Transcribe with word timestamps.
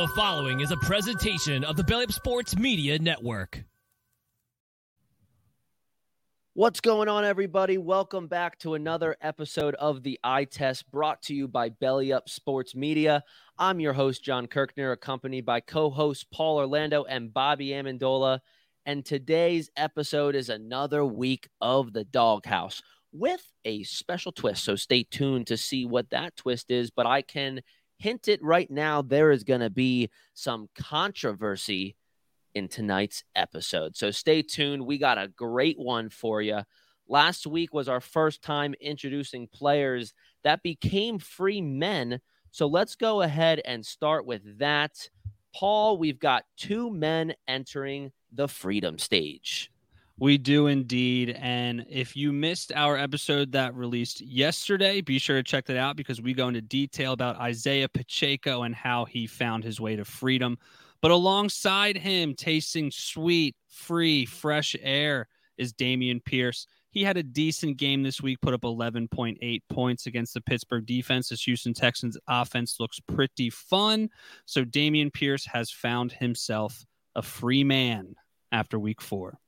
The 0.00 0.08
following 0.08 0.60
is 0.60 0.70
a 0.70 0.78
presentation 0.78 1.62
of 1.62 1.76
the 1.76 1.84
Belly 1.84 2.04
Up 2.04 2.12
Sports 2.12 2.56
Media 2.56 2.98
Network. 2.98 3.64
What's 6.54 6.80
going 6.80 7.10
on, 7.10 7.26
everybody? 7.26 7.76
Welcome 7.76 8.26
back 8.26 8.58
to 8.60 8.72
another 8.72 9.14
episode 9.20 9.74
of 9.74 10.02
the 10.02 10.18
Eye 10.24 10.44
Test 10.44 10.90
brought 10.90 11.20
to 11.24 11.34
you 11.34 11.48
by 11.48 11.68
Belly 11.68 12.14
Up 12.14 12.30
Sports 12.30 12.74
Media. 12.74 13.22
I'm 13.58 13.78
your 13.78 13.92
host, 13.92 14.24
Jon 14.24 14.46
Kirkner, 14.46 14.92
accompanied 14.92 15.44
by 15.44 15.60
co 15.60 15.90
hosts 15.90 16.24
Paul 16.32 16.56
Orlando 16.56 17.04
and 17.04 17.34
Bobby 17.34 17.68
Amendola. 17.68 18.40
And 18.86 19.04
today's 19.04 19.68
episode 19.76 20.34
is 20.34 20.48
another 20.48 21.04
week 21.04 21.50
of 21.60 21.92
the 21.92 22.04
doghouse 22.04 22.80
with 23.12 23.46
a 23.66 23.82
special 23.82 24.32
twist. 24.32 24.64
So 24.64 24.76
stay 24.76 25.02
tuned 25.02 25.48
to 25.48 25.58
see 25.58 25.84
what 25.84 26.08
that 26.08 26.38
twist 26.38 26.70
is. 26.70 26.90
But 26.90 27.04
I 27.04 27.20
can 27.20 27.60
hint 28.00 28.28
it 28.28 28.42
right 28.42 28.70
now 28.70 29.02
there 29.02 29.30
is 29.30 29.44
going 29.44 29.60
to 29.60 29.70
be 29.70 30.10
some 30.34 30.68
controversy 30.74 31.96
in 32.54 32.66
tonight's 32.66 33.22
episode. 33.36 33.96
So 33.96 34.10
stay 34.10 34.42
tuned. 34.42 34.84
We 34.84 34.98
got 34.98 35.18
a 35.18 35.28
great 35.28 35.78
one 35.78 36.08
for 36.08 36.40
you. 36.42 36.60
Last 37.08 37.46
week 37.46 37.74
was 37.74 37.88
our 37.88 38.00
first 38.00 38.42
time 38.42 38.74
introducing 38.80 39.48
players 39.48 40.14
that 40.44 40.62
became 40.62 41.18
free 41.18 41.60
men. 41.60 42.20
So 42.50 42.66
let's 42.66 42.96
go 42.96 43.20
ahead 43.22 43.60
and 43.64 43.84
start 43.84 44.26
with 44.26 44.58
that. 44.58 45.10
Paul, 45.54 45.98
we've 45.98 46.18
got 46.18 46.44
two 46.56 46.90
men 46.90 47.34
entering 47.46 48.12
the 48.32 48.48
freedom 48.48 48.98
stage. 48.98 49.70
We 50.20 50.36
do 50.36 50.66
indeed. 50.66 51.30
And 51.40 51.86
if 51.88 52.14
you 52.14 52.30
missed 52.30 52.72
our 52.74 52.98
episode 52.98 53.52
that 53.52 53.74
released 53.74 54.20
yesterday, 54.20 55.00
be 55.00 55.18
sure 55.18 55.36
to 55.36 55.42
check 55.42 55.64
that 55.64 55.78
out 55.78 55.96
because 55.96 56.20
we 56.20 56.34
go 56.34 56.48
into 56.48 56.60
detail 56.60 57.12
about 57.12 57.40
Isiah 57.48 57.88
Pacheco 57.88 58.64
and 58.64 58.74
how 58.74 59.06
he 59.06 59.26
found 59.26 59.64
his 59.64 59.80
way 59.80 59.96
to 59.96 60.04
freedom. 60.04 60.58
But 61.00 61.10
alongside 61.10 61.96
him, 61.96 62.34
tasting 62.34 62.90
sweet, 62.90 63.56
free, 63.66 64.26
fresh 64.26 64.76
air 64.82 65.26
is 65.56 65.72
Dameon 65.72 66.22
Pierce. 66.22 66.66
He 66.90 67.02
had 67.02 67.16
a 67.16 67.22
decent 67.22 67.78
game 67.78 68.02
this 68.02 68.20
week, 68.20 68.42
put 68.42 68.52
up 68.52 68.60
11.8 68.60 69.62
points 69.70 70.04
against 70.04 70.34
the 70.34 70.42
Pittsburgh 70.42 70.84
defense. 70.84 71.30
This 71.30 71.44
Houston 71.44 71.72
Texans 71.72 72.18
offense 72.28 72.76
looks 72.78 73.00
pretty 73.00 73.48
fun. 73.48 74.10
So 74.44 74.66
Dameon 74.66 75.14
Pierce 75.14 75.46
has 75.46 75.70
found 75.70 76.12
himself 76.12 76.84
a 77.16 77.22
free 77.22 77.64
man 77.64 78.16
after 78.52 78.78
week 78.78 79.00
four. 79.00 79.38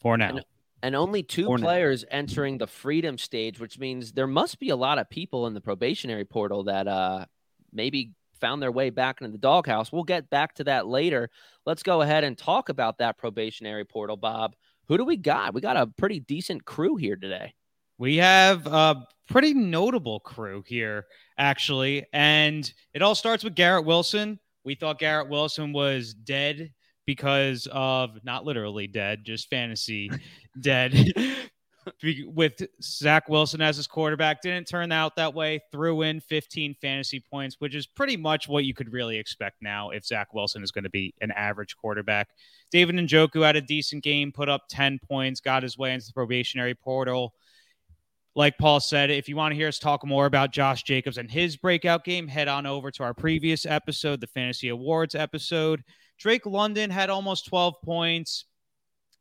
For 0.00 0.16
now. 0.16 0.28
And, 0.28 0.44
and 0.82 0.94
only 0.94 1.22
two 1.22 1.46
For 1.46 1.58
now. 1.58 1.64
players 1.64 2.04
entering 2.10 2.58
the 2.58 2.66
freedom 2.66 3.18
stage, 3.18 3.58
which 3.58 3.78
means 3.78 4.12
there 4.12 4.26
must 4.26 4.58
be 4.58 4.70
a 4.70 4.76
lot 4.76 4.98
of 4.98 5.10
people 5.10 5.46
in 5.46 5.54
the 5.54 5.60
probationary 5.60 6.24
portal 6.24 6.64
that 6.64 6.86
uh 6.86 7.26
maybe 7.72 8.12
found 8.40 8.62
their 8.62 8.72
way 8.72 8.90
back 8.90 9.20
into 9.20 9.32
the 9.32 9.38
doghouse. 9.38 9.92
We'll 9.92 10.04
get 10.04 10.30
back 10.30 10.54
to 10.54 10.64
that 10.64 10.86
later. 10.86 11.30
Let's 11.66 11.82
go 11.82 12.02
ahead 12.02 12.24
and 12.24 12.38
talk 12.38 12.68
about 12.68 12.98
that 12.98 13.18
probationary 13.18 13.84
portal, 13.84 14.16
Bob. 14.16 14.54
Who 14.86 14.96
do 14.96 15.04
we 15.04 15.16
got? 15.16 15.54
We 15.54 15.60
got 15.60 15.76
a 15.76 15.86
pretty 15.86 16.20
decent 16.20 16.64
crew 16.64 16.96
here 16.96 17.16
today. 17.16 17.54
We 17.98 18.18
have 18.18 18.66
a 18.66 19.04
pretty 19.28 19.54
notable 19.54 20.20
crew 20.20 20.62
here, 20.66 21.06
actually. 21.36 22.06
And 22.12 22.72
it 22.94 23.02
all 23.02 23.16
starts 23.16 23.42
with 23.42 23.54
Garrett 23.56 23.84
Wilson. 23.84 24.38
We 24.64 24.76
thought 24.76 24.98
Garrett 24.98 25.28
Wilson 25.28 25.72
was 25.72 26.14
dead 26.14 26.72
because 27.08 27.66
of 27.72 28.22
not 28.22 28.44
literally 28.44 28.86
dead, 28.86 29.24
just 29.24 29.48
fantasy 29.48 30.10
dead. 30.60 30.94
With 32.26 32.60
Zach 32.82 33.30
Wilson 33.30 33.62
as 33.62 33.78
his 33.78 33.86
quarterback, 33.86 34.42
didn't 34.42 34.68
turn 34.68 34.92
out 34.92 35.16
that 35.16 35.32
way. 35.32 35.60
Threw 35.72 36.02
in 36.02 36.20
15 36.20 36.74
fantasy 36.82 37.18
points, 37.18 37.56
which 37.60 37.74
is 37.74 37.86
pretty 37.86 38.18
much 38.18 38.46
what 38.46 38.66
you 38.66 38.74
could 38.74 38.92
really 38.92 39.16
expect 39.16 39.62
now 39.62 39.88
if 39.88 40.04
Zach 40.04 40.34
Wilson 40.34 40.62
is 40.62 40.70
going 40.70 40.84
to 40.84 40.90
be 40.90 41.14
an 41.22 41.30
average 41.30 41.78
quarterback. 41.78 42.28
David 42.70 42.96
Njoku 42.96 43.42
had 43.42 43.56
a 43.56 43.62
decent 43.62 44.04
game, 44.04 44.30
put 44.30 44.50
up 44.50 44.64
10 44.68 44.98
points, 45.08 45.40
got 45.40 45.62
his 45.62 45.78
way 45.78 45.94
into 45.94 46.08
the 46.08 46.12
probationary 46.12 46.74
portal 46.74 47.32
like 48.34 48.58
Paul 48.58 48.78
said, 48.78 49.10
if 49.10 49.28
you 49.28 49.34
want 49.34 49.50
to 49.50 49.56
hear 49.56 49.66
us 49.66 49.80
talk 49.80 50.06
more 50.06 50.26
about 50.26 50.52
Josh 50.52 50.84
Jacobs 50.84 51.18
and 51.18 51.28
his 51.28 51.56
breakout 51.56 52.04
game, 52.04 52.28
head 52.28 52.46
on 52.46 52.66
over 52.66 52.90
to 52.92 53.02
our 53.02 53.12
previous 53.14 53.66
episode, 53.66 54.20
the 54.20 54.28
Fantasy 54.28 54.68
Awards 54.68 55.16
episode. 55.16 55.82
Drake 56.18 56.46
London 56.46 56.90
had 56.90 57.10
almost 57.10 57.46
12 57.46 57.80
points. 57.82 58.44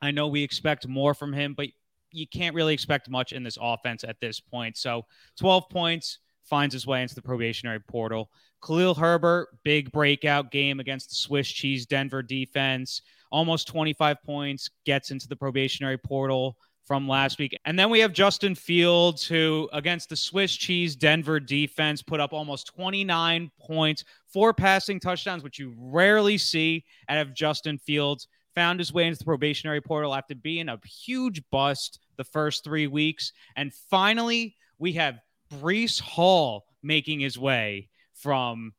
I 0.01 0.11
know 0.11 0.27
we 0.27 0.43
expect 0.43 0.87
more 0.87 1.13
from 1.13 1.33
him, 1.33 1.53
but 1.53 1.67
you 2.11 2.27
can't 2.27 2.55
really 2.55 2.73
expect 2.73 3.09
much 3.09 3.33
in 3.33 3.43
this 3.43 3.57
offense 3.59 4.03
at 4.03 4.19
this 4.19 4.39
point. 4.39 4.77
So 4.77 5.05
12 5.39 5.69
points 5.69 6.19
finds 6.43 6.73
his 6.73 6.87
way 6.87 7.01
into 7.01 7.15
the 7.15 7.21
probationary 7.21 7.79
portal. 7.79 8.31
Khalil 8.65 8.95
Herbert, 8.95 9.49
big 9.63 9.91
breakout 9.91 10.51
game 10.51 10.79
against 10.79 11.09
the 11.09 11.15
Swiss 11.15 11.47
cheese 11.47 11.85
Denver 11.85 12.23
defense. 12.23 13.01
Almost 13.31 13.67
25 13.67 14.23
points, 14.23 14.69
gets 14.85 15.11
into 15.11 15.27
the 15.27 15.35
probationary 15.35 15.97
portal 15.97 16.57
from 16.87 17.07
last 17.07 17.37
week. 17.37 17.55
And 17.65 17.77
then 17.77 17.89
we 17.89 17.99
have 17.99 18.13
Justin 18.13 18.55
Fields, 18.55 19.27
who 19.27 19.69
against 19.73 20.07
the 20.07 20.15
Swiss 20.15 20.55
cheese 20.55 20.95
Denver 20.95 21.39
defense 21.39 22.01
put 22.01 22.21
up 22.21 22.31
almost 22.31 22.67
29 22.67 23.51
points, 23.59 24.05
four 24.31 24.53
passing 24.53 24.99
touchdowns, 24.99 25.43
which 25.43 25.59
you 25.59 25.75
rarely 25.77 26.37
see 26.37 26.85
out 27.09 27.17
of 27.19 27.35
Justin 27.35 27.77
Fields. 27.77 28.27
Found 28.55 28.79
his 28.79 28.91
way 28.91 29.05
into 29.05 29.19
the 29.19 29.25
probationary 29.25 29.81
portal 29.81 30.15
after 30.15 30.33
being 30.33 30.67
a 30.67 30.79
huge 30.83 31.43
bust 31.51 31.99
the 32.15 32.23
first 32.23 32.63
three 32.63 32.87
weeks. 32.87 33.31
And 33.55 33.71
finally, 33.91 34.55
we 34.79 34.93
have 34.93 35.19
Breece 35.53 36.01
Hall 36.01 36.65
making 36.81 37.19
his 37.19 37.37
way 37.37 37.89
from 38.15 38.73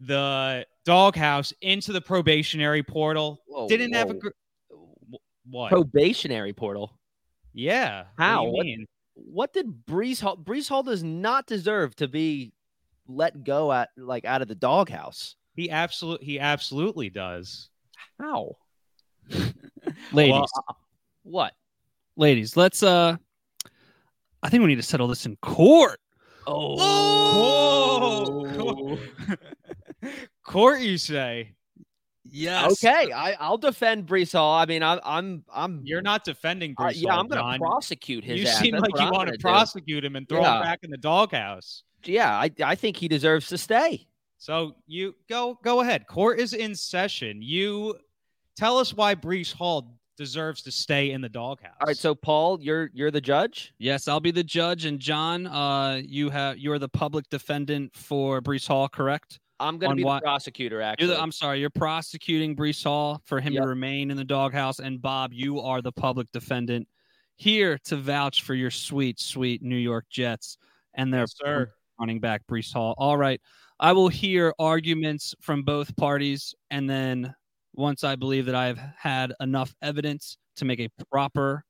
the 0.00 0.66
doghouse 0.84 1.54
into 1.62 1.92
the 1.92 2.02
probationary 2.02 2.82
portal. 2.82 3.40
Whoa, 3.46 3.66
Didn't 3.66 3.94
have 3.94 4.10
a 4.10 4.14
gr- 4.14 4.28
what? 5.48 5.70
Probationary 5.70 6.52
portal. 6.52 6.98
Yeah. 7.52 8.04
How? 8.18 8.44
What, 8.44 8.66
What- 8.66 8.66
What 9.14 9.52
did 9.52 9.66
Breece 9.86 10.20
Hall? 10.20 10.36
Breece 10.36 10.68
Hall 10.68 10.82
does 10.82 11.02
not 11.02 11.46
deserve 11.46 11.94
to 11.96 12.08
be 12.08 12.52
let 13.06 13.44
go 13.44 13.70
at 13.72 13.90
like 13.96 14.24
out 14.24 14.40
of 14.42 14.48
the 14.48 14.54
doghouse. 14.54 15.36
He 15.54 15.70
absolutely 15.70 16.24
he 16.26 16.40
absolutely 16.40 17.10
does. 17.10 17.68
How? 18.18 18.56
Ladies, 20.12 20.32
Well, 20.32 20.46
What? 21.24 21.52
ladies, 22.16 22.56
let's 22.56 22.82
uh 22.82 23.16
I 24.42 24.48
think 24.48 24.62
we 24.62 24.68
need 24.68 24.76
to 24.76 24.82
settle 24.82 25.08
this 25.08 25.26
in 25.26 25.36
court. 25.36 26.00
Oh! 26.46 27.78
Court, 30.44 30.80
you 30.80 30.98
say? 30.98 31.52
Yes. 32.34 32.82
Okay, 32.84 33.12
I, 33.12 33.32
I'll 33.38 33.58
defend 33.58 34.06
Breece 34.06 34.32
Hall. 34.32 34.54
I 34.58 34.64
mean, 34.64 34.82
I'm 34.82 35.00
I'm 35.04 35.44
I'm 35.52 35.82
You're 35.84 36.00
not 36.00 36.24
defending 36.24 36.74
uh, 36.78 36.84
Breece 36.84 37.02
yeah, 37.02 37.10
Hall, 37.10 37.20
I'm 37.20 37.28
gonna 37.28 37.42
Jon. 37.42 37.58
prosecute 37.58 38.24
his 38.24 38.40
You 38.40 38.46
ass. 38.46 38.58
seem 38.58 38.72
That's 38.72 38.82
like 38.82 38.94
you 38.98 39.06
I'm 39.06 39.12
want 39.12 39.26
gonna 39.26 39.32
to 39.32 39.36
do. 39.38 39.42
prosecute 39.42 40.02
him 40.04 40.16
and 40.16 40.26
throw 40.28 40.40
Yeah. 40.40 40.56
him 40.56 40.62
back 40.62 40.78
in 40.82 40.90
the 40.90 40.96
doghouse. 40.96 41.82
Yeah, 42.04 42.32
I 42.34 42.50
I 42.64 42.74
think 42.74 42.96
he 42.96 43.06
deserves 43.06 43.48
to 43.48 43.58
stay. 43.58 44.06
So 44.38 44.74
you 44.86 45.14
go 45.28 45.58
go 45.62 45.82
ahead. 45.82 46.06
Court 46.06 46.40
is 46.40 46.54
in 46.54 46.74
session. 46.74 47.42
You 47.42 47.96
tell 48.56 48.78
us 48.78 48.94
why 48.94 49.14
Breece 49.14 49.52
Hall 49.52 49.98
deserves 50.16 50.62
to 50.62 50.70
stay 50.72 51.10
in 51.10 51.20
the 51.20 51.28
doghouse. 51.28 51.74
All 51.80 51.86
right, 51.86 51.96
so 51.96 52.14
Paul, 52.14 52.58
you're 52.62 52.90
you're 52.94 53.10
the 53.10 53.20
judge. 53.20 53.72
Yes, 53.78 54.08
I'll 54.08 54.20
be 54.20 54.30
the 54.30 54.42
judge, 54.44 54.84
and 54.86 54.98
Jon, 54.98 55.46
uh, 55.46 56.00
you 56.04 56.30
have 56.30 56.58
you 56.58 56.72
are 56.72 56.78
the 56.78 56.88
public 56.88 57.28
defendant 57.28 57.94
for 57.94 58.40
Breece 58.40 58.66
Hall, 58.66 58.88
correct? 58.88 59.38
I'm 59.60 59.78
gonna 59.78 59.90
On 59.92 59.96
be 59.96 60.04
what? 60.04 60.20
the 60.20 60.24
prosecutor. 60.24 60.76
You're 60.76 60.82
Actually, 60.82 61.06
the, 61.08 61.20
I'm 61.20 61.32
sorry, 61.32 61.60
you're 61.60 61.70
prosecuting 61.70 62.56
Breece 62.56 62.82
Hall 62.82 63.20
for 63.24 63.40
him 63.40 63.52
Yep. 63.52 63.62
to 63.62 63.68
remain 63.68 64.10
in 64.10 64.16
the 64.16 64.24
doghouse, 64.24 64.78
and 64.80 65.00
Bob, 65.00 65.32
you 65.32 65.60
are 65.60 65.80
the 65.82 65.92
public 65.92 66.30
defendant 66.32 66.88
here 67.36 67.78
to 67.84 67.96
vouch 67.96 68.42
for 68.42 68.54
your 68.54 68.70
sweet, 68.70 69.20
sweet 69.20 69.62
New 69.62 69.76
York 69.76 70.06
Jets 70.10 70.58
and 70.94 71.12
their 71.12 71.22
Yes, 71.22 71.34
sir. 71.36 71.72
running 71.98 72.20
back 72.20 72.42
Breece 72.46 72.72
Hall. 72.72 72.94
All 72.98 73.16
right, 73.16 73.40
I 73.78 73.92
will 73.92 74.08
hear 74.08 74.52
arguments 74.58 75.34
from 75.40 75.62
both 75.62 75.94
parties, 75.96 76.54
and 76.70 76.88
then 76.90 77.34
once 77.74 78.04
I 78.04 78.16
believe 78.16 78.46
that 78.46 78.54
I 78.54 78.66
have 78.66 78.78
had 78.98 79.32
enough 79.40 79.74
evidence 79.80 80.36
to 80.56 80.64
make 80.64 80.80
a 80.80 80.88
proper 81.10 81.64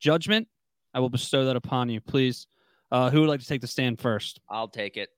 judgment, 0.00 0.48
I 0.94 1.00
will 1.00 1.10
bestow 1.10 1.44
that 1.46 1.56
upon 1.56 1.88
you. 1.90 2.00
Please, 2.00 2.46
uh, 2.90 3.10
who 3.10 3.20
would 3.20 3.28
like 3.28 3.40
to 3.40 3.46
take 3.46 3.60
the 3.60 3.66
stand 3.66 4.00
first? 4.00 4.40
I'll 4.48 4.68
take 4.68 4.96
it. 4.96 5.10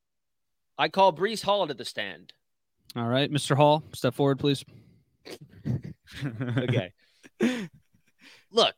I 0.78 0.88
call 0.88 1.12
Breece 1.12 1.43
Hall 1.43 1.67
to 1.67 1.75
the 1.75 1.84
stand. 1.84 2.32
All 2.94 3.06
right, 3.06 3.31
Mr. 3.31 3.56
Hall, 3.56 3.82
step 3.93 4.14
forward, 4.14 4.38
please. 4.38 4.64
Okay. 6.56 6.93
Look, 8.52 8.75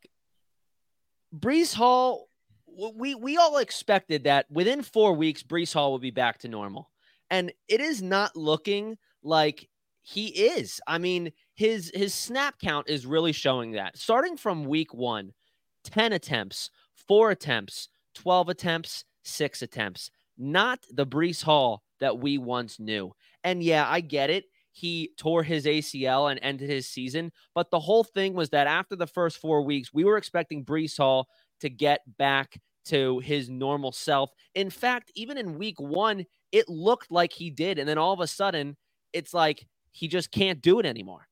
Breece 1.36 1.74
Hall, 1.74 2.28
we 2.66 3.14
we 3.14 3.36
all 3.36 3.58
expected 3.58 4.24
that 4.24 4.50
within 4.50 4.82
four 4.82 5.12
weeks, 5.12 5.42
Breece 5.42 5.74
Hall 5.74 5.90
will 5.90 5.98
be 5.98 6.10
back 6.10 6.38
to 6.38 6.48
normal, 6.48 6.90
and 7.30 7.52
it 7.68 7.80
is 7.80 8.02
not 8.02 8.34
looking 8.34 8.96
like 9.22 9.68
he 10.02 10.28
is. 10.28 10.80
I 10.86 10.98
mean, 10.98 11.32
his 11.54 11.92
his 11.94 12.14
snap 12.14 12.58
count 12.58 12.88
is 12.88 13.04
really 13.06 13.32
showing 13.32 13.72
that. 13.72 13.98
Starting 13.98 14.36
from 14.36 14.64
week 14.64 14.94
one, 14.94 15.34
ten 15.84 16.12
attempts, 16.12 16.70
four 17.06 17.30
attempts, 17.30 17.88
twelve 18.14 18.48
attempts, 18.48 19.04
six 19.22 19.60
attempts. 19.60 20.10
Not 20.38 20.80
the 20.90 21.06
Breece 21.06 21.42
Hall 21.42 21.82
that 22.00 22.18
we 22.18 22.38
once 22.38 22.78
knew. 22.78 23.12
And 23.44 23.62
yeah, 23.62 23.86
I 23.88 24.00
get 24.00 24.30
it. 24.30 24.44
he 24.72 25.10
tore 25.16 25.42
his 25.42 25.64
ACL 25.66 26.30
and 26.30 26.38
ended 26.42 26.70
his 26.70 26.88
season. 26.88 27.32
But 27.54 27.70
the 27.70 27.80
whole 27.80 28.04
thing 28.04 28.34
was 28.34 28.50
that 28.50 28.66
after 28.68 28.94
the 28.94 29.06
first 29.06 29.38
four 29.38 29.62
weeks, 29.62 29.92
we 29.92 30.04
were 30.04 30.16
expecting 30.16 30.64
Breece 30.64 30.96
Hall 30.96 31.28
to 31.60 31.68
get 31.68 32.00
back 32.16 32.60
to 32.86 33.18
his 33.18 33.50
normal 33.50 33.92
self. 33.92 34.30
In 34.54 34.70
fact, 34.70 35.10
even 35.14 35.36
in 35.36 35.58
week 35.58 35.80
one, 35.80 36.24
it 36.52 36.68
looked 36.68 37.10
like 37.10 37.32
he 37.32 37.50
did. 37.50 37.78
And 37.78 37.88
then 37.88 37.98
all 37.98 38.12
of 38.12 38.20
a 38.20 38.26
sudden, 38.26 38.76
it's 39.12 39.34
like 39.34 39.66
he 39.90 40.06
just 40.06 40.30
can't 40.30 40.62
do 40.62 40.78
it 40.78 40.86
anymore. 40.86 41.26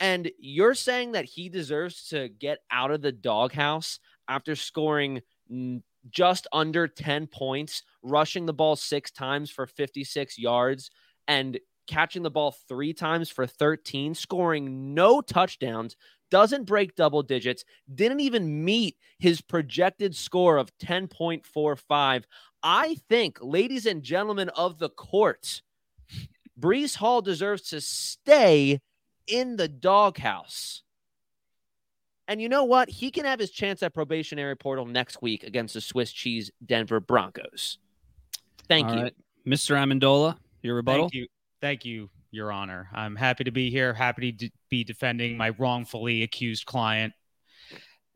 And 0.00 0.30
you're 0.38 0.74
saying 0.74 1.12
that 1.12 1.24
he 1.24 1.48
deserves 1.48 2.08
to 2.08 2.28
get 2.28 2.58
out 2.70 2.90
of 2.90 3.02
the 3.02 3.12
doghouse 3.12 4.00
after 4.28 4.56
scoring 4.56 5.22
just 6.10 6.46
under 6.52 6.88
10 6.88 7.26
points, 7.28 7.82
rushing 8.02 8.46
the 8.46 8.52
ball 8.52 8.76
six 8.76 9.10
times 9.10 9.50
for 9.50 9.66
56 9.66 10.38
yards, 10.38 10.90
and 11.28 11.58
catching 11.86 12.22
the 12.22 12.30
ball 12.30 12.54
three 12.68 12.92
times 12.92 13.28
for 13.30 13.46
13, 13.46 14.14
scoring 14.14 14.94
no 14.94 15.20
touchdowns, 15.20 15.96
doesn't 16.30 16.64
break 16.64 16.94
double 16.94 17.22
digits, 17.22 17.64
didn't 17.94 18.20
even 18.20 18.64
meet 18.64 18.96
his 19.18 19.40
projected 19.40 20.16
score 20.16 20.56
of 20.56 20.76
10.45. 20.78 22.24
I 22.62 22.96
think, 23.08 23.38
ladies 23.42 23.86
and 23.86 24.02
gentlemen 24.02 24.48
of 24.50 24.78
the 24.78 24.88
court, 24.88 25.62
Breece 26.58 26.96
Hall 26.96 27.20
deserves 27.20 27.62
to 27.70 27.80
stay 27.80 28.80
in 29.26 29.56
the 29.56 29.68
doghouse. 29.68 30.82
And 32.28 32.40
you 32.40 32.48
know 32.48 32.64
what? 32.64 32.88
He 32.88 33.10
can 33.10 33.24
have 33.24 33.38
his 33.38 33.50
chance 33.50 33.82
at 33.82 33.94
probationary 33.94 34.56
portal 34.56 34.86
next 34.86 35.20
week 35.20 35.42
against 35.44 35.74
the 35.74 35.80
Swiss 35.80 36.12
cheese 36.12 36.50
Denver 36.64 37.00
Broncos. 37.00 37.78
Thank 38.68 38.88
All 38.88 38.96
you. 38.96 39.02
right. 39.02 39.14
Mr. 39.46 39.76
Amendola, 39.76 40.36
your 40.62 40.76
rebuttal. 40.76 41.04
Thank 41.06 41.14
you. 41.14 41.26
Thank 41.60 41.84
you, 41.84 42.10
Your 42.30 42.52
Honor. 42.52 42.88
I'm 42.92 43.16
happy 43.16 43.44
to 43.44 43.50
be 43.50 43.70
here, 43.70 43.92
happy 43.92 44.32
to 44.32 44.50
be 44.68 44.84
defending 44.84 45.36
my 45.36 45.50
wrongfully 45.50 46.22
accused 46.22 46.66
client. 46.66 47.12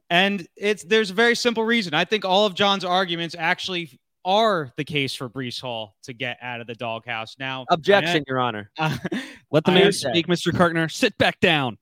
And 0.08 0.46
it's 0.56 0.84
there's 0.84 1.10
a 1.10 1.14
very 1.14 1.34
simple 1.34 1.64
reason. 1.64 1.92
I 1.94 2.04
think 2.04 2.24
all 2.24 2.46
of 2.46 2.54
Jon's 2.54 2.84
arguments 2.84 3.34
actually 3.36 3.98
are 4.24 4.72
the 4.76 4.84
case 4.84 5.14
for 5.14 5.28
Breece 5.28 5.60
Hall 5.60 5.96
to 6.04 6.12
get 6.12 6.38
out 6.42 6.60
of 6.60 6.66
the 6.66 6.74
doghouse. 6.74 7.36
Now, 7.38 7.64
Objection, 7.70 8.24
Your 8.26 8.38
Honor. 8.40 8.70
I, 8.78 8.98
Let 9.50 9.64
the 9.64 9.70
I 9.70 9.74
man 9.74 9.82
understand. 9.84 10.14
speak, 10.14 10.26
Mr. 10.26 10.56
Kirkner. 10.56 10.88
Sit 10.88 11.16
back 11.18 11.40
down. 11.40 11.78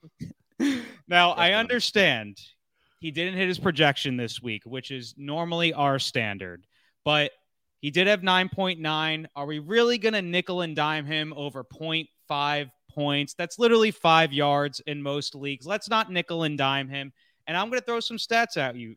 Now 1.08 1.32
I 1.32 1.52
understand 1.52 2.38
he 3.00 3.10
didn't 3.10 3.36
hit 3.36 3.48
his 3.48 3.58
projection 3.58 4.16
this 4.16 4.42
week, 4.42 4.62
which 4.64 4.90
is 4.90 5.14
normally 5.16 5.72
our 5.72 5.98
standard, 5.98 6.66
but 7.04 7.30
he 7.80 7.90
did 7.90 8.06
have 8.06 8.22
9.9. 8.22 9.26
Are 9.36 9.44
we 9.44 9.58
really 9.58 9.98
going 9.98 10.14
to 10.14 10.22
nickel 10.22 10.62
and 10.62 10.74
dime 10.74 11.04
him 11.04 11.34
over 11.36 11.62
0.5 11.62 12.70
points? 12.90 13.34
That's 13.34 13.58
literally 13.58 13.90
five 13.90 14.32
yards 14.32 14.80
in 14.86 15.02
most 15.02 15.34
leagues. 15.34 15.66
Let's 15.66 15.90
not 15.90 16.10
nickel 16.10 16.44
and 16.44 16.56
dime 16.56 16.88
him. 16.88 17.12
And 17.46 17.58
I'm 17.58 17.68
going 17.68 17.80
to 17.80 17.84
throw 17.84 18.00
some 18.00 18.16
stats 18.16 18.56
at 18.56 18.74
you 18.74 18.96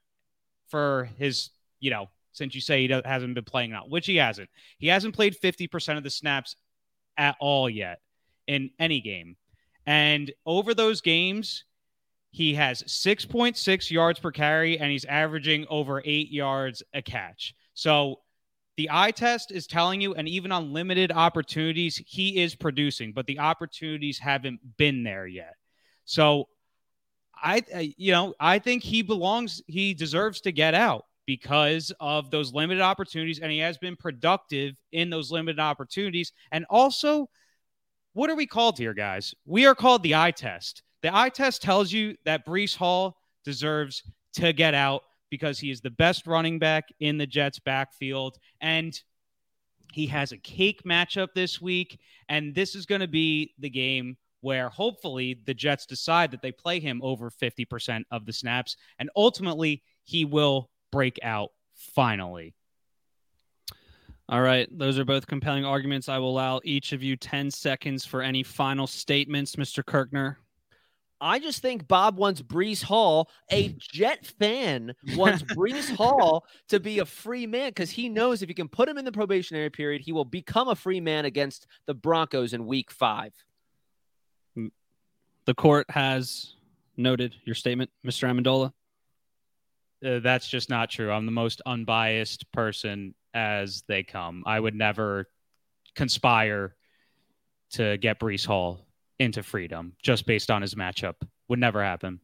for 0.70 1.10
his, 1.18 1.50
you 1.82 1.90
know, 1.92 2.10
since 2.32 2.56
you 2.56 2.62
say 2.62 2.88
he 2.88 3.02
hasn't 3.04 3.36
been 3.36 3.44
playing 3.44 3.74
out, 3.74 3.90
which 3.90 4.06
he 4.06 4.16
hasn't. 4.16 4.50
He 4.78 4.88
hasn't 4.88 5.16
played 5.16 5.36
50% 5.36 5.98
of 5.98 6.04
the 6.04 6.10
snaps 6.10 6.56
at 7.18 7.36
all 7.42 7.70
yet 7.70 8.00
in 8.48 8.70
any 8.80 9.02
game. 9.02 9.36
And 9.86 10.32
over 10.46 10.74
those 10.74 11.02
games, 11.02 11.66
he 12.32 12.54
has 12.56 12.84
6.6 12.84 13.92
yards 13.92 14.20
per 14.20 14.32
carry 14.32 14.78
and 14.78 14.92
he's 14.92 15.06
averaging 15.06 15.66
over 15.70 16.02
eight 16.06 16.32
yards 16.32 16.84
a 16.94 17.02
catch. 17.02 17.56
So 17.74 18.22
the 18.76 18.90
eye 18.92 19.12
test 19.12 19.52
is 19.52 19.66
telling 19.66 20.02
you, 20.02 20.14
and 20.14 20.28
even 20.28 20.52
on 20.52 20.72
limited 20.72 21.12
opportunities, 21.12 22.02
he 22.06 22.42
is 22.42 22.54
producing, 22.54 23.12
but 23.12 23.26
the 23.26 23.40
opportunities 23.40 24.20
haven't 24.20 24.60
been 24.78 25.04
there 25.04 25.26
yet. 25.26 25.56
So 26.06 26.48
I, 27.36 27.94
you 27.98 28.12
know, 28.12 28.36
I 28.40 28.60
think 28.60 28.84
he 28.84 29.02
belongs, 29.02 29.62
he 29.68 29.94
deserves 29.94 30.42
to 30.42 30.52
get 30.52 30.74
out 30.74 31.06
because 31.26 31.92
of 32.00 32.32
those 32.32 32.54
limited 32.54 32.82
opportunities, 32.82 33.40
and 33.40 33.52
he 33.52 33.60
has 33.60 33.78
been 33.78 33.96
productive 33.96 34.76
in 34.92 35.10
those 35.10 35.32
limited 35.32 35.60
opportunities. 35.60 36.32
And 36.52 36.66
also, 36.70 37.30
what 38.14 38.30
are 38.30 38.36
we 38.36 38.48
called 38.48 38.78
here, 38.78 38.94
guys? 38.94 39.36
We 39.46 39.66
are 39.66 39.76
called 39.76 40.04
the 40.04 40.16
eye 40.16 40.32
test. 40.32 40.84
The 41.02 41.16
eye 41.16 41.30
test 41.30 41.62
tells 41.62 41.92
you 41.92 42.16
that 42.26 42.46
Breece 42.46 42.76
Hall 42.76 43.18
deserves 43.46 44.04
to 44.34 44.54
get 44.54 44.74
out 44.74 45.04
because 45.30 45.60
he 45.60 45.72
is 45.72 45.82
the 45.82 45.90
best 45.90 46.28
running 46.28 46.60
back 46.60 46.86
in 47.00 47.18
the 47.18 47.28
Jets 47.28 47.60
backfield. 47.60 48.38
And 48.62 49.00
he 49.94 50.08
has 50.08 50.32
a 50.32 50.38
cake 50.38 50.84
matchup 50.84 51.30
this 51.36 51.62
week. 51.62 52.00
And 52.30 52.54
this 52.54 52.76
is 52.76 52.86
going 52.86 53.02
to 53.02 53.08
be 53.08 53.54
the 53.60 53.70
game 53.70 54.18
where 54.42 54.70
hopefully 54.70 55.42
the 55.46 55.54
Jets 55.54 55.86
decide 55.86 56.32
that 56.32 56.42
they 56.42 56.52
play 56.52 56.80
him 56.80 57.02
over 57.04 57.30
50% 57.30 58.04
of 58.12 58.26
the 58.26 58.34
snaps. 58.34 58.78
And 59.00 59.10
ultimately, 59.16 59.84
he 60.04 60.26
will 60.26 60.70
break 60.92 61.20
out 61.24 61.52
finally. 61.74 62.54
All 64.30 64.42
right. 64.42 64.68
Those 64.78 65.00
are 65.00 65.06
both 65.06 65.26
compelling 65.26 65.66
arguments. 65.66 66.10
I 66.10 66.18
will 66.18 66.32
allow 66.32 66.60
each 66.64 66.92
of 66.92 67.02
you 67.02 67.16
10 67.16 67.50
seconds 67.50 68.06
for 68.06 68.22
any 68.22 68.44
final 68.44 68.86
statements, 68.86 69.56
Mr. 69.56 69.86
Kirkner. 69.86 70.38
I 71.20 71.40
just 71.40 71.62
think 71.62 71.88
Bob 71.88 72.18
wants 72.18 72.42
Breece 72.42 72.84
Hall, 72.84 73.30
a 73.52 73.76
Jet 73.80 74.26
fan, 74.40 74.94
wants 75.16 75.42
Breece 75.44 75.94
Hall 75.96 76.46
to 76.70 76.80
be 76.80 77.00
a 77.00 77.06
free 77.06 77.48
man 77.48 77.70
because 77.70 77.90
he 77.90 78.10
knows 78.10 78.42
if 78.42 78.50
you 78.50 78.56
can 78.56 78.68
put 78.68 78.88
him 78.88 78.98
in 78.98 79.06
the 79.06 79.12
probationary 79.12 79.70
period, 79.70 80.02
he 80.02 80.12
will 80.12 80.26
become 80.26 80.68
a 80.68 80.76
free 80.76 81.02
man 81.02 81.26
against 81.26 81.66
the 81.86 81.94
Broncos 81.94 82.54
in 82.54 82.66
week 82.66 82.92
five. 82.92 83.34
The 84.56 85.54
court 85.56 85.90
has 85.90 86.56
noted 86.98 87.36
your 87.46 87.56
statement, 87.56 87.90
Mr. 88.06 88.30
Amendola. 88.30 88.74
Uh, 90.06 90.20
that's 90.20 90.48
just 90.48 90.70
not 90.70 90.90
true. 90.90 91.12
I'm 91.12 91.26
the 91.26 91.32
most 91.32 91.62
unbiased 91.66 92.52
person 92.52 93.16
as 93.34 93.84
they 93.88 94.04
come. 94.04 94.44
I 94.46 94.60
would 94.60 94.76
never 94.76 95.28
conspire 95.96 96.76
to 97.72 97.98
get 97.98 98.20
Breece 98.20 98.46
Hall 98.46 98.87
into 99.20 99.44
freedom 99.44 99.94
just 100.02 100.26
based 100.26 100.52
on 100.52 100.62
his 100.62 100.76
matchup. 100.76 101.16
Would 101.48 101.60
never 101.60 101.84
happen. 101.84 102.20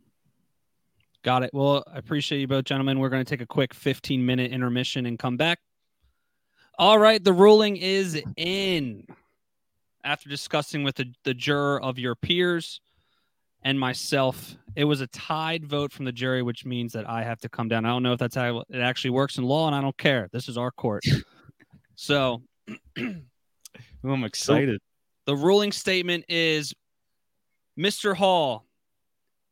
Got 1.24 1.44
it. 1.44 1.52
Well, 1.54 1.84
I 1.92 1.98
appreciate 1.98 2.40
you 2.40 2.48
both, 2.48 2.66
gentlemen. 2.66 3.00
We're 3.00 3.10
going 3.10 3.24
to 3.24 3.30
take 3.30 3.42
a 3.42 3.46
quick 3.46 3.74
15 3.74 4.26
minute 4.26 4.52
intermission 4.52 5.06
and 5.06 5.18
come 5.18 5.38
back. 5.38 5.60
All 6.78 7.00
right. 7.00 7.24
The 7.24 7.34
ruling 7.34 7.78
is 7.78 8.22
in. 8.36 9.08
After 10.04 10.28
discussing 10.28 10.84
with 10.84 10.96
the, 10.96 11.14
the 11.24 11.34
juror 11.34 11.82
of 11.82 11.98
your 11.98 12.14
peers 12.14 12.82
and 13.64 13.80
myself, 13.80 14.58
it 14.76 14.84
was 14.84 15.00
a 15.00 15.08
tied 15.08 15.66
vote 15.66 15.94
from 15.94 16.04
the 16.04 16.12
jury, 16.12 16.42
which 16.42 16.66
means 16.66 16.92
that 16.92 17.08
I 17.10 17.24
have 17.24 17.40
to 17.42 17.50
come 17.50 17.70
down. 17.70 17.86
I 17.86 17.90
don't 17.90 18.04
know 18.04 18.12
if 18.12 18.20
that's 18.20 18.36
how 18.36 18.64
it 18.70 18.80
actually 18.80 19.12
works 19.12 19.38
in 19.38 19.46
law, 19.46 19.68
and 19.68 19.76
I 19.76 19.80
don't 19.80 19.98
care. 19.98 20.28
This 20.34 20.50
is 20.50 20.58
our 20.58 20.72
court. 20.72 21.06
so 21.96 22.42
I'm 22.98 24.24
excited. 24.26 24.82
the 25.26 25.38
ruling 25.38 25.72
statement 25.72 26.26
is 26.28 26.74
Mr. 27.78 28.16
Hall, 28.16 28.66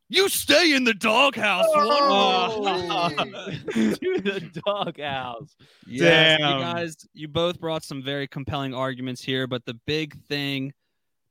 you 0.10 0.28
stay 0.30 0.74
in 0.74 0.84
the 0.84 0.94
doghouse. 0.94 1.66
Oh, 1.70 3.10
to 3.16 3.96
the 3.96 4.62
doghouse. 4.66 5.56
Yes, 5.88 6.40
Damn. 6.40 6.58
you 6.58 6.60
guys, 6.60 6.96
you 7.14 7.28
both 7.28 7.60
brought 7.60 7.84
some 7.84 8.04
very 8.04 8.28
compelling 8.28 8.74
arguments 8.74 9.22
here, 9.24 9.48
but 9.48 9.66
the 9.66 9.80
big 9.88 10.22
thing, 10.26 10.74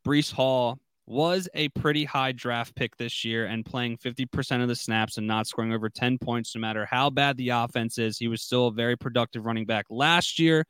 Breece 0.06 0.32
Hall 0.32 0.78
was 1.06 1.48
a 1.54 1.68
pretty 1.70 2.04
high 2.04 2.32
draft 2.32 2.74
pick 2.74 2.96
this 2.96 3.24
year 3.24 3.46
and 3.46 3.66
playing 3.66 3.98
50% 3.98 4.62
of 4.62 4.68
the 4.68 4.76
snaps 4.76 5.18
and 5.18 5.26
not 5.26 5.46
scoring 5.46 5.72
over 5.72 5.90
10 5.90 6.18
points, 6.18 6.54
no 6.54 6.60
matter 6.60 6.86
how 6.86 7.10
bad 7.10 7.36
the 7.36 7.48
offense 7.48 7.98
is. 7.98 8.16
He 8.16 8.28
was 8.28 8.42
still 8.42 8.68
a 8.68 8.72
very 8.72 8.96
productive 8.96 9.44
running 9.44 9.66
back 9.66 9.86
last 9.90 10.38
year 10.38 10.64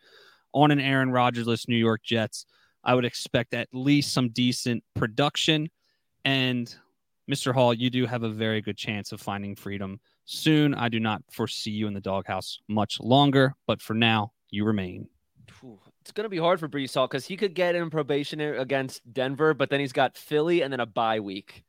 on 0.52 0.70
an 0.70 0.80
Aaron 0.80 1.10
Rodgers-less 1.10 1.68
New 1.68 1.76
York 1.76 2.02
Jets. 2.02 2.46
I 2.82 2.94
would 2.94 3.04
expect 3.04 3.52
at 3.54 3.68
least 3.72 4.12
some 4.12 4.30
decent 4.30 4.82
production. 4.94 5.68
And 6.24 6.74
Mr. 7.30 7.52
Hall, 7.54 7.72
you 7.72 7.90
do 7.90 8.06
have 8.06 8.22
a 8.22 8.28
very 8.28 8.60
good 8.60 8.76
chance 8.76 9.12
of 9.12 9.20
finding 9.20 9.54
freedom 9.54 10.00
soon. 10.24 10.74
I 10.74 10.88
do 10.88 11.00
not 11.00 11.22
foresee 11.30 11.70
you 11.70 11.86
in 11.86 11.94
the 11.94 12.00
doghouse 12.00 12.58
much 12.68 13.00
longer, 13.00 13.54
but 13.66 13.80
for 13.80 13.94
now, 13.94 14.32
you 14.50 14.64
remain. 14.64 15.08
It's 16.02 16.12
going 16.12 16.24
to 16.24 16.28
be 16.30 16.38
hard 16.38 16.58
for 16.60 16.68
Breece 16.68 16.94
Hall 16.94 17.06
because 17.06 17.26
he 17.26 17.36
could 17.36 17.54
get 17.54 17.74
in 17.74 17.90
probation 17.90 18.40
against 18.40 19.02
Denver, 19.12 19.54
but 19.54 19.70
then 19.70 19.80
he's 19.80 19.92
got 19.92 20.16
Philly 20.16 20.62
and 20.62 20.72
then 20.72 20.80
a 20.80 20.86
bye 20.86 21.20
week. 21.20 21.64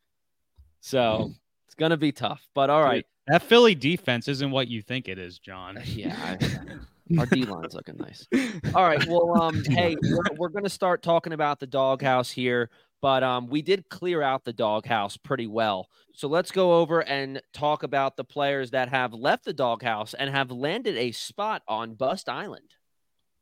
So 0.80 1.32
it's 1.66 1.74
going 1.74 1.90
to 1.90 1.96
be 1.96 2.12
tough. 2.12 2.46
But 2.54 2.70
all 2.70 2.82
right. 2.82 3.06
That 3.28 3.42
Philly 3.42 3.74
defense 3.74 4.26
isn't 4.28 4.50
what 4.50 4.68
you 4.68 4.82
think 4.82 5.08
it 5.08 5.18
is, 5.18 5.38
Jon. 5.38 5.78
Yeah. 5.86 6.16
I- 6.18 7.18
Our 7.18 7.26
D 7.26 7.44
line's 7.44 7.74
looking 7.74 7.96
nice. 7.98 8.26
All 8.74 8.84
right. 8.84 9.04
Well, 9.06 9.40
um, 9.40 9.62
hey, 9.68 9.96
we're, 10.02 10.22
we're 10.36 10.48
going 10.48 10.64
to 10.64 10.70
start 10.70 11.02
talking 11.02 11.32
about 11.34 11.60
the 11.60 11.66
doghouse 11.66 12.30
here, 12.30 12.70
but 13.02 13.24
um, 13.24 13.48
we 13.48 13.60
did 13.60 13.88
clear 13.90 14.22
out 14.22 14.44
the 14.44 14.52
doghouse 14.52 15.16
pretty 15.18 15.48
well. 15.48 15.88
So 16.14 16.28
let's 16.28 16.52
go 16.52 16.74
over 16.74 17.02
and 17.02 17.42
talk 17.52 17.82
about 17.82 18.16
the 18.16 18.24
players 18.24 18.70
that 18.70 18.88
have 18.88 19.12
left 19.12 19.44
the 19.44 19.52
doghouse 19.52 20.14
and 20.14 20.30
have 20.30 20.50
landed 20.52 20.96
a 20.96 21.10
spot 21.10 21.62
on 21.66 21.94
Bust 21.94 22.28
Island. 22.28 22.70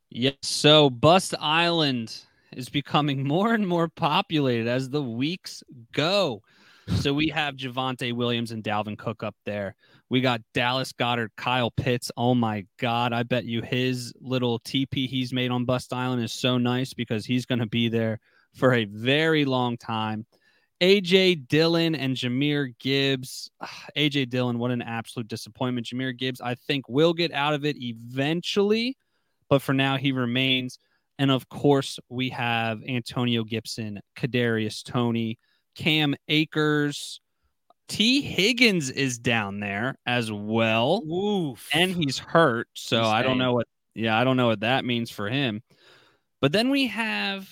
Yes. 0.08 0.34
So 0.42 0.88
Bust 0.88 1.34
Island 1.38 2.16
is 2.56 2.70
becoming 2.70 3.22
more 3.28 3.52
and 3.52 3.68
more 3.68 3.88
populated 3.88 4.66
as 4.66 4.88
the 4.88 5.02
weeks 5.02 5.62
go. 5.92 6.42
So 6.96 7.12
we 7.12 7.28
have 7.28 7.54
Javonte 7.54 8.14
Williams 8.14 8.50
and 8.50 8.64
Dalvin 8.64 8.98
Cook 8.98 9.22
up 9.22 9.36
there. 9.44 9.76
We 10.08 10.20
got 10.20 10.40
Dallas 10.54 10.92
Goedert, 10.92 11.28
Kyle 11.36 11.70
Pitts. 11.70 12.10
Oh 12.16 12.34
my 12.34 12.66
God. 12.78 13.12
I 13.12 13.22
bet 13.22 13.44
you 13.44 13.62
his 13.62 14.12
little 14.20 14.58
TP 14.60 15.06
he's 15.06 15.32
made 15.32 15.52
on 15.52 15.66
Bust 15.66 15.92
Island 15.92 16.24
is 16.24 16.32
so 16.32 16.58
nice 16.58 16.94
because 16.94 17.24
he's 17.24 17.46
going 17.46 17.60
to 17.60 17.66
be 17.66 17.88
there 17.88 18.18
for 18.54 18.74
a 18.74 18.84
very 18.84 19.44
long 19.44 19.76
time. 19.76 20.26
AJ 20.80 21.48
Dillon 21.48 21.94
and 21.94 22.16
Jahmyr 22.16 22.74
Gibbs. 22.78 23.50
AJ 23.96 24.30
Dillon, 24.30 24.58
what 24.58 24.70
an 24.70 24.82
absolute 24.82 25.28
disappointment. 25.28 25.86
Jahmyr 25.86 26.16
Gibbs, 26.16 26.40
I 26.40 26.54
think, 26.54 26.88
will 26.88 27.12
get 27.12 27.32
out 27.32 27.54
of 27.54 27.64
it 27.64 27.76
eventually, 27.78 28.96
but 29.48 29.62
for 29.62 29.74
now, 29.74 29.96
he 29.96 30.12
remains. 30.12 30.78
And 31.18 31.30
of 31.30 31.48
course, 31.50 31.98
we 32.08 32.30
have 32.30 32.82
Antonio 32.88 33.44
Gibson, 33.44 34.00
Kadarius 34.16 34.82
Toney, 34.82 35.38
Cam 35.74 36.14
Akers. 36.28 37.20
Tee 37.88 38.22
Higgins 38.22 38.88
is 38.88 39.18
down 39.18 39.58
there 39.60 39.96
as 40.06 40.30
well. 40.30 41.02
Oof. 41.04 41.68
And 41.74 41.90
he's 41.90 42.18
hurt. 42.18 42.68
So 42.72 43.02
I 43.02 43.22
don't 43.22 43.36
know 43.36 43.52
what, 43.52 43.66
yeah, 43.94 44.18
I 44.18 44.22
don't 44.22 44.36
know 44.36 44.46
what 44.46 44.60
that 44.60 44.84
means 44.84 45.10
for 45.10 45.28
him. 45.28 45.60
But 46.40 46.52
then 46.52 46.70
we 46.70 46.86
have 46.86 47.50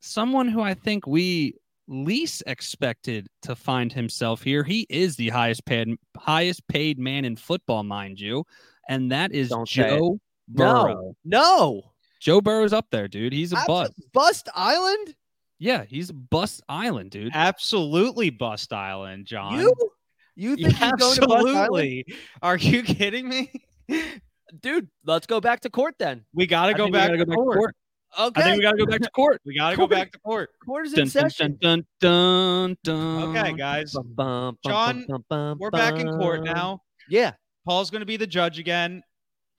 someone 0.00 0.48
who 0.48 0.60
I 0.60 0.74
think 0.74 1.06
we 1.06 1.54
least 1.88 2.42
expected 2.46 3.28
to 3.42 3.56
find 3.56 3.92
himself 3.92 4.42
here. 4.42 4.62
He 4.62 4.86
is 4.88 5.16
the 5.16 5.30
highest 5.30 5.64
paid 5.64 5.88
highest 6.16 6.66
paid 6.68 6.98
man 6.98 7.24
in 7.24 7.36
football, 7.36 7.82
mind 7.82 8.20
you, 8.20 8.44
and 8.88 9.10
that 9.12 9.32
is 9.32 9.48
Don't. 9.48 9.68
Joe 9.68 10.18
Burrow. 10.48 11.14
no. 11.24 11.92
Joe 12.20 12.40
Burrow's 12.40 12.72
up 12.72 12.86
there, 12.90 13.06
dude. 13.06 13.32
He's 13.32 13.52
a 13.52 13.58
Abs- 13.58 13.66
bust. 13.66 13.92
Bust 14.12 14.48
Island? 14.54 15.14
Yeah, 15.60 15.84
he's 15.84 16.10
a 16.10 16.14
bust 16.14 16.62
island, 16.68 17.10
dude. 17.10 17.32
Absolutely 17.34 18.30
Bust 18.30 18.72
Island, 18.72 19.26
Jon. 19.26 19.58
You? 19.58 19.74
You 20.36 20.56
think 20.56 20.76
he's 20.76 20.92
going 20.92 21.16
to 21.16 21.26
Bust 21.26 21.46
Absolutely. 21.46 22.06
Are 22.42 22.56
you 22.56 22.82
kidding 22.84 23.28
me? 23.28 23.52
Dude, 24.60 24.88
let's 25.04 25.26
go 25.26 25.40
back 25.40 25.60
to 25.60 25.70
court 25.70 25.96
then. 25.98 26.24
We 26.32 26.46
got 26.46 26.66
to 26.66 26.74
go 26.74 26.88
back 26.90 27.08
gotta 27.08 27.18
to 27.18 27.24
go 27.24 27.30
back 27.30 27.38
to 27.38 27.58
court. 27.58 27.76
Court. 28.16 28.28
Okay. 28.28 28.40
I 28.40 28.44
think 28.44 28.56
we 28.58 28.62
got 28.62 28.72
to 28.72 28.78
go 28.78 28.86
back 28.86 29.00
to 29.00 29.10
court. 29.10 29.40
We 29.44 29.56
got 29.56 29.70
to 29.70 29.76
go 29.76 29.86
back 29.86 30.12
to 30.12 30.18
court. 30.20 30.50
court 30.64 30.86
is 30.86 30.92
in 30.94 30.98
Dun, 30.98 31.08
dun, 31.08 31.30
session. 31.30 31.58
dun, 31.60 31.86
dun, 32.00 32.76
dun, 32.82 33.36
Okay, 33.36 33.52
guys. 33.52 33.92
Jon, 33.92 35.04
bum, 35.08 35.24
bum, 35.28 35.58
We're 35.60 35.70
back 35.70 35.98
in 35.98 36.08
court 36.08 36.44
now. 36.44 36.82
Yeah. 37.08 37.32
Paul's 37.66 37.90
going 37.90 38.00
to 38.00 38.06
be 38.06 38.16
the 38.16 38.26
judge 38.26 38.58
again. 38.58 39.02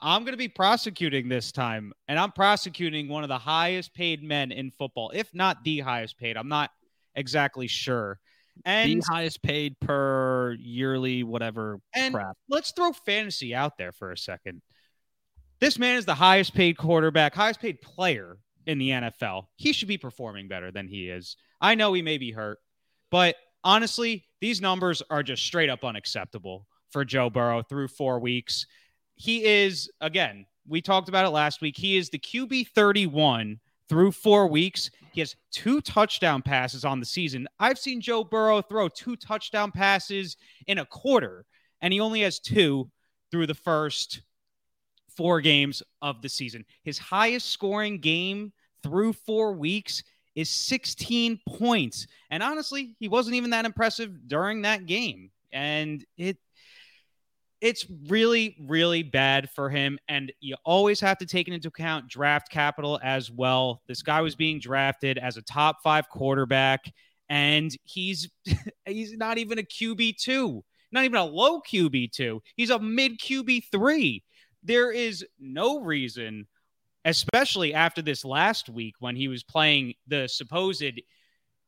I'm 0.02 0.24
going 0.24 0.34
to 0.34 0.38
be 0.38 0.48
prosecuting 0.48 1.28
this 1.28 1.52
time, 1.52 1.92
and 2.08 2.18
I'm 2.18 2.32
prosecuting 2.32 3.10
one 3.10 3.24
of 3.24 3.30
the 3.30 3.38
highest 3.38 3.94
paid 3.94 4.24
men 4.24 4.52
in 4.52 4.72
football, 4.72 5.12
if 5.14 5.34
not 5.34 5.58
the 5.64 5.80
highest 5.82 6.18
paid. 6.18 6.38
I'm 6.38 6.48
not 6.48 6.72
exactly 7.16 7.68
sure. 7.68 8.20
And 8.66 9.02
the 9.02 9.06
highest 9.10 9.42
paid 9.42 9.80
per 9.80 10.56
yearly 10.60 11.24
whatever 11.24 11.80
and 11.94 12.14
crap. 12.14 12.36
let's 12.50 12.72
throw 12.72 12.92
fantasy 12.92 13.54
out 13.56 13.78
there 13.78 13.92
for 13.92 14.12
a 14.12 14.18
second. 14.18 14.62
This 15.60 15.78
man 15.78 15.98
is 15.98 16.06
the 16.06 16.16
highest 16.16 16.54
paid 16.54 16.78
quarterback, 16.78 17.36
highest 17.36 17.60
paid 17.60 17.82
player 17.82 18.38
in 18.66 18.78
the 18.78 18.92
NFL. 18.92 19.48
He 19.58 19.74
should 19.74 19.90
be 19.90 19.98
performing 19.98 20.48
better 20.48 20.72
than 20.72 20.88
he 20.88 21.10
is. 21.10 21.36
I 21.60 21.76
know 21.76 21.92
he 21.92 22.02
may 22.02 22.18
be 22.18 22.32
hurt, 22.32 22.60
but 23.12 23.36
honestly, 23.64 24.24
these 24.40 24.62
numbers 24.62 25.04
are 25.10 25.22
just 25.22 25.44
straight 25.44 25.70
up 25.70 25.84
unacceptable 25.84 26.66
for 26.92 27.04
Joe 27.04 27.30
Burrow 27.30 27.62
through 27.62 27.90
four 27.90 28.20
weeks. 28.20 28.66
He 29.16 29.44
is, 29.44 29.92
again, 30.00 30.46
we 30.66 30.82
talked 30.82 31.10
about 31.10 31.26
it 31.26 31.32
last 31.32 31.60
week. 31.60 31.76
He 31.76 31.98
is 31.98 32.10
the 32.10 32.20
QB 32.20 32.70
31 32.70 33.60
through 33.90 34.14
four 34.14 34.48
weeks. 34.48 34.90
He 35.12 35.20
has 35.20 35.36
two 35.52 35.82
touchdown 35.82 36.42
passes 36.42 36.86
on 36.86 37.02
the 37.02 37.06
season. 37.06 37.50
I've 37.60 37.80
seen 37.80 38.00
Joe 38.00 38.24
Burrow 38.24 38.62
throw 38.62 38.88
two 38.88 39.18
touchdown 39.18 39.72
passes 39.72 40.38
in 40.68 40.78
a 40.78 40.86
quarter, 40.86 41.46
and 41.82 41.92
he 41.92 42.00
only 42.00 42.22
has 42.22 42.40
two 42.40 42.90
through 43.30 43.48
the 43.48 43.56
first 43.56 44.22
four 45.20 45.42
games 45.42 45.84
of 46.02 46.22
the 46.22 46.30
season. 46.30 46.64
His 46.84 46.98
highest 46.98 47.50
scoring 47.50 48.00
game 48.00 48.54
through 48.82 49.12
four 49.12 49.52
weeks 49.52 50.02
is 50.34 50.50
16 50.50 51.42
points. 51.46 52.08
And 52.30 52.42
honestly, 52.42 52.96
he 53.02 53.10
wasn't 53.10 53.36
even 53.36 53.50
that 53.50 53.66
impressive 53.66 54.30
during 54.30 54.62
that 54.62 54.86
game. 54.86 55.30
And 55.52 56.06
it 56.18 56.38
it's 57.60 57.86
really, 58.08 58.56
really 58.62 59.04
bad 59.04 59.50
for 59.50 59.70
him. 59.70 60.00
And 60.08 60.32
you 60.40 60.56
always 60.64 61.02
have 61.02 61.18
to 61.18 61.26
take 61.26 61.50
into 61.50 61.68
account 61.68 62.08
draft 62.08 62.50
capital 62.50 62.98
as 63.04 63.30
well. 63.30 63.82
This 63.90 64.02
guy 64.02 64.22
was 64.22 64.38
being 64.38 64.62
drafted 64.62 65.18
as 65.18 65.36
a 65.36 65.42
top 65.42 65.84
five 65.84 66.08
quarterback, 66.08 66.86
and 67.28 67.76
he's 67.84 68.30
he's 68.86 69.18
not 69.18 69.38
even 69.38 69.60
a 69.60 69.64
QB 69.64 70.16
two, 70.16 70.64
not 70.94 71.04
even 71.04 71.18
a 71.18 71.26
low 71.26 71.60
QB 71.60 72.14
two. 72.14 72.42
He's 72.56 72.70
a 72.70 72.80
mid 72.80 73.20
QB 73.20 73.64
three. 73.70 74.24
There 74.64 74.92
is 74.92 75.26
no 75.40 75.80
reason, 75.80 76.48
especially 77.06 77.74
after 77.74 78.02
this 78.02 78.26
last 78.26 78.70
week 78.70 78.96
when 79.00 79.16
he 79.16 79.28
was 79.28 79.44
playing 79.44 79.94
the 80.08 80.28
supposed 80.28 81.02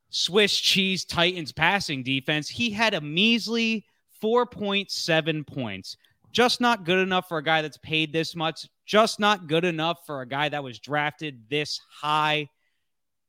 Swiss 0.10 0.60
cheese 0.60 1.05
Titans 1.05 1.51
passing 1.53 2.03
defense, 2.03 2.50
he 2.50 2.69
had 2.69 2.93
a 2.93 3.01
measly 3.01 3.86
4.7 4.21 5.48
points. 5.48 5.98
Just 6.31 6.62
not 6.62 6.86
good 6.86 7.00
enough 7.00 7.27
for 7.27 7.38
a 7.38 7.43
guy 7.43 7.62
that's 7.62 7.77
paid 7.77 8.13
this 8.13 8.36
much. 8.36 8.67
Just 8.86 9.19
not 9.19 9.48
good 9.48 9.65
enough 9.65 10.00
for 10.05 10.21
a 10.21 10.27
guy 10.27 10.50
that 10.50 10.63
was 10.63 10.79
drafted 10.79 11.50
this 11.50 11.79
high. 11.89 12.50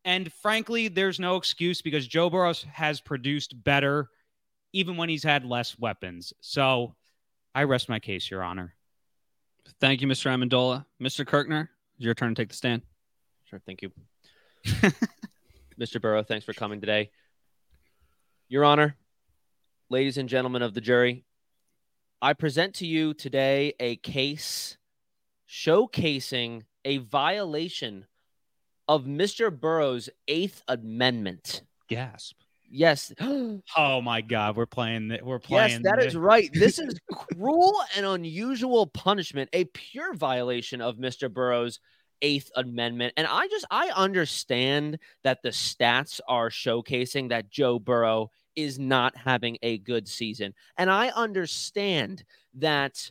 And 0.05 0.33
frankly, 0.33 0.89
there's 0.89 1.21
no 1.21 1.37
excuse 1.37 1.83
because 1.83 2.07
Joe 2.07 2.31
Burrow 2.31 2.55
has 2.73 3.01
produced 3.01 3.63
better 3.63 4.09
even 4.73 4.97
when 4.97 5.09
he's 5.09 5.23
had 5.25 5.45
less 5.45 5.79
weapons. 5.79 6.33
So 6.41 6.95
I 7.55 7.65
rest 7.65 7.89
my 7.89 8.01
case, 8.01 8.31
Your 8.31 8.43
Honor. 8.43 8.75
Thank 9.81 10.01
you, 10.01 10.07
Mr. 10.07 10.31
Amendola. 10.31 10.85
Mr. 11.01 11.27
Kirkner, 11.27 11.71
it's 11.97 12.05
your 12.05 12.15
turn 12.15 12.35
to 12.35 12.41
take 12.41 12.49
the 12.49 12.55
stand. 12.55 12.83
Sure. 13.45 13.61
Thank 13.67 13.83
you. 13.83 13.93
Mr. 15.81 16.01
Burrow, 16.01 16.23
thanks 16.23 16.45
for 16.45 16.53
coming 16.53 16.81
today. 16.81 17.11
Your 18.49 18.65
Honor, 18.65 18.97
ladies 19.91 20.19
and 20.19 20.29
gentlemen 20.29 20.63
of 20.63 20.75
the 20.75 20.81
jury, 20.81 21.25
I 22.21 22.35
present 22.35 22.75
to 22.77 22.87
you 22.87 23.15
today 23.15 23.75
a 23.81 23.97
case 23.97 24.77
showcasing 25.49 26.63
a 26.85 26.99
violation 26.99 28.07
of 28.87 29.05
Mr. 29.05 29.51
Burrow's 29.51 30.09
Eighth 30.29 30.63
Amendment. 30.69 31.63
Gasp. 31.89 32.42
Yes. 32.73 33.13
Oh 33.77 34.01
my 34.01 34.21
God, 34.21 34.57
we're 34.57 34.67
playing. 34.67 35.17
We're 35.23 35.39
playing. 35.39 35.71
Yes, 35.71 35.81
that 35.85 36.05
is 36.05 36.17
right. 36.17 36.51
This 36.55 36.79
is 36.79 36.99
cruel 37.13 37.75
and 37.97 38.05
unusual 38.05 38.87
punishment, 38.87 39.51
a 39.53 39.65
pure 39.67 40.15
violation 40.15 40.81
of 40.81 40.97
Mr. 40.97 41.33
Burrow's 41.33 41.81
Eighth 42.23 42.51
Amendment. 42.57 43.15
And 43.17 43.27
I 43.27 43.47
just, 43.49 43.67
I 43.71 43.91
understand 43.95 44.99
that 45.23 45.43
the 45.43 45.51
stats 45.51 46.21
are 46.27 46.51
showcasing 46.51 47.29
that 47.29 47.51
Joe 47.51 47.79
Burrow 47.79 48.31
is 48.57 48.79
not 48.79 49.17
having 49.17 49.59
a 49.63 49.79
good 49.79 50.09
season. 50.09 50.55
And 50.77 50.91
I 50.91 51.09
understand 51.09 52.25
that 52.55 53.11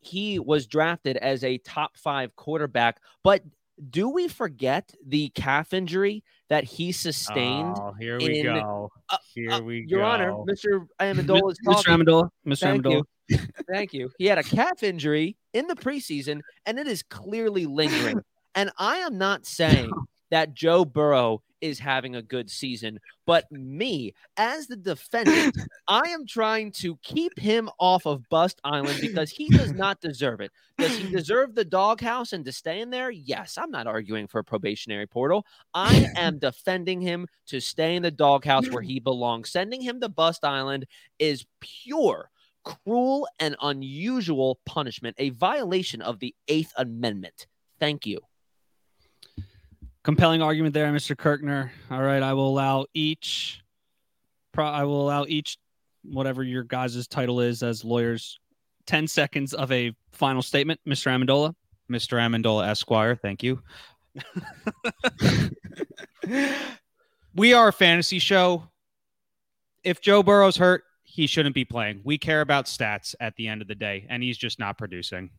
he 0.00 0.38
was 0.38 0.66
drafted 0.66 1.16
as 1.18 1.44
a 1.44 1.58
top 1.58 1.96
five 1.96 2.34
quarterback. 2.36 3.00
But 3.22 3.42
do 3.88 4.08
we 4.08 4.28
forget 4.28 4.92
the 5.06 5.30
calf 5.30 5.72
injury 5.72 6.22
that 6.48 6.64
he 6.64 6.92
sustained? 6.92 7.76
Oh, 7.80 7.92
here 7.98 8.18
we 8.18 8.40
in- 8.40 8.46
go. 8.46 8.90
uh, 9.08 9.16
Here 9.34 9.50
Uh, 9.52 9.60
we 9.60 9.84
Your 9.88 10.00
go. 10.00 10.06
Honor, 10.06 10.32
Mr. 10.32 10.86
Amendola 11.00 11.52
is 11.52 11.58
Mr. 11.66 11.72
talking. 11.72 11.94
Amendola. 11.94 12.28
Mr. 12.46 12.60
Thank 12.60 12.82
Amendola. 12.84 13.02
you. 13.28 13.38
Thank 13.72 13.92
you. 13.94 14.10
He 14.18 14.26
had 14.26 14.38
a 14.38 14.42
calf 14.42 14.82
injury 14.82 15.36
in 15.54 15.66
the 15.68 15.76
preseason, 15.76 16.40
and 16.66 16.78
it 16.78 16.86
is 16.86 17.02
clearly 17.02 17.66
lingering. 17.66 18.20
and 18.54 18.70
I 18.76 18.96
am 18.98 19.16
not 19.18 19.46
saying 19.46 19.90
that 20.30 20.54
Joe 20.54 20.84
Burrow 20.84 21.42
is 21.60 21.78
having 21.78 22.16
a 22.16 22.22
good 22.22 22.50
season, 22.50 22.98
but 23.26 23.50
me, 23.50 24.14
as 24.36 24.66
the 24.66 24.76
defendant, 24.76 25.56
I 25.88 26.08
am 26.08 26.26
trying 26.26 26.72
to 26.72 26.96
keep 27.02 27.38
him 27.38 27.70
off 27.78 28.06
of 28.06 28.28
Bust 28.28 28.60
Island 28.64 28.98
because 29.00 29.30
he 29.30 29.48
does 29.48 29.72
not 29.72 30.00
deserve 30.00 30.40
it. 30.40 30.52
Does 30.78 30.96
he 30.96 31.10
deserve 31.10 31.54
the 31.54 31.64
doghouse 31.64 32.32
and 32.32 32.44
to 32.44 32.52
stay 32.52 32.80
in 32.80 32.90
there? 32.90 33.10
Yes. 33.10 33.58
I'm 33.58 33.70
not 33.70 33.86
arguing 33.86 34.26
for 34.26 34.38
a 34.38 34.44
probationary 34.44 35.06
portal. 35.06 35.46
I 35.74 36.08
am 36.16 36.38
defending 36.40 37.00
him 37.00 37.26
to 37.46 37.60
stay 37.60 37.96
in 37.96 38.02
the 38.02 38.10
doghouse 38.10 38.70
where 38.70 38.82
he 38.82 39.00
belongs. 39.00 39.50
Sending 39.50 39.80
him 39.80 40.00
to 40.00 40.08
Bust 40.08 40.44
Island 40.44 40.86
is 41.18 41.46
pure 41.60 42.30
cruel 42.64 43.26
and 43.38 43.56
unusual 43.62 44.60
punishment, 44.66 45.16
a 45.18 45.30
violation 45.30 46.02
of 46.02 46.18
the 46.18 46.34
Eighth 46.48 46.72
Amendment. 46.76 47.46
Thank 47.78 48.06
you. 48.06 48.20
Compelling 50.02 50.40
argument 50.40 50.72
there, 50.72 50.90
Mr. 50.92 51.16
Kirkner. 51.16 51.72
All 51.90 52.02
right, 52.02 52.22
I 52.22 52.32
will 52.32 52.48
allow 52.48 52.86
each. 52.94 53.62
Pro, 54.52 54.66
I 54.66 54.84
will 54.84 55.02
allow 55.02 55.26
each, 55.26 55.58
whatever 56.02 56.42
your 56.42 56.64
guys' 56.64 57.06
title 57.06 57.40
is 57.40 57.62
as 57.62 57.84
lawyers, 57.84 58.40
ten 58.86 59.06
seconds 59.06 59.52
of 59.52 59.70
a 59.70 59.94
final 60.12 60.42
statement, 60.42 60.80
Mr. 60.86 61.08
Amendola. 61.08 61.54
Mr. 61.90 62.18
Amendola 62.18 62.68
Esquire, 62.68 63.16
thank 63.16 63.42
you. 63.42 63.60
we 67.34 67.52
are 67.52 67.68
a 67.68 67.72
fantasy 67.72 68.18
show. 68.18 68.68
If 69.82 70.00
Joe 70.00 70.22
Burrow's 70.22 70.56
hurt, 70.56 70.84
he 71.02 71.26
shouldn't 71.26 71.54
be 71.54 71.64
playing. 71.64 72.00
We 72.04 72.16
care 72.16 72.40
about 72.40 72.66
stats 72.66 73.14
at 73.20 73.36
the 73.36 73.48
end 73.48 73.62
of 73.62 73.68
the 73.68 73.74
day, 73.74 74.06
and 74.08 74.22
he's 74.22 74.38
just 74.38 74.58
not 74.58 74.78
producing. 74.78 75.30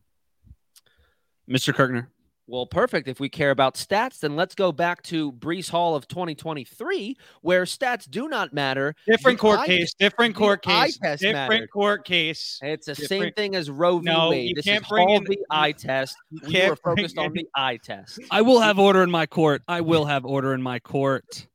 Mr. 1.48 1.74
Kirkner. 1.74 2.10
Well, 2.48 2.66
perfect. 2.66 3.06
If 3.06 3.20
we 3.20 3.28
care 3.28 3.50
about 3.52 3.76
stats, 3.76 4.18
then 4.18 4.34
let's 4.34 4.54
go 4.56 4.72
back 4.72 5.02
to 5.04 5.30
Breece 5.32 5.70
Hall 5.70 5.94
of 5.94 6.08
2023, 6.08 7.16
where 7.40 7.62
stats 7.64 8.10
do 8.10 8.28
not 8.28 8.52
matter. 8.52 8.94
Different 9.06 9.38
The 9.38 9.42
court 9.42 9.60
eye- 9.60 9.66
case. 9.66 9.94
Different 9.94 10.34
court 10.34 10.62
the 10.62 10.72
eye 10.72 10.86
case. 10.86 10.98
test 10.98 11.22
Different 11.22 11.48
mattered. 11.50 11.70
court 11.70 12.04
case. 12.04 12.58
It's 12.60 12.86
the 12.86 12.96
same 12.96 13.32
thing 13.34 13.54
as 13.54 13.70
Roe 13.70 13.98
v. 13.98 14.04
No, 14.06 14.30
Wade. 14.30 14.48
you 14.48 14.54
This 14.56 14.64
can't 14.64 14.82
is 14.82 14.88
bring 14.88 15.06
Hall 15.08 15.16
in- 15.18 15.26
v. 15.26 15.38
eye 15.50 15.72
test. 15.72 16.16
We 16.30 16.40
can't 16.52 16.70
were 16.70 16.76
focused 16.76 17.14
bring 17.14 17.26
on 17.28 17.32
the 17.32 17.46
eye 17.54 17.78
test. 17.82 18.18
I 18.30 18.42
will 18.42 18.60
have 18.60 18.78
order 18.78 19.02
in 19.04 19.10
my 19.10 19.26
court. 19.26 19.62
I 19.68 19.80
will 19.80 20.04
have 20.06 20.24
order 20.26 20.52
in 20.52 20.62
my 20.62 20.80
court. 20.80 21.46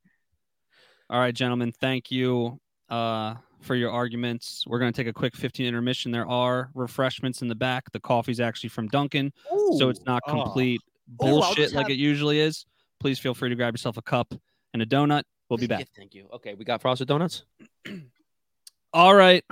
All 1.10 1.20
right, 1.20 1.34
gentlemen. 1.34 1.72
Thank 1.72 2.10
you 2.10 2.60
uh, 2.88 3.34
for 3.60 3.74
your 3.74 3.90
arguments. 3.90 4.64
We're 4.66 4.78
going 4.78 4.92
to 4.92 4.96
take 4.96 5.08
a 5.08 5.12
quick 5.12 5.34
15 5.36 5.66
intermission. 5.66 6.10
There 6.12 6.28
are 6.28 6.70
refreshments 6.74 7.42
in 7.42 7.48
the 7.48 7.54
back. 7.54 7.90
The 7.92 8.00
coffee's 8.00 8.40
actually 8.40 8.70
from 8.70 8.88
Dunkin', 8.88 9.32
so 9.78 9.88
it's 9.88 10.04
not 10.04 10.22
complete 10.28 10.80
Ooh, 11.22 11.26
I'll 11.26 11.30
bullshit 11.40 11.56
just 11.56 11.74
like 11.74 11.86
have- 11.86 11.90
it 11.92 11.98
usually 11.98 12.40
is. 12.40 12.66
Please 13.00 13.18
feel 13.18 13.34
free 13.34 13.48
to 13.48 13.54
grab 13.54 13.74
yourself 13.74 13.96
a 13.96 14.02
cup 14.02 14.34
and 14.72 14.82
a 14.82 14.86
donut. 14.86 15.22
We'll 15.48 15.56
be 15.56 15.66
back. 15.66 15.80
you, 15.80 15.86
Thank 15.96 16.14
you. 16.14 16.28
Okay, 16.34 16.54
we 16.54 16.64
got 16.64 16.80
frosted 16.82 17.08
donuts. 17.08 17.44
All 18.92 19.14
right, 19.14 19.44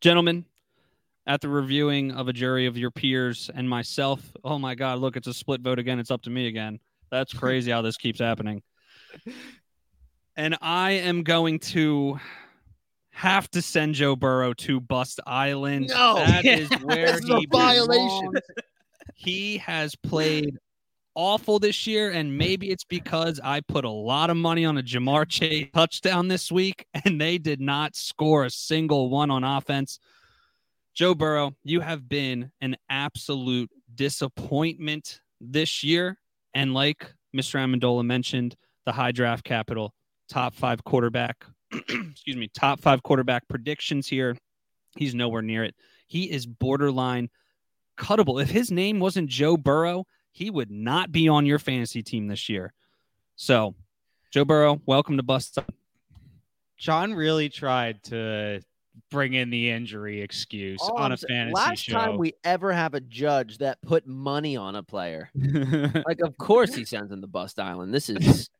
gentlemen. 0.00 0.44
At 1.24 1.40
the 1.40 1.48
reviewing 1.48 2.10
of 2.10 2.26
a 2.26 2.32
jury 2.32 2.66
of 2.66 2.76
your 2.76 2.90
peers 2.90 3.48
and 3.54 3.68
myself, 3.68 4.20
oh 4.42 4.58
my 4.58 4.74
God, 4.74 4.98
look, 4.98 5.16
it's 5.16 5.28
a 5.28 5.32
split 5.34 5.60
vote 5.60 5.78
again. 5.78 6.00
It's 6.00 6.10
up 6.10 6.22
to 6.22 6.30
me 6.30 6.48
again. 6.48 6.80
That's 7.12 7.32
crazy 7.38 7.70
how 7.70 7.80
this 7.80 7.96
keeps 7.96 8.18
happening. 8.18 8.60
And 10.36 10.56
I 10.60 10.92
am 10.92 11.22
going 11.22 11.60
to 11.60 12.18
have 13.12 13.50
to 13.50 13.62
send 13.62 13.94
Joe 13.94 14.16
Burrow 14.16 14.54
to 14.54 14.80
Bust 14.80 15.20
Island. 15.26 15.88
No. 15.88 16.14
that 16.26 16.44
is 16.44 16.68
where 16.82 17.12
That's 17.12 17.26
he 17.26 17.46
violation. 17.50 18.32
He 19.14 19.58
has 19.58 19.94
played 19.94 20.56
awful 21.14 21.58
this 21.58 21.86
year, 21.86 22.10
and 22.10 22.36
maybe 22.36 22.70
it's 22.70 22.84
because 22.84 23.40
I 23.42 23.60
put 23.60 23.84
a 23.84 23.90
lot 23.90 24.30
of 24.30 24.36
money 24.36 24.64
on 24.64 24.78
a 24.78 24.82
Ja'Marr 24.82 25.28
Chase 25.28 25.68
touchdown 25.74 26.28
this 26.28 26.50
week, 26.50 26.86
and 27.04 27.20
they 27.20 27.38
did 27.38 27.60
not 27.60 27.96
score 27.96 28.44
a 28.44 28.50
single 28.50 29.10
one 29.10 29.30
on 29.30 29.44
offense. 29.44 29.98
Joe 30.94 31.14
Burrow, 31.14 31.54
you 31.64 31.80
have 31.80 32.08
been 32.08 32.50
an 32.60 32.76
absolute 32.90 33.70
disappointment 33.94 35.20
this 35.40 35.82
year. 35.82 36.18
And 36.54 36.74
like 36.74 37.12
Mr. 37.34 37.58
Amendola 37.58 38.04
mentioned, 38.04 38.56
the 38.84 38.92
high 38.92 39.12
draft 39.12 39.44
capital, 39.44 39.94
top 40.28 40.54
five 40.54 40.84
quarterback, 40.84 41.46
excuse 42.10 42.36
me, 42.36 42.48
top 42.48 42.80
five 42.80 43.02
quarterback 43.02 43.48
predictions 43.48 44.06
here. 44.06 44.36
He's 44.96 45.14
nowhere 45.14 45.42
near 45.42 45.64
it. 45.64 45.74
He 46.06 46.30
is 46.30 46.46
borderline 46.46 47.30
cuttable. 47.98 48.42
If 48.42 48.50
his 48.50 48.70
name 48.70 49.00
wasn't 49.00 49.28
Joe 49.30 49.56
Burrow, 49.56 50.04
he 50.32 50.50
would 50.50 50.70
not 50.70 51.12
be 51.12 51.28
on 51.28 51.46
your 51.46 51.58
fantasy 51.58 52.02
team 52.02 52.26
this 52.26 52.48
year. 52.48 52.72
So, 53.36 53.74
Joe 54.30 54.44
Burrow, 54.44 54.80
welcome 54.86 55.16
to 55.16 55.22
Bust. 55.22 55.58
Up. 55.58 55.72
Jon 56.76 57.14
really 57.14 57.48
tried 57.48 58.02
to 58.04 58.60
bring 59.10 59.32
in 59.34 59.50
the 59.50 59.70
injury 59.70 60.20
excuse 60.20 60.80
All 60.82 60.96
on 60.96 61.06
I'm 61.06 61.12
a 61.12 61.16
sa- 61.16 61.26
fantasy 61.28 61.54
Last 61.54 61.78
show. 61.80 61.92
time 61.92 62.18
we 62.18 62.34
ever 62.44 62.72
have 62.72 62.94
a 62.94 63.00
judge 63.00 63.58
that 63.58 63.80
put 63.82 64.06
money 64.06 64.56
on 64.56 64.74
a 64.74 64.82
player, 64.82 65.30
like 66.06 66.20
of 66.20 66.36
course 66.38 66.74
he 66.74 66.84
sends 66.84 67.10
him 67.12 67.20
to 67.22 67.26
Bust 67.26 67.58
Island. 67.58 67.94
This 67.94 68.08
is 68.10 68.50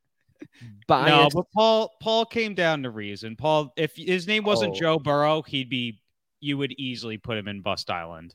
no, 0.88 1.28
but 1.32 1.44
Paul 1.54 1.92
Paul 2.00 2.24
came 2.24 2.54
down 2.54 2.82
to 2.82 2.90
reason. 2.90 3.36
Paul, 3.36 3.72
if 3.76 3.96
his 3.96 4.26
name 4.26 4.44
wasn't 4.44 4.74
Oh. 4.76 4.80
Joe 4.80 4.98
Burrow, 4.98 5.42
he'd 5.42 5.68
be 5.68 6.00
you 6.40 6.58
would 6.58 6.72
easily 6.72 7.18
put 7.18 7.38
him 7.38 7.48
in 7.48 7.60
Bust 7.62 7.90
Island. 7.90 8.34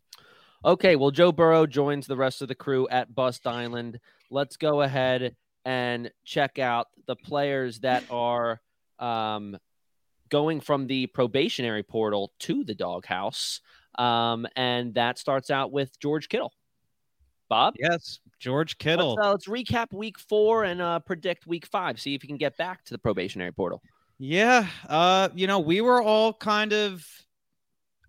Okay, 0.65 0.95
well, 0.95 1.11
Joe 1.11 1.31
Burrow 1.31 1.65
joins 1.67 2.07
the 2.07 2.17
rest 2.17 2.41
of 2.41 2.47
the 2.47 2.55
crew 2.55 2.87
at 2.89 3.13
Bust 3.13 3.45
Island. 3.45 3.99
Let's 4.31 4.57
go 4.57 4.81
ahead 4.81 5.35
and 5.65 6.11
check 6.23 6.57
out 6.57 6.87
the 7.05 7.15
players 7.15 7.79
that 7.81 8.03
are 8.09 8.61
um, 8.99 9.57
going 10.29 10.61
from 10.61 10.87
the 10.87 11.07
probationary 11.07 11.83
portal 11.83 12.31
to 12.39 12.63
the 12.63 12.73
doghouse. 12.73 13.61
Um, 13.99 14.47
and 14.55 14.93
that 14.95 15.19
starts 15.19 15.49
out 15.51 15.71
with 15.71 15.99
George 15.99 16.29
Kittle. 16.29 16.53
Bob? 17.49 17.75
Yes, 17.79 18.19
George 18.39 18.77
Kittle. 18.77 19.15
Let's, 19.15 19.27
uh, 19.27 19.31
let's 19.31 19.47
recap 19.47 19.93
week 19.93 20.19
four 20.19 20.63
and 20.63 20.81
uh, 20.81 20.99
predict 20.99 21.47
week 21.47 21.65
five. 21.65 21.99
See 21.99 22.15
if 22.15 22.23
you 22.23 22.27
can 22.27 22.37
get 22.37 22.57
back 22.57 22.83
to 22.85 22.93
the 22.93 22.97
probationary 22.97 23.51
portal. 23.51 23.81
Yeah, 24.19 24.67
uh, 24.89 25.29
you 25.35 25.47
know, 25.47 25.59
we 25.59 25.81
were 25.81 26.01
all 26.01 26.33
kind 26.33 26.73
of 26.73 27.05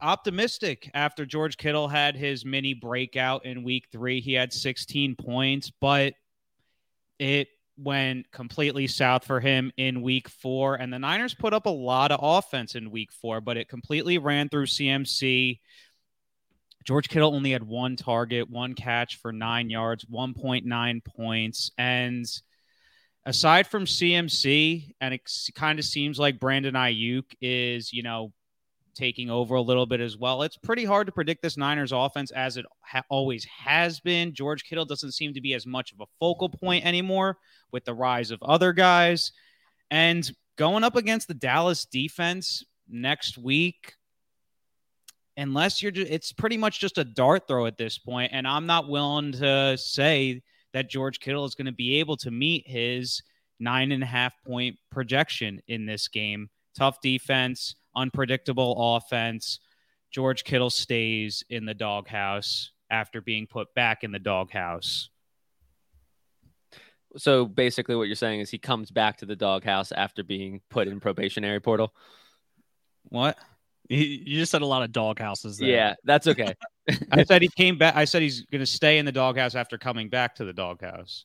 optimistic 0.01 0.91
after 0.95 1.27
George 1.27 1.57
Kittle 1.57 1.89
had 1.89 2.17
his 2.17 2.45
mini 2.45 2.75
breakout 2.75 3.45
in 3.45 3.63
week 3.63 3.89
three. 3.93 4.21
He 4.21 4.33
had 4.33 4.53
16 4.53 5.17
points, 5.17 5.71
but 5.81 6.15
it 7.19 7.49
went 7.77 8.31
completely 8.33 8.87
south 8.87 9.25
for 9.25 9.41
him 9.41 9.73
in 9.77 10.03
week 10.03 10.29
four. 10.29 10.75
And 10.75 10.93
the 10.93 10.99
Niners 10.99 11.35
put 11.35 11.55
up 11.55 11.67
a 11.67 11.71
lot 11.71 12.11
of 12.11 12.21
offense 12.23 12.75
in 12.75 12.91
week 12.91 13.13
four, 13.13 13.41
but 13.41 13.57
it 13.57 13.69
completely 13.69 14.19
ran 14.19 14.49
through 14.49 14.67
CMC. 14.67 15.61
George 16.85 17.09
Kittle 17.09 17.35
only 17.35 17.53
had 17.53 17.63
one 17.63 17.97
target, 17.97 18.49
one 18.49 18.75
catch 18.75 19.17
for 19.17 19.33
nine 19.33 19.69
yards, 19.69 20.05
1.9 20.07 21.05
points. 21.05 21.71
And 21.77 22.27
aside 23.27 23.67
from 23.67 23.85
CMC, 23.85 24.95
and 25.01 25.13
it 25.13 25.21
kind 25.55 25.79
of 25.79 25.85
seems 25.85 26.19
like 26.19 26.41
Brandon 26.41 26.75
Aiyuk 26.75 27.25
is, 27.41 27.93
you 27.93 28.03
know, 28.03 28.33
taking 28.95 29.31
over 29.31 29.55
a 29.55 29.63
little 29.63 29.87
bit 29.87 30.01
as 30.01 30.17
well. 30.17 30.43
It's 30.43 30.57
pretty 30.57 30.85
hard 30.85 31.07
to 31.07 31.13
predict 31.13 31.43
this 31.43 31.57
Niners 31.57 31.93
offense 31.93 32.33
as 32.33 32.57
it 32.57 32.67
ha- 32.81 33.05
always 33.09 33.45
has 33.45 34.01
been. 34.01 34.35
George 34.35 34.65
Kittle 34.65 34.85
doesn't 34.85 35.13
seem 35.13 35.35
to 35.35 35.41
be 35.41 35.55
as 35.55 35.67
much 35.67 35.93
of 35.93 36.01
a 36.01 36.07
focal 36.19 36.49
point 36.49 36.85
anymore 36.85 37.39
with 37.71 37.85
the 37.85 37.95
rise 37.95 38.31
of 38.31 38.43
other 38.43 38.73
guys. 38.73 39.31
And 39.91 40.29
going 40.57 40.85
up 40.85 40.97
against 40.97 41.29
the 41.29 41.35
Dallas 41.35 41.85
defense 41.85 42.65
next 42.89 43.39
week, 43.39 43.95
unless 45.39 45.81
you're 45.81 45.93
just, 45.93 46.11
it's 46.11 46.33
pretty 46.33 46.57
much 46.57 46.81
just 46.81 46.99
a 46.99 47.05
dart 47.05 47.47
throw 47.47 47.67
at 47.67 47.79
this 47.79 47.97
point, 47.97 48.33
And 48.35 48.47
I'm 48.47 48.67
not 48.67 48.89
willing 48.89 49.33
to 49.33 49.79
say 49.79 50.43
that 50.73 50.91
George 50.91 51.21
Kittle 51.21 51.45
is 51.45 51.55
going 51.55 51.67
to 51.67 51.73
be 51.73 52.01
able 52.01 52.17
to 52.19 52.31
meet 52.31 52.67
his 52.67 53.23
nine 53.61 53.93
and 53.93 54.03
a 54.03 54.07
half 54.07 54.35
point 54.45 54.77
projection 54.91 55.63
in 55.69 55.87
this 55.87 56.09
game. 56.09 56.51
Tough 56.77 57.01
defense, 57.01 57.77
unpredictable 57.97 58.97
offense. 58.97 59.61
George 60.11 60.45
Kittle 60.45 60.71
stays 60.71 61.45
in 61.49 61.65
the 61.65 61.75
doghouse 61.75 62.73
after 62.91 63.21
being 63.21 63.47
put 63.47 63.73
back 63.75 64.05
in 64.05 64.13
the 64.13 64.19
doghouse. 64.19 65.09
So 67.17 67.47
basically, 67.47 67.97
what 67.97 68.05
you're 68.05 68.17
saying 68.17 68.41
is 68.41 68.51
he 68.51 68.59
comes 68.59 68.91
back 68.91 69.19
to 69.19 69.27
the 69.27 69.37
doghouse 69.37 69.93
after 69.93 70.23
being 70.23 70.61
put 70.69 70.89
in 70.89 71.01
probationary 71.01 71.61
portal. 71.61 71.93
What? 73.05 73.39
You 73.89 73.99
you 73.99 74.39
just 74.39 74.53
said 74.53 74.63
a 74.63 74.67
lot 74.67 74.83
of 74.83 74.93
dog 74.93 75.19
houses 75.19 75.59
there. 75.59 75.69
Yeah, 75.69 75.95
that's 76.05 76.27
okay. 76.27 76.55
I 77.13 77.25
said 77.25 77.43
he 77.43 77.49
came 77.49 77.79
back. 77.79 77.97
I 77.97 78.05
said 78.05 78.23
he's 78.23 78.43
going 78.47 78.61
to 78.61 78.67
stay 78.67 78.99
in 78.99 79.07
the 79.07 79.13
doghouse 79.13 79.55
after 79.55 79.79
coming 79.79 80.09
back 80.09 80.35
to 80.37 80.45
the 80.45 80.53
doghouse. 80.53 81.25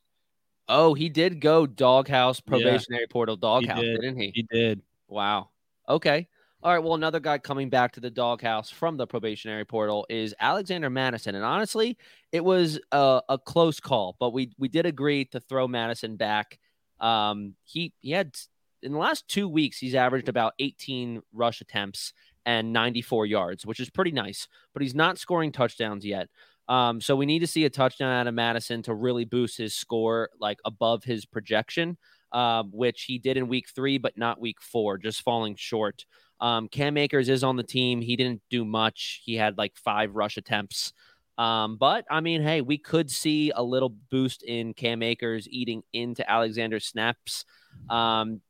Oh, 0.69 0.93
he 0.93 1.09
did 1.09 1.41
go 1.41 1.65
doghouse, 1.65 2.41
Yeah. 2.45 2.49
probationary 2.49 3.07
portal, 3.07 3.35
doghouse, 3.35 3.81
did. 3.81 4.01
did. 4.01 4.13
not 4.13 4.21
he? 4.21 4.31
He 4.33 4.47
did. 4.49 4.81
Wow. 5.07 5.49
Okay. 5.89 6.27
All 6.61 6.71
right. 6.73 6.81
Well, 6.81 6.93
another 6.93 7.19
guy 7.19 7.37
coming 7.37 7.69
back 7.69 7.91
to 7.93 7.99
the 7.99 8.09
doghouse 8.09 8.69
from 8.69 8.95
the 8.95 9.05
probationary 9.05 9.65
portal 9.65 10.05
is 10.09 10.33
Alexander 10.39 10.89
Mattison, 10.89 11.35
and 11.35 11.43
honestly, 11.43 11.97
it 12.31 12.43
was 12.43 12.79
a, 12.93 13.21
a 13.27 13.37
close 13.37 13.81
call, 13.81 14.15
but 14.19 14.31
we 14.31 14.51
we 14.57 14.69
did 14.69 14.85
agree 14.85 15.25
to 15.25 15.41
throw 15.41 15.67
Mattison 15.67 16.15
back. 16.15 16.59
Um, 17.01 17.55
he 17.65 17.93
he 17.99 18.11
had 18.11 18.33
in 18.81 18.93
the 18.93 18.97
last 18.97 19.27
two 19.27 19.49
weeks 19.49 19.77
he's 19.77 19.95
averaged 19.95 20.29
about 20.29 20.53
18 20.59 21.21
rush 21.33 21.59
attempts 21.59 22.13
and 22.45 22.73
94 22.73 23.25
yards, 23.25 23.65
which 23.65 23.79
is 23.79 23.89
pretty 23.89 24.11
nice, 24.11 24.47
but 24.73 24.81
he's 24.81 24.95
not 24.95 25.17
scoring 25.17 25.51
touchdowns 25.51 26.05
yet. 26.05 26.29
Um, 26.67 27.01
so 27.01 27.15
we 27.15 27.25
need 27.25 27.39
to 27.39 27.47
see 27.47 27.65
a 27.65 27.69
touchdown 27.69 28.13
out 28.13 28.27
of 28.27 28.33
Mattison 28.33 28.81
to 28.83 28.93
really 28.93 29.25
boost 29.25 29.57
his 29.57 29.75
score 29.75 30.29
like 30.39 30.59
above 30.63 31.03
his 31.03 31.25
projection, 31.25 31.97
uh, 32.31 32.63
which 32.71 33.03
he 33.03 33.17
did 33.17 33.37
in 33.37 33.47
week 33.47 33.67
three, 33.69 33.97
but 33.97 34.17
not 34.17 34.39
week 34.39 34.61
four, 34.61 34.97
just 34.97 35.21
falling 35.21 35.55
short. 35.55 36.05
Um, 36.39 36.67
Cam 36.67 36.97
Akers 36.97 37.29
is 37.29 37.43
on 37.43 37.57
the 37.57 37.63
team. 37.63 38.01
He 38.01 38.15
didn't 38.15 38.41
do 38.49 38.65
much. 38.65 39.21
He 39.23 39.35
had 39.35 39.57
like 39.57 39.75
five 39.75 40.15
rush 40.15 40.37
attempts. 40.37 40.93
Um, 41.37 41.77
but 41.77 42.05
I 42.09 42.21
mean, 42.21 42.41
hey, 42.41 42.61
we 42.61 42.77
could 42.77 43.09
see 43.09 43.51
a 43.55 43.63
little 43.63 43.95
boost 44.11 44.43
in 44.43 44.73
Cam 44.73 45.01
Akers 45.01 45.47
eating 45.49 45.83
into 45.91 46.29
Alexander 46.29 46.79
snaps. 46.79 47.45
Um, 47.89 48.41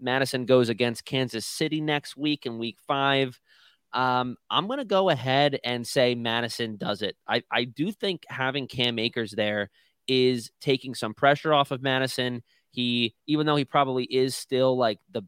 Mattison 0.00 0.44
goes 0.44 0.68
against 0.68 1.04
Kansas 1.04 1.46
City 1.46 1.80
next 1.80 2.16
week 2.16 2.44
in 2.44 2.58
week 2.58 2.78
five. 2.86 3.40
Um, 3.94 4.36
I'm 4.50 4.66
going 4.66 4.78
to 4.78 4.84
go 4.84 5.10
ahead 5.10 5.58
and 5.64 5.86
say 5.86 6.14
Mattison 6.14 6.76
does 6.76 7.02
it. 7.02 7.16
I, 7.28 7.42
I 7.50 7.64
do 7.64 7.92
think 7.92 8.24
having 8.28 8.66
Cam 8.66 8.98
Akers 8.98 9.32
there 9.32 9.70
is 10.08 10.50
taking 10.60 10.94
some 10.94 11.14
pressure 11.14 11.52
off 11.52 11.70
of 11.70 11.82
Mattison. 11.82 12.42
He, 12.70 13.14
even 13.26 13.46
though 13.46 13.56
he 13.56 13.64
probably 13.64 14.04
is 14.04 14.34
still 14.34 14.76
like 14.76 14.98
the 15.10 15.22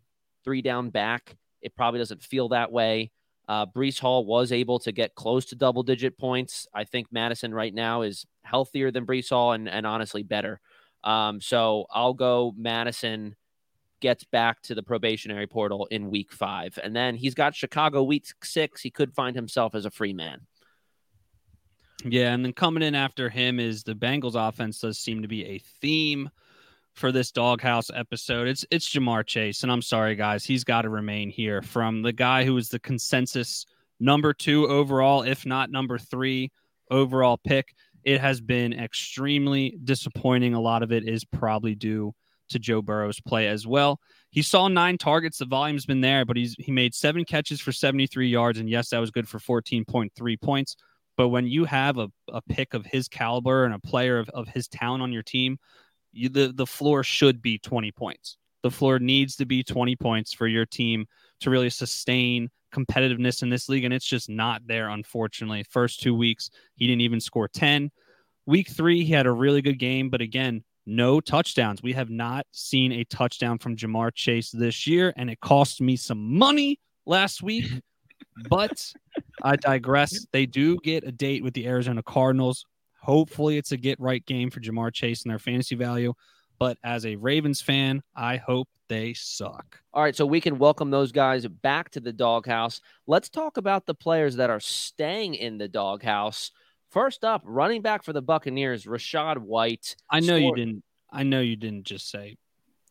three 0.44 0.62
down 0.62 0.90
back, 0.90 1.36
it 1.60 1.76
probably 1.76 1.98
doesn't 1.98 2.22
feel 2.22 2.48
that 2.50 2.72
way. 2.72 3.10
Uh, 3.46 3.66
Breece 3.66 4.00
Hall 4.00 4.24
was 4.24 4.52
able 4.52 4.78
to 4.80 4.92
get 4.92 5.14
close 5.14 5.44
to 5.46 5.56
double 5.56 5.82
digit 5.82 6.16
points. 6.16 6.66
I 6.74 6.84
think 6.84 7.08
Mattison 7.12 7.52
right 7.52 7.74
now 7.74 8.02
is 8.02 8.24
healthier 8.42 8.90
than 8.90 9.04
Breece 9.04 9.28
Hall 9.28 9.52
and, 9.52 9.68
and 9.68 9.86
honestly 9.86 10.22
better. 10.22 10.60
Um, 11.02 11.42
so 11.42 11.84
I'll 11.90 12.14
go 12.14 12.54
Mattison 12.56 13.36
gets 14.04 14.22
back 14.22 14.60
to 14.60 14.74
the 14.74 14.82
probationary 14.82 15.46
portal 15.46 15.86
in 15.90 16.10
week 16.10 16.30
five. 16.30 16.78
And 16.84 16.94
then 16.94 17.14
he's 17.14 17.32
got 17.32 17.54
Chicago 17.54 18.02
week 18.02 18.26
six. 18.42 18.82
He 18.82 18.90
could 18.90 19.14
find 19.14 19.34
himself 19.34 19.74
as 19.74 19.86
a 19.86 19.90
free 19.90 20.12
man. 20.12 20.42
Yeah, 22.04 22.34
and 22.34 22.44
then 22.44 22.52
coming 22.52 22.82
in 22.82 22.94
after 22.94 23.30
him 23.30 23.58
is 23.58 23.82
the 23.82 23.94
Bengals 23.94 24.34
offense 24.36 24.78
does 24.80 24.98
seem 24.98 25.22
to 25.22 25.28
be 25.28 25.46
a 25.46 25.58
theme 25.80 26.28
for 26.92 27.12
this 27.12 27.32
doghouse 27.32 27.90
episode. 27.94 28.46
It's 28.46 28.66
it's 28.70 28.92
Ja'Marr 28.92 29.26
Chase, 29.26 29.62
and 29.62 29.72
I'm 29.72 29.80
sorry 29.80 30.16
guys, 30.16 30.44
he's 30.44 30.64
got 30.64 30.82
to 30.82 30.90
remain 30.90 31.30
here. 31.30 31.62
From 31.62 32.02
the 32.02 32.12
guy 32.12 32.44
who 32.44 32.52
was 32.52 32.68
the 32.68 32.78
consensus 32.78 33.64
number 34.00 34.34
two 34.34 34.68
overall, 34.68 35.22
if 35.22 35.46
not 35.46 35.70
number 35.70 35.96
three 35.96 36.52
overall 36.90 37.38
pick, 37.38 37.74
it 38.04 38.20
has 38.20 38.42
been 38.42 38.74
extremely 38.74 39.78
disappointing. 39.82 40.52
A 40.52 40.60
lot 40.60 40.82
of 40.82 40.92
it 40.92 41.08
is 41.08 41.24
probably 41.24 41.74
due 41.74 42.14
to 42.54 42.58
Joe 42.58 42.82
Burrow's 42.82 43.20
play 43.20 43.46
as 43.46 43.66
well. 43.66 44.00
He 44.30 44.42
saw 44.42 44.66
nine 44.66 44.98
targets. 44.98 45.38
The 45.38 45.44
volume's 45.44 45.86
been 45.86 46.00
there, 46.00 46.24
but 46.24 46.36
he's 46.36 46.56
he 46.58 46.72
made 46.72 46.94
seven 46.94 47.24
catches 47.24 47.60
for 47.60 47.70
73 47.70 48.28
yards, 48.28 48.58
and 48.58 48.68
yes, 48.68 48.88
that 48.88 48.98
was 48.98 49.10
good 49.10 49.28
for 49.28 49.38
14.3 49.38 50.40
points. 50.40 50.76
But 51.16 51.28
when 51.28 51.46
you 51.46 51.64
have 51.64 51.98
a, 51.98 52.08
a 52.32 52.42
pick 52.42 52.74
of 52.74 52.84
his 52.84 53.06
caliber 53.08 53.64
and 53.64 53.74
a 53.74 53.78
player 53.78 54.18
of, 54.18 54.28
of 54.30 54.48
his 54.48 54.66
talent 54.66 55.02
on 55.02 55.12
your 55.12 55.22
team, 55.22 55.58
you, 56.12 56.28
the, 56.28 56.52
the 56.52 56.66
floor 56.66 57.04
should 57.04 57.40
be 57.40 57.58
20 57.58 57.92
points. 57.92 58.36
The 58.62 58.70
floor 58.70 58.98
needs 58.98 59.36
to 59.36 59.46
be 59.46 59.62
20 59.62 59.94
points 59.96 60.32
for 60.32 60.46
your 60.46 60.66
team 60.66 61.06
to 61.40 61.50
really 61.50 61.70
sustain 61.70 62.50
competitiveness 62.74 63.42
in 63.42 63.50
this 63.50 63.68
league. 63.68 63.84
And 63.84 63.94
it's 63.94 64.06
just 64.06 64.28
not 64.28 64.66
there, 64.66 64.88
unfortunately. 64.88 65.64
First 65.70 66.02
two 66.02 66.14
weeks, 66.14 66.50
he 66.74 66.86
didn't 66.86 67.02
even 67.02 67.20
score 67.20 67.46
10. 67.46 67.90
Week 68.46 68.68
three, 68.68 69.04
he 69.04 69.12
had 69.12 69.26
a 69.26 69.32
really 69.32 69.62
good 69.62 69.78
game, 69.78 70.10
but 70.10 70.20
again, 70.20 70.64
no 70.86 71.20
touchdowns. 71.20 71.82
We 71.82 71.92
have 71.92 72.10
not 72.10 72.46
seen 72.52 72.92
a 72.92 73.04
touchdown 73.04 73.58
from 73.58 73.76
Ja'Marr 73.76 74.14
Chase 74.14 74.50
this 74.50 74.86
year, 74.86 75.12
and 75.16 75.30
it 75.30 75.40
cost 75.40 75.80
me 75.80 75.96
some 75.96 76.36
money 76.36 76.80
last 77.06 77.42
week. 77.42 77.66
but 78.48 78.92
I 79.42 79.56
digress. 79.56 80.26
They 80.32 80.46
do 80.46 80.78
get 80.82 81.04
a 81.04 81.12
date 81.12 81.42
with 81.42 81.54
the 81.54 81.66
Arizona 81.66 82.02
Cardinals. 82.02 82.64
Hopefully, 83.00 83.58
it's 83.58 83.72
a 83.72 83.76
get 83.76 84.00
right 84.00 84.24
game 84.26 84.50
for 84.50 84.60
Ja'Marr 84.60 84.92
Chase 84.92 85.22
and 85.22 85.30
their 85.30 85.38
fantasy 85.38 85.74
value. 85.74 86.14
But 86.58 86.78
as 86.84 87.04
a 87.04 87.16
Ravens 87.16 87.60
fan, 87.60 88.02
I 88.14 88.36
hope 88.36 88.68
they 88.88 89.12
suck. 89.14 89.80
All 89.92 90.02
right, 90.02 90.14
so 90.14 90.24
we 90.26 90.40
can 90.40 90.58
welcome 90.58 90.90
those 90.90 91.12
guys 91.12 91.46
back 91.46 91.90
to 91.90 92.00
the 92.00 92.12
doghouse. 92.12 92.80
Let's 93.06 93.28
talk 93.28 93.56
about 93.56 93.86
the 93.86 93.94
players 93.94 94.36
that 94.36 94.50
are 94.50 94.60
staying 94.60 95.34
in 95.34 95.58
the 95.58 95.68
doghouse. 95.68 96.50
First 96.90 97.24
up, 97.24 97.42
running 97.44 97.82
back 97.82 98.04
for 98.04 98.12
the 98.12 98.22
Buccaneers, 98.22 98.84
Rachaad 98.84 99.38
White. 99.38 99.96
I 100.10 100.20
know 100.20 100.36
you 100.36 100.54
didn't. 100.54 100.82
I 101.12 101.22
know 101.24 101.40
you 101.40 101.56
didn't 101.56 101.84
just 101.84 102.08
say 102.10 102.36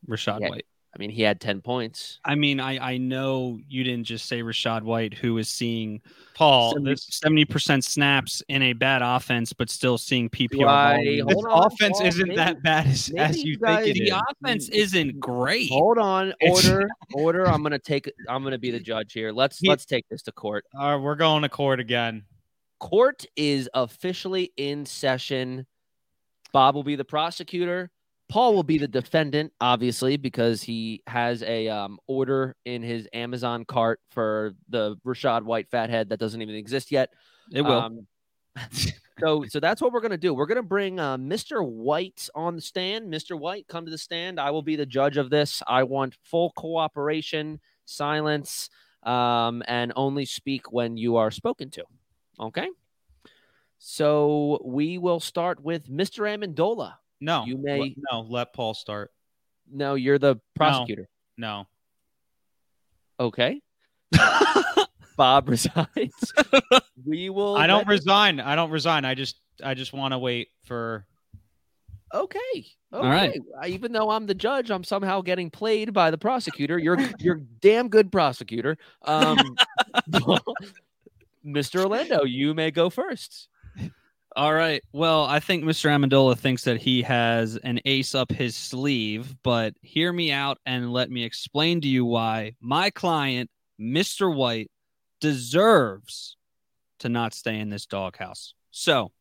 Rachaad 0.07 0.41
Yeah. 0.41 0.49
White. 0.49 0.65
I 0.95 0.99
mean, 0.99 1.09
he 1.09 1.23
had 1.23 1.41
10 1.41 1.61
points. 1.61 2.19
I 2.23 2.35
mean, 2.35 2.59
I 2.59 2.77
I 2.93 2.97
know 2.97 3.57
you 3.67 3.83
didn't 3.83 4.03
just 4.03 4.27
say 4.27 4.41
Rachaad 4.43 4.83
White, 4.83 5.13
who 5.15 5.39
is 5.39 5.49
seeing 5.49 6.01
Paul, 6.35 6.75
seventy 6.97 7.45
percent 7.45 7.83
snaps 7.83 8.43
in 8.47 8.61
a 8.61 8.73
bad 8.73 9.01
offense, 9.01 9.53
but 9.53 9.69
still 9.71 9.97
seeing 9.97 10.29
PPR. 10.29 10.49
Do 10.59 10.67
I- 10.67 11.03
this 11.25 11.33
Hold 11.33 11.45
on, 11.47 11.65
offense 11.67 11.97
Paul, 11.97 12.07
isn't 12.07 12.27
maybe- 12.27 12.35
that 12.35 12.61
bad 12.61 12.85
as, 12.87 13.11
as 13.17 13.37
you 13.43 13.53
you 13.53 13.57
guys- 13.57 13.85
think 13.85 13.97
it 13.97 13.99
The 14.01 14.15
is. 14.15 14.21
offense 14.31 14.69
isn't 14.69 15.19
great. 15.19 15.69
Hold 15.71 15.97
on, 15.97 16.33
order, 16.41 16.87
order. 17.13 17.47
I'm 17.47 17.63
gonna 17.63 17.79
take. 17.79 18.11
I'm 18.29 18.43
gonna 18.43 18.59
be 18.59 18.69
the 18.69 18.79
judge 18.79 19.13
here. 19.13 19.31
Let's 19.31 19.57
He- 19.59 19.69
let's 19.69 19.85
take 19.85 20.07
this 20.09 20.21
to 20.23 20.31
court. 20.31 20.65
All 20.77 20.95
right, 20.97 21.01
we're 21.03 21.15
going 21.15 21.41
to 21.41 21.49
court 21.49 21.79
again. 21.79 22.23
Court 22.79 23.25
is 23.35 23.69
officially 23.73 24.51
in 24.57 24.85
session. 24.85 25.65
Bob 26.51 26.75
will 26.75 26.83
be 26.83 26.95
the 26.95 27.05
prosecutor. 27.05 27.91
Paul 28.29 28.55
will 28.55 28.63
be 28.63 28.77
the 28.77 28.87
defendant, 28.87 29.53
obviously, 29.61 30.17
because 30.17 30.63
he 30.63 31.03
has 31.07 31.43
a 31.43 31.67
um, 31.67 31.99
order 32.07 32.55
in 32.65 32.81
his 32.81 33.07
Amazon 33.13 33.65
cart 33.65 33.99
for 34.09 34.53
the 34.69 34.95
Rachaad 35.05 35.43
White 35.43 35.69
fathead 35.69 36.09
that 36.09 36.19
doesn't 36.19 36.41
even 36.41 36.55
exist 36.55 36.91
yet. 36.91 37.09
It 37.51 37.61
will. 37.61 37.79
Um, 37.79 38.07
so, 39.19 39.45
so 39.47 39.59
that's 39.59 39.81
what 39.81 39.91
we're 39.91 40.01
gonna 40.01 40.17
do. 40.17 40.33
We're 40.33 40.45
gonna 40.45 40.63
bring 40.63 40.99
uh, 40.99 41.17
Mr. 41.17 41.63
White 41.65 42.27
on 42.33 42.55
the 42.55 42.61
stand. 42.61 43.11
Mr. 43.13 43.37
White, 43.37 43.67
come 43.67 43.85
to 43.85 43.91
the 43.91 43.97
stand. 43.97 44.39
I 44.39 44.51
will 44.51 44.61
be 44.61 44.75
the 44.75 44.85
judge 44.85 45.17
of 45.17 45.29
this. 45.29 45.61
I 45.67 45.83
want 45.83 46.17
full 46.23 46.51
cooperation, 46.55 47.59
silence, 47.85 48.69
um, 49.03 49.63
and 49.67 49.93
only 49.95 50.25
speak 50.25 50.71
when 50.71 50.97
you 50.97 51.17
are 51.17 51.29
spoken 51.29 51.69
to. 51.71 51.83
Okay. 52.39 52.67
So 53.77 54.61
we 54.63 54.97
will 54.97 55.19
start 55.19 55.61
with 55.61 55.89
Mr. 55.89 56.23
Amendola. 56.25 56.95
No, 57.19 57.45
You 57.45 57.57
may- 57.57 57.79
let- 57.79 57.91
no. 58.11 58.21
Let 58.21 58.53
Paul 58.53 58.73
start. 58.73 59.11
No, 59.71 59.95
you're 59.95 60.19
the 60.19 60.37
prosecutor. 60.55 61.07
No, 61.37 61.67
Okay. 63.19 63.61
Bob 65.17 65.47
resigns. 65.49 66.33
we 67.05 67.29
will. 67.29 67.55
I 67.55 67.67
don't 67.67 67.79
let- 67.79 67.87
resign. 67.87 68.39
I 68.39 68.55
don't 68.55 68.71
resign. 68.71 69.05
I 69.05 69.13
just, 69.15 69.37
I 69.63 69.73
just 69.73 69.93
want 69.93 70.13
to 70.13 70.17
wait 70.17 70.49
for. 70.65 71.05
Okay. 72.13 72.39
Okay. 72.91 73.07
right. 73.07 73.39
I- 73.61 73.67
Even 73.67 73.91
though 73.91 74.09
I'm 74.09 74.25
the 74.25 74.33
judge, 74.35 74.69
I'm 74.71 74.83
somehow 74.83 75.21
getting 75.21 75.49
played 75.49 75.93
by 75.93 76.11
the 76.11 76.17
prosecutor. 76.17 76.77
You're 76.77 76.99
you're 77.19 77.41
damn 77.61 77.87
good 77.89 78.11
prosecutor. 78.11 78.77
Um, 79.03 79.37
Mr. 81.45 81.81
Orlando, 81.81 82.23
you 82.23 82.53
may 82.53 82.71
go 82.71 82.89
first. 82.89 83.47
All 84.35 84.53
right. 84.53 84.81
Well, 84.91 85.25
I 85.25 85.39
think 85.39 85.63
Mr. 85.63 85.89
Amendola 85.89 86.37
thinks 86.37 86.63
that 86.63 86.81
he 86.81 87.03
has 87.03 87.55
an 87.57 87.79
ace 87.85 88.15
up 88.15 88.31
his 88.31 88.55
sleeve, 88.55 89.35
but 89.43 89.75
hear 89.81 90.11
me 90.11 90.31
out 90.31 90.57
and 90.65 90.91
let 90.91 91.11
me 91.11 91.23
explain 91.23 91.81
to 91.81 91.87
you 91.87 92.03
why 92.03 92.55
my 92.59 92.89
client, 92.89 93.51
Mr. 93.79 94.33
White, 94.33 94.71
deserves 95.21 96.35
to 96.99 97.09
not 97.09 97.35
stay 97.35 97.59
in 97.59 97.69
this 97.69 97.85
doghouse. 97.85 98.55
So, 98.71 99.11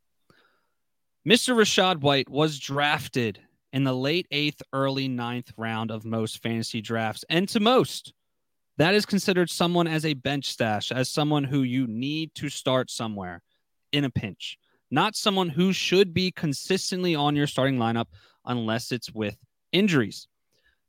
Mr. 1.28 1.54
Rachaad 1.54 2.00
White 2.00 2.30
was 2.30 2.58
drafted 2.58 3.38
in 3.72 3.84
the 3.84 3.94
late 3.94 4.26
eighth, 4.30 4.62
early 4.72 5.08
ninth 5.08 5.52
round 5.58 5.90
of 5.90 6.04
most 6.04 6.42
fantasy 6.42 6.80
drafts. 6.80 7.24
And 7.28 7.48
to 7.50 7.60
most, 7.60 8.14
that 8.78 8.94
is 8.94 9.06
considered 9.06 9.50
someone 9.50 9.86
as 9.86 10.04
a 10.04 10.14
bench 10.14 10.50
stash, 10.50 10.90
as 10.90 11.08
someone 11.08 11.44
who 11.44 11.62
you 11.62 11.86
need 11.86 12.34
to 12.36 12.48
start 12.48 12.90
somewhere 12.90 13.42
in 13.92 14.04
a 14.04 14.10
pinch 14.10 14.58
not 14.92 15.16
someone 15.16 15.48
who 15.48 15.72
should 15.72 16.12
be 16.12 16.30
consistently 16.30 17.14
on 17.14 17.34
your 17.34 17.46
starting 17.46 17.78
lineup 17.78 18.08
unless 18.44 18.92
it's 18.92 19.10
with 19.10 19.36
injuries. 19.72 20.28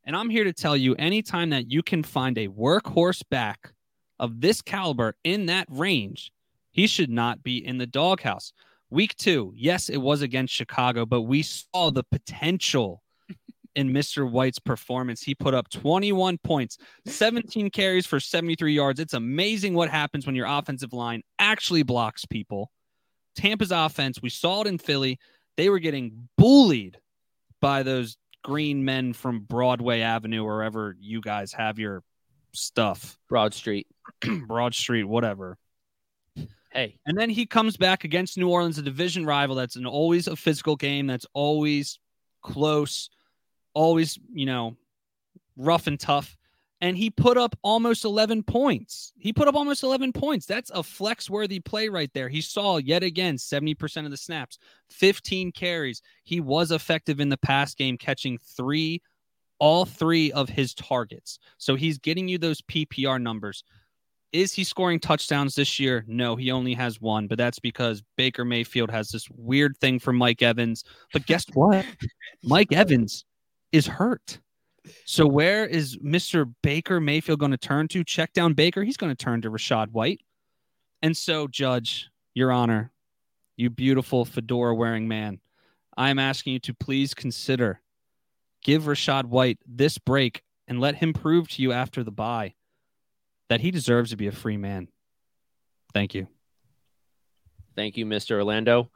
And 0.04 0.14
I'm 0.14 0.28
here 0.28 0.44
to 0.44 0.52
tell 0.52 0.76
you 0.76 0.94
anytime 0.96 1.50
that 1.50 1.70
you 1.70 1.82
can 1.82 2.02
find 2.02 2.36
a 2.36 2.48
workhorse 2.48 3.22
back 3.30 3.72
of 4.20 4.42
this 4.42 4.60
caliber 4.60 5.16
in 5.24 5.46
that 5.46 5.66
range, 5.70 6.30
he 6.70 6.86
should 6.86 7.08
not 7.08 7.42
be 7.42 7.64
in 7.66 7.78
the 7.78 7.86
doghouse. 7.86 8.52
Week 8.90 9.16
two, 9.16 9.54
yes, 9.56 9.88
it 9.88 9.96
was 9.96 10.20
against 10.20 10.52
Chicago, 10.52 11.06
but 11.06 11.22
we 11.22 11.42
saw 11.42 11.90
the 11.90 12.04
potential 12.04 13.02
in 13.74 13.92
Mr. 13.92 14.30
White's 14.30 14.58
performance. 14.58 15.22
He 15.22 15.34
put 15.34 15.54
up 15.54 15.68
21 15.68 16.38
points, 16.38 16.78
17 17.06 17.70
carries 17.70 18.06
for 18.06 18.20
73 18.20 18.72
yards. 18.72 19.00
It's 19.00 19.14
amazing 19.14 19.74
what 19.74 19.90
happens 19.90 20.26
when 20.26 20.34
your 20.34 20.46
offensive 20.46 20.92
line 20.92 21.22
actually 21.38 21.82
blocks 21.82 22.24
people. 22.24 22.70
Tampa's 23.36 23.72
offense, 23.72 24.22
we 24.22 24.30
saw 24.30 24.62
it 24.62 24.66
in 24.66 24.78
Philly. 24.78 25.18
They 25.56 25.68
were 25.68 25.78
getting 25.80 26.28
bullied 26.36 26.98
by 27.60 27.82
those 27.82 28.16
green 28.42 28.84
men 28.84 29.12
from 29.12 29.40
Broadway 29.40 30.00
Avenue, 30.00 30.44
wherever 30.44 30.96
you 31.00 31.20
guys 31.20 31.52
have 31.52 31.78
your 31.78 32.02
stuff, 32.52 33.18
Broad 33.28 33.54
Street. 33.54 33.86
Broad 34.46 34.74
Street, 34.74 35.04
whatever. 35.04 35.58
Hey, 36.70 36.98
And 37.06 37.16
then 37.16 37.30
he 37.30 37.46
comes 37.46 37.76
back 37.76 38.02
against 38.02 38.36
New 38.36 38.48
Orleans, 38.48 38.78
a 38.78 38.82
division 38.82 39.24
rival. 39.24 39.54
That's 39.54 39.76
an 39.76 39.86
always 39.86 40.26
a 40.26 40.34
physical 40.34 40.74
game. 40.74 41.06
That's 41.06 41.26
always 41.32 42.00
close, 42.42 43.08
always, 43.74 44.18
you 44.32 44.46
know, 44.46 44.76
rough 45.56 45.86
and 45.86 45.98
tough. 45.98 46.36
And 46.80 46.98
he 46.98 47.08
put 47.08 47.38
up 47.38 47.56
almost 47.62 48.04
11 48.04 48.42
points. 48.42 49.12
He 49.16 49.32
put 49.32 49.48
up 49.48 49.54
almost 49.54 49.82
11 49.82 50.12
points. 50.12 50.44
That's 50.44 50.70
a 50.70 50.82
flex 50.82 51.30
worthy 51.30 51.60
play 51.60 51.88
right 51.88 52.10
there. 52.12 52.28
He 52.28 52.40
saw 52.40 52.76
yet 52.76 53.02
again 53.02 53.36
70% 53.36 54.04
of 54.04 54.10
the 54.10 54.16
snaps, 54.16 54.58
15 54.90 55.52
carries. 55.52 56.02
He 56.24 56.40
was 56.40 56.72
effective 56.72 57.20
in 57.20 57.28
the 57.28 57.38
pass 57.38 57.74
game, 57.74 57.96
catching 57.96 58.38
three, 58.38 59.00
all 59.58 59.86
three 59.86 60.30
of 60.32 60.48
his 60.48 60.74
targets. 60.74 61.38
So 61.56 61.74
he's 61.74 61.98
getting 61.98 62.28
you 62.28 62.38
those 62.38 62.60
PPR 62.62 63.22
numbers. 63.22 63.64
Is 64.32 64.52
he 64.52 64.64
scoring 64.64 64.98
touchdowns 64.98 65.54
this 65.54 65.78
year? 65.78 66.04
No, 66.08 66.34
he 66.34 66.50
only 66.50 66.74
has 66.74 67.00
one, 67.00 67.28
but 67.28 67.38
that's 67.38 67.60
because 67.60 68.02
Baker 68.16 68.44
Mayfield 68.44 68.90
has 68.90 69.08
this 69.08 69.30
weird 69.30 69.78
thing 69.78 70.00
for 70.00 70.12
Mike 70.12 70.42
Evans. 70.42 70.82
But 71.12 71.24
guess 71.24 71.46
what? 71.54 71.86
Mike 72.42 72.72
Evans 72.72 73.24
is 73.74 73.88
hurt. 73.88 74.38
So 75.04 75.26
where 75.26 75.66
is 75.66 75.96
Mr. 75.96 76.54
Baker 76.62 77.00
Mayfield 77.00 77.40
going 77.40 77.50
to 77.50 77.58
turn 77.58 77.88
to? 77.88 78.04
Check 78.04 78.32
down 78.32 78.52
Baker. 78.52 78.84
He's 78.84 78.96
going 78.96 79.14
to 79.14 79.24
turn 79.24 79.42
to 79.42 79.50
Rachaad 79.50 79.90
White. 79.90 80.20
And 81.02 81.16
so, 81.16 81.48
Judge, 81.48 82.08
Your 82.34 82.52
Honor, 82.52 82.92
you 83.56 83.70
beautiful 83.70 84.24
fedora 84.24 84.76
wearing 84.76 85.08
man, 85.08 85.40
I'm 85.96 86.20
asking 86.20 86.52
you 86.52 86.58
to 86.60 86.74
please 86.74 87.14
consider 87.14 87.80
give 88.62 88.84
Rachaad 88.84 89.24
White 89.24 89.58
this 89.66 89.98
break 89.98 90.42
and 90.68 90.80
let 90.80 90.94
him 90.94 91.12
prove 91.12 91.48
to 91.48 91.62
you 91.62 91.72
after 91.72 92.04
the 92.04 92.12
bye 92.12 92.54
that 93.48 93.60
he 93.60 93.72
deserves 93.72 94.10
to 94.10 94.16
be 94.16 94.28
a 94.28 94.32
free 94.32 94.56
man. 94.56 94.86
Thank 95.92 96.14
you. 96.14 96.28
Thank 97.74 97.96
you, 97.96 98.06
Mr. 98.06 98.36
Orlando. 98.36 98.90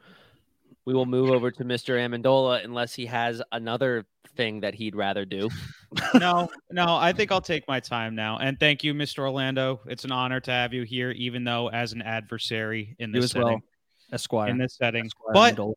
We 0.85 0.95
will 0.95 1.05
move 1.05 1.31
over 1.31 1.51
to 1.51 1.65
Mr. 1.65 1.99
Amendola 1.99 2.65
unless 2.65 2.95
he 2.95 3.07
has 3.07 3.43
another 3.53 4.07
thing 4.39 4.61
that 4.61 4.75
he'd 4.75 4.95
rather 4.97 5.27
do. 5.27 5.51
no, 6.15 6.49
no, 6.71 6.97
I 6.97 7.13
think 7.13 7.31
I'll 7.31 7.43
take 7.43 7.69
my 7.69 7.81
time 7.81 8.15
now. 8.15 8.39
And 8.39 8.59
thank 8.59 8.83
you, 8.83 8.95
Mr. 8.95 9.19
Orlando. 9.19 9.81
It's 9.87 10.05
an 10.05 10.13
honor 10.13 10.41
to 10.41 10.51
have 10.51 10.73
you 10.73 10.85
here, 10.85 11.11
even 11.11 11.45
though 11.45 11.69
as 11.69 11.93
an 11.93 12.01
adversary 12.01 12.97
in 12.99 13.11
You 13.11 13.17
this 13.17 13.25
as 13.25 13.31
setting. 13.33 13.47
well, 13.47 13.61
Esquire. 14.13 14.49
in 14.49 14.57
this 14.57 14.77
setting. 14.77 15.05
Esquire 15.07 15.35
But 15.35 15.57
Amendola. 15.57 15.75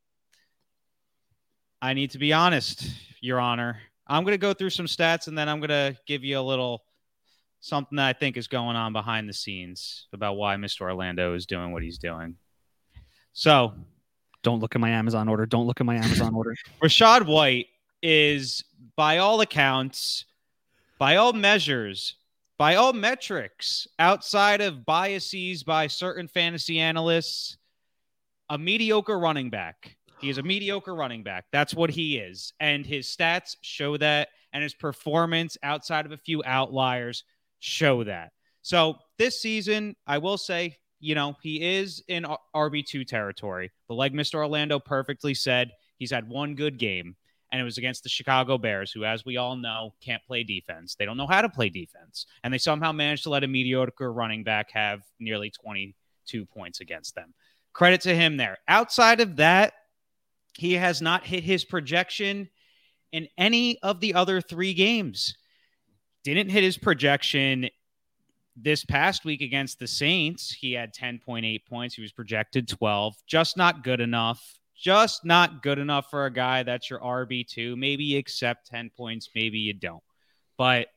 I 1.82 1.93
need 1.93 2.12
to 2.12 2.19
be 2.19 2.32
honest, 2.32 2.88
Your 3.19 3.39
Honor. 3.39 3.80
I'm 4.08 4.24
going 4.24 4.34
to 4.34 4.38
go 4.38 4.54
through 4.54 4.69
some 4.69 4.86
stats 4.86 5.28
and 5.28 5.38
then 5.38 5.50
I'm 5.50 5.60
going 5.60 5.69
to 5.69 5.97
give 6.06 6.24
you 6.24 6.38
a 6.39 6.41
little 6.41 6.84
something 7.62 7.95
that 7.95 8.08
I 8.08 8.13
think 8.13 8.38
is 8.38 8.47
going 8.47 8.76
on 8.76 8.93
behind 8.93 9.28
the 9.28 9.34
scenes 9.34 10.08
about 10.13 10.36
why 10.36 10.56
Mr. 10.56 10.82
Orlando 10.82 11.34
is 11.34 11.45
doing 11.45 11.71
what 11.71 11.82
he's 11.84 11.97
doing. 11.97 12.36
So, 13.34 13.74
don't 14.43 14.60
look 14.60 14.76
at 14.76 14.82
my 14.82 14.89
Amazon 14.89 15.28
order. 15.30 15.45
Don't 15.45 15.65
look 15.67 15.80
at 15.80 15.86
my 15.86 15.95
Amazon 15.95 16.34
order. 16.36 16.56
Rachaad 16.84 17.26
White 17.26 17.67
is, 18.02 18.64
by 18.96 19.18
all 19.18 19.42
accounts, 19.42 20.26
by 20.98 21.16
all 21.16 21.34
measures, 21.34 22.16
by 22.58 22.76
all 22.76 22.94
metrics, 22.94 23.88
outside 23.98 24.62
of 24.62 24.86
biases 24.86 25.64
by 25.64 25.88
certain 25.88 26.28
fantasy 26.28 26.80
analysts, 26.80 27.58
a 28.50 28.58
mediocre 28.58 29.18
running 29.18 29.50
back. 29.50 29.96
He 30.20 30.30
is 30.30 30.38
a 30.38 30.44
mediocre 30.44 30.94
running 30.94 31.24
back. 31.24 31.46
That's 31.52 31.74
what 31.74 31.90
he 31.90 32.18
is. 32.18 32.54
And 32.60 32.86
his 32.86 33.08
stats 33.08 33.56
show 33.62 33.98
that. 33.98 34.30
And 34.54 34.62
his 34.62 34.74
performance 34.74 35.58
outside 35.64 36.06
of 36.06 36.12
a 36.12 36.18
few 36.18 36.44
outliers 36.46 37.24
show 37.60 38.04
that. 38.04 38.34
So 38.62 38.98
this 39.18 39.42
season, 39.42 39.96
I 40.06 40.18
will 40.20 40.38
say, 40.38 40.78
you 41.00 41.16
know, 41.16 41.36
he 41.42 41.78
is 41.78 42.04
in 42.10 42.26
RB2 42.56 43.08
territory. 43.08 43.72
But 43.88 43.96
like 43.96 44.14
Mr. 44.14 44.36
Orlando 44.36 44.78
perfectly 44.78 45.34
said, 45.34 45.72
he's 45.98 46.12
had 46.12 46.30
one 46.30 46.54
good 46.54 46.78
game, 46.78 47.16
and 47.52 47.60
it 47.60 47.64
was 47.64 47.78
against 47.78 48.04
the 48.04 48.10
Chicago 48.10 48.58
Bears, 48.58 48.92
who, 48.92 49.04
as 49.04 49.26
we 49.26 49.38
all 49.38 49.56
know, 49.56 49.94
can't 50.02 50.24
play 50.26 50.44
defense. 50.44 50.96
They 50.96 51.06
don't 51.06 51.18
know 51.18 51.28
how 51.28 51.42
to 51.42 51.50
play 51.50 51.70
defense. 51.70 52.26
And 52.44 52.54
they 52.54 52.58
somehow 52.58 52.92
managed 52.92 53.24
to 53.24 53.30
let 53.30 53.44
a 53.44 53.48
mediocre 53.48 54.12
running 54.12 54.44
back 54.44 54.72
have 54.72 55.02
nearly 55.20 55.50
22 55.50 56.46
points 56.46 56.80
against 56.80 57.16
them. 57.16 57.34
Credit 57.74 58.02
to 58.02 58.16
him 58.16 58.38
there. 58.38 58.58
Outside 58.68 59.20
of 59.20 59.36
that, 59.38 59.74
he 60.58 60.74
has 60.74 61.02
not 61.02 61.26
hit 61.26 61.44
his 61.44 61.66
projection 61.66 62.50
in 63.12 63.28
any 63.38 63.80
of 63.82 64.00
the 64.00 64.14
other 64.14 64.40
three 64.40 64.74
games. 64.74 65.36
Didn't 66.24 66.50
hit 66.50 66.64
his 66.64 66.78
projection 66.78 67.70
this 68.56 68.86
past 68.86 69.26
week 69.26 69.42
against 69.42 69.80
the 69.80 69.88
Saints. 69.88 70.52
He 70.52 70.74
had 70.74 70.94
10.8 70.94 71.66
points. 71.66 71.96
He 71.96 72.02
was 72.02 72.12
projected 72.12 72.68
12. 72.68 73.16
Just 73.28 73.58
not 73.58 73.84
good 73.84 74.00
enough. 74.00 74.60
Just 74.82 75.24
not 75.24 75.62
good 75.62 75.78
enough 75.78 76.10
for 76.10 76.26
a 76.26 76.34
guy 76.34 76.63
that's 76.63 76.89
your 76.89 77.00
RB2. 77.00 77.78
Maybe 77.78 78.04
you 78.04 78.17
accept 78.17 78.65
10 78.67 78.89
points, 78.98 79.30
maybe 79.36 79.60
you 79.60 79.74
don't. 79.74 80.02
But 80.58 80.88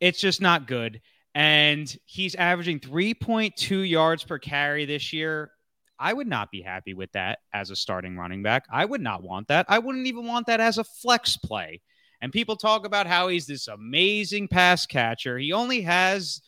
it's 0.00 0.20
just 0.20 0.40
not 0.40 0.66
good. 0.66 1.00
And 1.32 1.96
he's 2.06 2.34
averaging 2.34 2.80
3.2 2.80 3.88
yards 3.88 4.24
per 4.24 4.40
carry 4.40 4.84
this 4.84 5.12
year. 5.12 5.52
I 5.96 6.12
would 6.12 6.26
not 6.26 6.50
be 6.50 6.60
happy 6.60 6.92
with 6.92 7.12
that 7.12 7.38
as 7.54 7.70
a 7.70 7.76
starting 7.76 8.16
running 8.16 8.42
back. 8.42 8.64
I 8.68 8.84
would 8.84 9.00
not 9.00 9.22
want 9.22 9.46
that. 9.46 9.66
I 9.68 9.78
wouldn't 9.78 10.08
even 10.08 10.26
want 10.26 10.48
that 10.48 10.58
as 10.58 10.78
a 10.78 10.84
flex 10.84 11.36
play. 11.36 11.80
And 12.20 12.32
people 12.32 12.56
talk 12.56 12.84
about 12.84 13.06
how 13.06 13.28
he's 13.28 13.46
this 13.46 13.68
amazing 13.68 14.48
pass 14.48 14.86
catcher. 14.86 15.38
He 15.38 15.52
only 15.52 15.82
has 15.82 16.40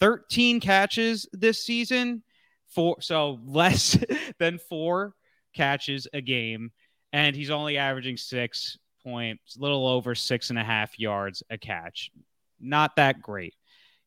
13 0.00 0.58
catches 0.58 1.28
this 1.32 1.64
season, 1.64 2.24
for 2.68 3.00
so 3.00 3.38
less 3.46 3.96
than 4.40 4.58
four 4.58 5.14
catches 5.54 6.08
a 6.12 6.20
game, 6.20 6.72
and 7.12 7.36
he's 7.36 7.50
only 7.50 7.78
averaging 7.78 8.16
six 8.16 8.78
points, 9.02 9.56
a 9.56 9.60
little 9.60 9.86
over 9.86 10.14
six 10.14 10.50
and 10.50 10.58
a 10.58 10.64
half 10.64 10.98
yards 10.98 11.42
a 11.50 11.58
catch. 11.58 12.10
Not 12.60 12.96
that 12.96 13.20
great. 13.20 13.54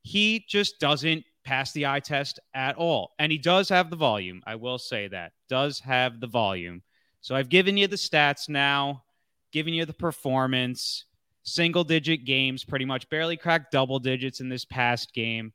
He 0.02 0.46
just 0.48 0.80
doesn't 0.80 1.26
pass 1.44 1.72
the 1.72 1.86
eye 1.86 2.00
test 2.00 2.40
at 2.54 2.76
all. 2.76 3.14
And 3.20 3.32
he 3.32 3.38
does 3.38 3.70
have 3.70 3.90
the 3.90 3.96
volume. 3.96 4.42
I 4.46 4.56
will 4.56 4.78
say 4.78 5.08
that. 5.08 5.34
Does 5.50 5.80
have 5.80 6.20
the 6.20 6.28
volume. 6.28 6.82
So 7.22 7.36
I've 7.36 7.50
given 7.50 7.78
you 7.78 7.88
the 7.88 7.96
stats 7.96 8.50
now, 8.50 9.04
given 9.52 9.74
you 9.74 9.86
the 9.86 9.94
performance, 9.94 11.06
single 11.44 11.84
digit 11.84 12.26
games, 12.26 12.64
pretty 12.64 12.86
much 12.86 13.10
barely 13.10 13.38
cracked 13.38 13.72
double 13.72 14.00
digits 14.00 14.42
in 14.42 14.50
this 14.50 14.66
past 14.66 15.14
game. 15.14 15.54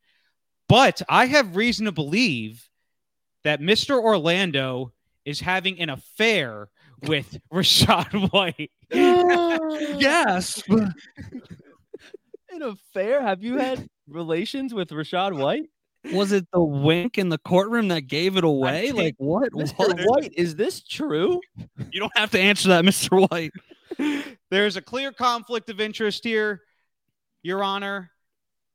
But 0.68 1.03
I 1.09 1.26
have 1.26 1.57
reason 1.57 1.87
to 1.87 1.92
believe 1.92 2.68
that 3.42 3.61
Mr. 3.61 4.00
Orlando 4.00 4.92
is 5.25 5.41
having 5.41 5.81
an 5.81 5.91
affair 5.91 6.69
with 7.03 7.39
Rachaad 7.53 8.33
White. 8.33 8.71
yes. 8.91 10.63
In 12.53 12.63
a 12.63 12.75
fair, 12.93 13.23
have 13.23 13.43
you 13.43 13.59
had 13.59 13.89
relations 14.09 14.75
with 14.75 14.91
Rachaad 14.91 15.37
White? 15.37 15.69
Was 16.13 16.33
it 16.33 16.47
the 16.53 16.63
wink 16.63 17.19
in 17.19 17.29
the 17.29 17.39
courtroom 17.39 17.89
that 17.89 18.03
gave 18.03 18.37
it 18.37 18.45
away? 18.45 18.91
Like 18.93 19.15
what? 19.19 19.53
Mr. 19.53 19.77
what? 19.77 20.01
White, 20.01 20.33
is 20.35 20.57
this 20.57 20.83
true? 20.83 21.41
You 21.93 22.01
don't 22.01 22.17
have 22.17 22.31
to 22.31 22.41
answer 22.41 22.69
that, 22.69 22.85
Mr. 22.85 23.29
White. 23.31 23.53
There's 24.51 24.77
a 24.77 24.83
clear 24.83 25.13
conflict 25.13 25.69
of 25.69 25.81
interest 25.81 26.25
here, 26.25 26.63
Your 27.43 27.63
Honor. 27.63 28.11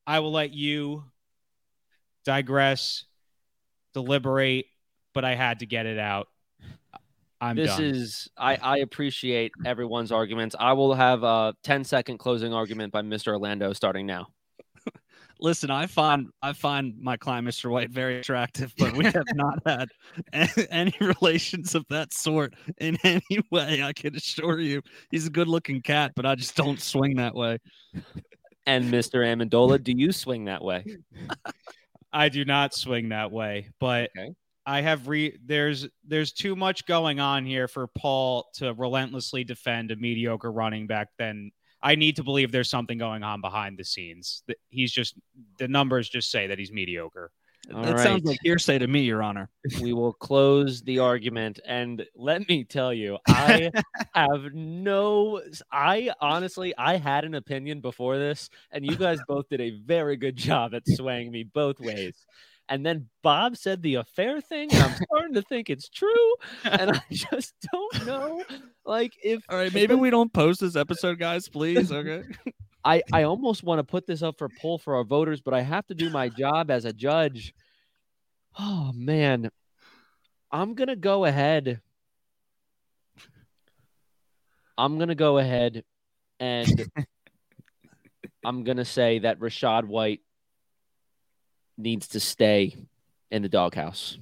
I 0.05 0.19
will 0.19 0.31
let 0.31 0.53
you 0.53 1.03
digress, 2.25 3.05
deliberate, 3.93 4.67
but 5.13 5.25
I 5.25 5.33
had 5.33 5.59
to 5.59 5.65
get 5.65 5.87
it 5.87 5.97
out. 5.97 6.27
I'm 7.41 7.55
this 7.55 7.75
done. 7.75 7.83
is 7.83 8.29
I, 8.37 8.55
I 8.55 8.77
appreciate 8.77 9.51
everyone's 9.65 10.11
arguments. 10.11 10.55
I 10.59 10.73
will 10.73 10.93
have 10.93 11.23
a 11.23 11.53
10 11.63 11.83
second 11.83 12.17
closing 12.17 12.53
argument 12.53 12.93
by 12.93 13.01
Mr. 13.01 13.27
Orlando 13.29 13.73
starting 13.73 14.05
now. 14.05 14.27
Listen, 15.41 15.69
I 15.69 15.87
find 15.87 16.29
I 16.41 16.53
find 16.53 16.93
my 16.99 17.17
client, 17.17 17.45
Mr. 17.45 17.69
White, 17.69 17.89
very 17.89 18.19
attractive, 18.19 18.73
but 18.77 18.95
we 18.95 19.03
have 19.05 19.25
not 19.33 19.59
had 19.65 19.89
any 20.69 20.93
relations 21.01 21.75
of 21.75 21.85
that 21.89 22.13
sort 22.13 22.53
in 22.77 22.97
any 23.03 23.39
way. 23.51 23.83
I 23.83 23.91
can 23.91 24.15
assure 24.15 24.59
you, 24.59 24.81
he's 25.11 25.27
a 25.27 25.29
good-looking 25.29 25.81
cat, 25.81 26.13
but 26.15 26.25
I 26.25 26.35
just 26.35 26.55
don't 26.55 26.79
swing 26.79 27.17
that 27.17 27.35
way. 27.35 27.57
And 28.65 28.85
Mr. 28.85 29.15
Amendola, 29.25 29.83
do 29.83 29.91
you 29.91 30.11
swing 30.11 30.45
that 30.45 30.63
way? 30.63 30.85
I 32.13 32.29
do 32.29 32.45
not 32.45 32.73
swing 32.73 33.09
that 33.09 33.29
way, 33.31 33.69
but 33.79 34.09
Okay. 34.17 34.33
I 34.65 34.81
have 34.81 35.07
re 35.07 35.37
there's 35.45 35.87
there's 36.07 36.31
too 36.31 36.55
much 36.55 36.85
going 36.85 37.19
on 37.19 37.45
here 37.45 37.67
for 37.67 37.87
Paul 37.87 38.47
to 38.55 38.73
relentlessly 38.73 39.43
defend 39.43 39.91
a 39.91 39.95
mediocre 39.95 40.51
running 40.51 40.87
back. 40.87 41.09
Then 41.17 41.51
I 41.81 41.95
need 41.95 42.15
to 42.15 42.23
believe 42.23 42.51
there's 42.51 42.69
something 42.69 42.97
going 42.97 43.23
on 43.23 43.41
behind 43.41 43.77
the 43.77 43.83
scenes. 43.83 44.43
That 44.47 44.57
He's 44.69 44.91
just 44.91 45.15
the 45.59 45.67
numbers 45.67 46.09
just 46.09 46.31
say 46.31 46.47
that 46.47 46.57
he's 46.57 46.71
mediocre. 46.71 47.31
All 47.73 47.81
that 47.83 47.99
sounds 47.99 48.23
right. 48.23 48.25
like 48.25 48.39
hearsay 48.43 48.77
to 48.79 48.87
me, 48.87 49.01
Your 49.01 49.23
Honor. 49.23 49.49
we 49.81 49.93
will 49.93 50.13
close 50.13 50.81
the 50.81 50.99
argument 50.99 51.59
and 51.65 52.05
let 52.15 52.47
me 52.47 52.63
tell 52.63 52.93
you 52.93 53.17
i 53.27 53.71
have 54.13 54.53
no 54.53 55.41
i 55.71 56.11
honestly 56.21 56.73
i 56.77 56.95
had 56.95 57.25
an 57.25 57.33
opinion 57.33 57.79
before 57.79 58.17
this 58.17 58.49
and 58.71 58.85
you 58.85 58.95
guys 58.95 59.17
both 59.27 59.49
did 59.49 59.61
a 59.61 59.71
very 59.85 60.15
good 60.15 60.35
job 60.35 60.75
at 60.75 60.83
swaying 60.87 61.31
me 61.31 61.43
both 61.43 61.79
ways 61.79 62.27
and 62.69 62.85
then 62.85 63.07
bob 63.21 63.55
said 63.55 63.81
the 63.81 63.95
affair 63.95 64.41
thing 64.41 64.71
and 64.73 64.83
i'm 64.83 64.95
starting 65.11 65.33
to 65.33 65.41
think 65.43 65.69
it's 65.69 65.89
true 65.89 66.35
and 66.63 66.91
i 66.91 67.01
just 67.11 67.53
don't 67.71 68.05
know 68.05 68.43
like 68.85 69.17
if 69.23 69.43
All 69.49 69.57
right, 69.57 69.73
maybe 69.73 69.95
we 69.95 70.09
don't 70.11 70.31
post 70.31 70.61
this 70.61 70.75
episode, 70.75 71.17
guys, 71.17 71.49
please. 71.49 71.91
Okay. 71.91 72.23
I, 72.85 73.01
I 73.11 73.23
almost 73.23 73.63
want 73.63 73.79
to 73.79 73.83
put 73.83 74.05
this 74.05 74.21
up 74.21 74.37
for 74.37 74.47
poll 74.47 74.77
for 74.77 74.95
our 74.95 75.03
voters, 75.03 75.41
but 75.41 75.55
I 75.55 75.61
have 75.61 75.87
to 75.87 75.95
do 75.95 76.11
my 76.11 76.29
job 76.29 76.69
as 76.69 76.85
a 76.85 76.93
judge. 76.93 77.53
Oh 78.59 78.91
man. 78.93 79.49
I'm 80.51 80.75
gonna 80.75 80.95
go 80.95 81.25
ahead. 81.25 81.81
I'm 84.77 84.99
gonna 84.99 85.15
go 85.15 85.39
ahead 85.39 85.83
and 86.39 86.85
I'm 88.45 88.63
gonna 88.63 88.85
say 88.85 89.19
that 89.19 89.39
Rachaad 89.39 89.85
White 89.85 90.21
needs 91.77 92.07
to 92.09 92.19
stay 92.19 92.75
in 93.31 93.41
the 93.41 93.49
doghouse. 93.49 94.17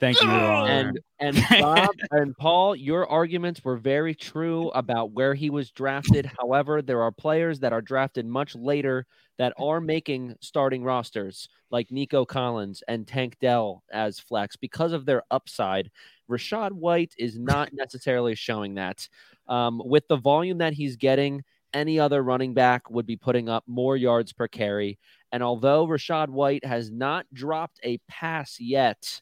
Thank 0.00 0.22
you. 0.22 0.30
And 0.30 0.98
and 1.18 1.36
Bob 1.60 1.90
and 2.10 2.34
Paul, 2.38 2.74
your 2.74 3.06
arguments 3.06 3.62
were 3.62 3.76
very 3.76 4.14
true 4.14 4.70
about 4.70 5.12
where 5.12 5.34
he 5.34 5.50
was 5.50 5.70
drafted. 5.70 6.30
However, 6.38 6.80
there 6.80 7.02
are 7.02 7.12
players 7.12 7.60
that 7.60 7.74
are 7.74 7.82
drafted 7.82 8.24
much 8.24 8.54
later 8.54 9.06
that 9.36 9.52
are 9.58 9.80
making 9.80 10.36
starting 10.40 10.82
rosters, 10.82 11.50
like 11.70 11.90
Nico 11.90 12.24
Collins 12.24 12.82
and 12.88 13.06
Tank 13.06 13.36
Dell 13.40 13.84
as 13.92 14.18
flex 14.18 14.56
because 14.56 14.92
of 14.92 15.04
their 15.04 15.22
upside. 15.30 15.90
Rachaad 16.30 16.72
White 16.72 17.14
is 17.18 17.38
not 17.38 17.70
necessarily 17.74 18.34
showing 18.34 18.74
that. 18.74 19.06
Um, 19.48 19.82
with 19.84 20.08
the 20.08 20.16
volume 20.16 20.58
that 20.58 20.72
he's 20.72 20.96
getting, 20.96 21.44
any 21.74 22.00
other 22.00 22.22
running 22.22 22.54
back 22.54 22.90
would 22.90 23.06
be 23.06 23.16
putting 23.16 23.48
up 23.48 23.64
more 23.66 23.96
yards 23.96 24.32
per 24.32 24.48
carry. 24.48 24.98
And 25.32 25.42
although 25.42 25.86
Rachaad 25.86 26.28
White 26.28 26.64
has 26.64 26.90
not 26.90 27.26
dropped 27.32 27.78
a 27.82 27.98
pass 28.08 28.58
yet, 28.58 29.20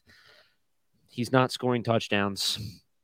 he's 1.07 1.31
not 1.31 1.51
scoring 1.51 1.83
touchdowns. 1.83 2.59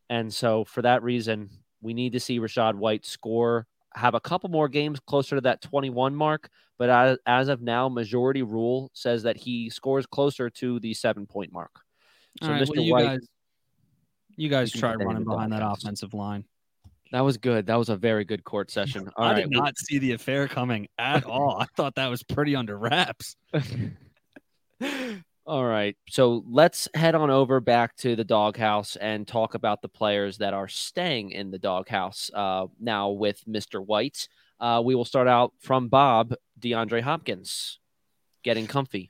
And 0.09 0.33
so 0.33 0.65
for 0.65 0.81
that 0.81 1.03
reason, 1.03 1.49
we 1.81 1.93
need 1.93 2.13
to 2.13 2.19
see 2.19 2.39
Rachaad 2.39 2.75
White 2.75 3.05
score, 3.05 3.67
have 3.93 4.15
a 4.15 4.19
couple 4.19 4.49
more 4.49 4.67
games 4.67 4.99
closer 4.99 5.35
to 5.35 5.41
that 5.41 5.61
21 5.61 6.15
mark. 6.15 6.49
But 6.77 6.89
as, 6.89 7.17
as 7.25 7.47
of 7.47 7.61
now, 7.61 7.87
majority 7.89 8.41
rule 8.41 8.91
says 8.93 9.23
that 9.23 9.37
he 9.37 9.69
scores 9.69 10.05
closer 10.05 10.49
to 10.49 10.79
the 10.79 10.93
seven 10.93 11.25
point 11.25 11.53
mark. 11.53 11.71
So 12.41 12.49
right, 12.49 12.61
Mr. 12.61 12.75
well, 12.75 12.85
you 12.85 12.91
White, 12.91 13.05
guys, 13.05 13.27
you 14.35 14.49
guys 14.49 14.71
can 14.71 14.81
try 14.81 14.95
running 14.95 15.23
behind 15.23 15.53
that 15.53 15.59
doghouse. 15.59 15.83
offensive 15.83 16.13
line. 16.13 16.43
That 17.15 17.21
was 17.21 17.37
good. 17.37 17.67
That 17.67 17.77
was 17.77 17.87
a 17.87 17.95
very 17.95 18.25
good 18.25 18.43
court 18.43 18.69
session. 18.69 19.09
All 19.15 19.23
I 19.23 19.31
right. 19.31 19.41
did 19.43 19.51
not 19.51 19.77
see 19.77 19.99
the 19.99 20.11
affair 20.11 20.49
coming 20.49 20.89
at 20.97 21.23
all. 21.23 21.55
I 21.57 21.65
thought 21.77 21.95
that 21.95 22.07
was 22.07 22.23
pretty 22.23 22.57
under 22.57 22.77
wraps. 22.77 23.37
All 25.45 25.63
right. 25.63 25.95
So 26.09 26.43
let's 26.45 26.89
head 26.93 27.15
on 27.15 27.29
over 27.29 27.61
back 27.61 27.95
to 27.99 28.17
the 28.17 28.25
doghouse 28.25 28.97
and 28.97 29.25
talk 29.25 29.53
about 29.53 29.81
the 29.81 29.87
players 29.87 30.39
that 30.39 30.53
are 30.53 30.67
staying 30.67 31.31
in 31.31 31.51
the 31.51 31.57
doghouse 31.57 32.29
uh, 32.33 32.65
now 32.81 33.11
with 33.11 33.41
Mr. 33.47 33.79
White. 33.79 34.27
Uh, 34.59 34.81
we 34.83 34.93
will 34.93 35.05
start 35.05 35.29
out 35.29 35.53
from 35.61 35.87
Bob, 35.87 36.33
DeAndre 36.59 36.99
Hopkins, 36.99 37.79
getting 38.43 38.67
comfy. 38.67 39.09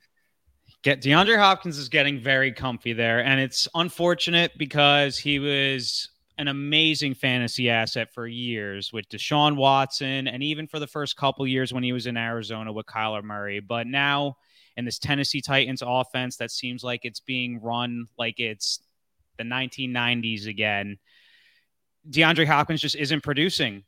Get 0.83 1.01
DeAndre 1.01 1.39
Hopkins 1.39 1.79
is 1.79 1.89
getting 1.89 2.19
very 2.19 2.51
comfy 2.51 2.93
there, 2.93 3.23
and 3.23 3.39
it's 3.39 3.67
unfortunate 3.73 4.51
because 4.59 5.17
he 5.17 5.39
was 5.39 6.09
an 6.37 6.47
amazing 6.47 7.13
fantasy 7.13 7.69
asset 7.69 8.13
for 8.13 8.27
years 8.27 8.91
with 8.91 9.07
Deshaun 9.09 9.55
Watson, 9.55 10.27
and 10.27 10.43
even 10.43 10.67
for 10.67 10.79
the 10.79 10.87
first 10.87 11.15
couple 11.15 11.47
years 11.47 11.73
when 11.73 11.83
he 11.83 11.93
was 11.93 12.07
in 12.07 12.17
Arizona 12.17 12.71
with 12.73 12.85
Kyler 12.85 13.23
Murray. 13.23 13.59
But 13.59 13.87
now 13.87 14.37
in 14.75 14.85
this 14.85 14.99
Tennessee 14.99 15.41
Titans 15.41 15.81
offense, 15.85 16.37
that 16.37 16.51
seems 16.51 16.83
like 16.83 17.05
it's 17.05 17.21
being 17.21 17.61
run 17.61 18.07
like 18.17 18.39
it's 18.39 18.79
the 19.37 19.43
1990s 19.43 20.47
again. 20.47 20.97
DeAndre 22.09 22.45
Hopkins 22.45 22.81
just 22.81 22.95
isn't 22.95 23.23
producing. 23.23 23.83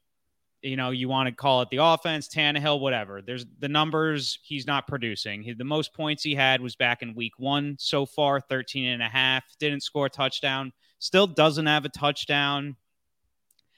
You 0.62 0.75
know, 0.75 0.89
you 0.89 1.07
want 1.07 1.29
to 1.29 1.36
call 1.36 1.62
it 1.62 1.69
the 1.69 1.77
offense, 1.77 2.27
Tannehill, 2.27 2.79
whatever. 2.79 3.21
There's 3.21 3.45
the 3.60 3.69
numbers, 3.69 4.39
he's 4.41 4.65
not 4.65 4.88
producing. 4.88 5.43
He, 5.43 5.53
the 5.53 5.63
most 5.63 5.93
points 5.93 6.23
he 6.23 6.33
had 6.33 6.62
was 6.62 6.75
back 6.75 7.03
in 7.03 7.13
week 7.13 7.33
one 7.38 7.75
so 7.77 8.05
far, 8.05 8.41
13 8.41 8.88
and 8.88 9.03
a 9.03 9.07
half. 9.07 9.43
Didn't 9.60 9.83
score 9.83 10.07
a 10.07 10.10
touchdown. 10.10 10.73
Still 10.99 11.27
doesn't 11.27 11.65
have 11.65 11.86
a 11.86 11.89
touchdown. 11.89 12.75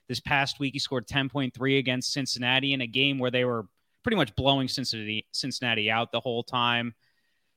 This 0.07 0.19
past 0.19 0.59
week, 0.59 0.73
he 0.73 0.79
scored 0.79 1.07
10.3 1.07 1.77
against 1.77 2.13
Cincinnati 2.13 2.73
in 2.73 2.81
a 2.81 2.87
game 2.87 3.19
where 3.19 3.31
they 3.31 3.45
were 3.45 3.67
pretty 4.03 4.15
much 4.15 4.35
blowing 4.35 4.67
Cincinnati, 4.67 5.27
Cincinnati 5.31 5.91
out 5.91 6.11
the 6.11 6.19
whole 6.19 6.43
time. 6.43 6.95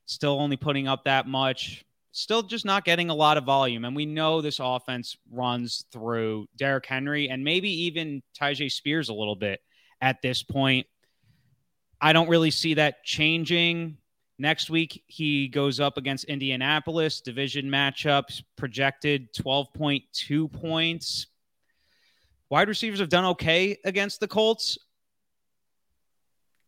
Still 0.07 0.41
only 0.41 0.57
putting 0.57 0.89
up 0.89 1.05
that 1.05 1.27
much 1.27 1.85
still 2.13 2.43
just 2.43 2.65
not 2.65 2.85
getting 2.85 3.11
a 3.11 3.15
lot 3.15 3.37
of 3.37 3.45
volume. 3.45 3.85
And 3.85 3.97
we 3.97 4.07
know 4.07 4.41
this 4.41 4.61
offense 4.61 5.17
runs 5.31 5.85
through 5.91 6.47
Derrick 6.57 6.87
Henry 6.87 7.29
and 7.29 7.43
maybe 7.43 7.71
even 7.85 8.23
Tyjae 8.39 8.71
Spears 8.71 9.09
a 9.09 9.15
little 9.15 9.37
bit 9.37 9.61
at 10.01 10.23
this 10.23 10.43
point. 10.43 10.87
I 12.01 12.13
don't 12.13 12.29
really 12.29 12.51
see 12.51 12.75
that 12.75 13.05
changing. 13.05 13.97
Next 14.43 14.71
week, 14.71 15.05
he 15.07 15.47
goes 15.47 15.79
up 15.79 15.97
against 15.97 16.25
Indianapolis, 16.25 17.21
division 17.21 17.67
matchups, 17.67 18.43
projected 18.57 19.33
12.2 19.35 20.53
points. 20.53 21.29
Wide 22.51 22.67
receivers 22.67 22.99
have 22.99 23.09
done 23.09 23.25
okay 23.27 23.79
against 23.85 24.19
the 24.19 24.27
Colts. 24.27 24.79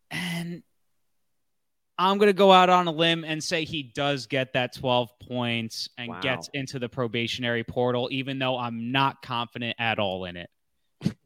And 0.09 0.63
I'm 1.97 2.17
going 2.17 2.29
to 2.29 2.33
go 2.33 2.49
out 2.53 2.69
on 2.69 2.87
a 2.87 2.91
limb 2.91 3.25
and 3.25 3.43
say 3.43 3.65
he 3.65 3.83
does 3.83 4.25
get 4.25 4.53
that 4.53 4.73
12 4.73 5.09
points 5.19 5.89
and 5.97 6.11
Wow. 6.11 6.21
gets 6.21 6.49
into 6.53 6.79
the 6.79 6.87
probationary 6.87 7.65
portal, 7.65 8.07
even 8.09 8.39
though 8.39 8.57
I'm 8.57 8.93
not 8.93 9.21
confident 9.21 9.75
at 9.79 9.99
all 9.99 10.23
in 10.23 10.37
it. 10.37 10.49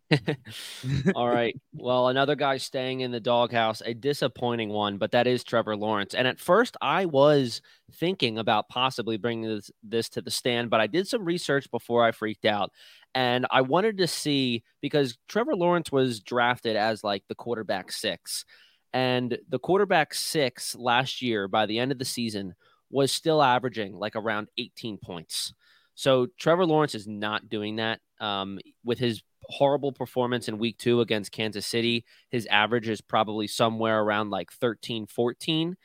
All 1.16 1.28
right. 1.28 1.56
Well, 1.74 2.08
another 2.08 2.36
guy 2.36 2.58
staying 2.58 3.02
in 3.02 3.12
the 3.12 3.20
doghouse, 3.20 3.82
a 3.86 3.94
disappointing 3.94 4.70
one, 4.70 4.98
but 4.98 5.12
that 5.12 5.28
is 5.28 5.44
Trevor 5.44 5.76
Lawrence. 5.76 6.16
And 6.16 6.28
at 6.28 6.40
first, 6.40 6.76
I 6.82 7.06
was 7.06 7.62
thinking 7.94 8.38
about 8.38 8.70
possibly 8.70 9.18
bringing 9.18 9.50
this, 9.50 9.72
this 9.84 10.10
to 10.10 10.22
the 10.22 10.32
stand, 10.32 10.70
but 10.70 10.82
I 10.82 10.88
did 10.88 11.08
some 11.08 11.26
research 11.26 11.70
before 11.70 12.04
I 12.04 12.12
freaked 12.12 12.46
out. 12.46 12.72
And 13.14 13.46
I 13.52 13.62
wanted 13.62 13.98
to 14.00 14.08
see 14.08 14.64
because 14.82 15.18
Trevor 15.28 15.56
Lawrence 15.56 15.92
was 15.92 16.20
drafted 16.20 16.76
as 16.76 17.04
like 17.04 17.24
the 17.28 17.36
quarterback 17.36 17.92
six. 17.92 18.46
And 18.94 19.38
the 19.48 19.60
quarterback 19.60 20.14
six 20.16 20.76
last 20.76 21.22
year, 21.22 21.48
by 21.48 21.68
the 21.68 21.78
end 21.78 21.92
of 21.92 22.00
the 22.00 22.06
season, 22.06 22.56
was 22.90 23.12
still 23.12 23.42
averaging 23.44 23.94
like 23.94 24.16
around 24.16 24.48
18 24.58 24.98
points. 24.98 25.54
So 25.94 26.28
Trevor 26.40 26.66
Lawrence 26.66 26.96
is 26.96 27.08
not 27.08 27.50
doing 27.50 27.76
that. 27.76 28.00
Um, 28.20 28.60
with 28.84 29.00
his 29.00 29.22
horrible 29.50 29.92
performance 29.92 30.48
in 30.48 30.58
week 30.58 30.78
two 30.78 31.02
against 31.02 31.32
Kansas 31.32 31.66
City, 31.66 32.06
his 32.30 32.46
average 32.48 32.88
is 32.88 33.02
probably 33.02 33.48
somewhere 33.48 34.00
around 34.00 34.30
like 34.30 34.52
13, 34.52 35.08
14. 35.08 35.76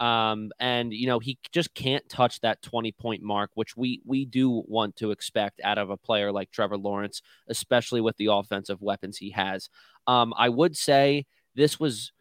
Um, 0.00 0.50
and 0.58 0.92
you 0.92 1.06
know, 1.06 1.20
he 1.20 1.38
just 1.52 1.72
can't 1.74 2.06
touch 2.08 2.40
that 2.40 2.62
20 2.62 2.92
point 2.92 3.22
mark, 3.22 3.50
which 3.54 3.76
we 3.76 4.02
we 4.04 4.24
do 4.24 4.64
want 4.66 4.96
to 4.96 5.10
expect 5.12 5.60
out 5.62 5.78
of 5.78 5.90
a 5.90 5.96
player 5.96 6.32
like 6.32 6.50
Trevor 6.50 6.76
Lawrence, 6.76 7.22
especially 7.48 8.00
with 8.00 8.16
the 8.16 8.26
offensive 8.26 8.82
weapons 8.82 9.16
he 9.16 9.30
has. 9.30 9.68
Um, 10.06 10.34
I 10.36 10.48
would 10.48 10.76
say 10.76 11.26
this 11.54 11.78
was 11.78 12.12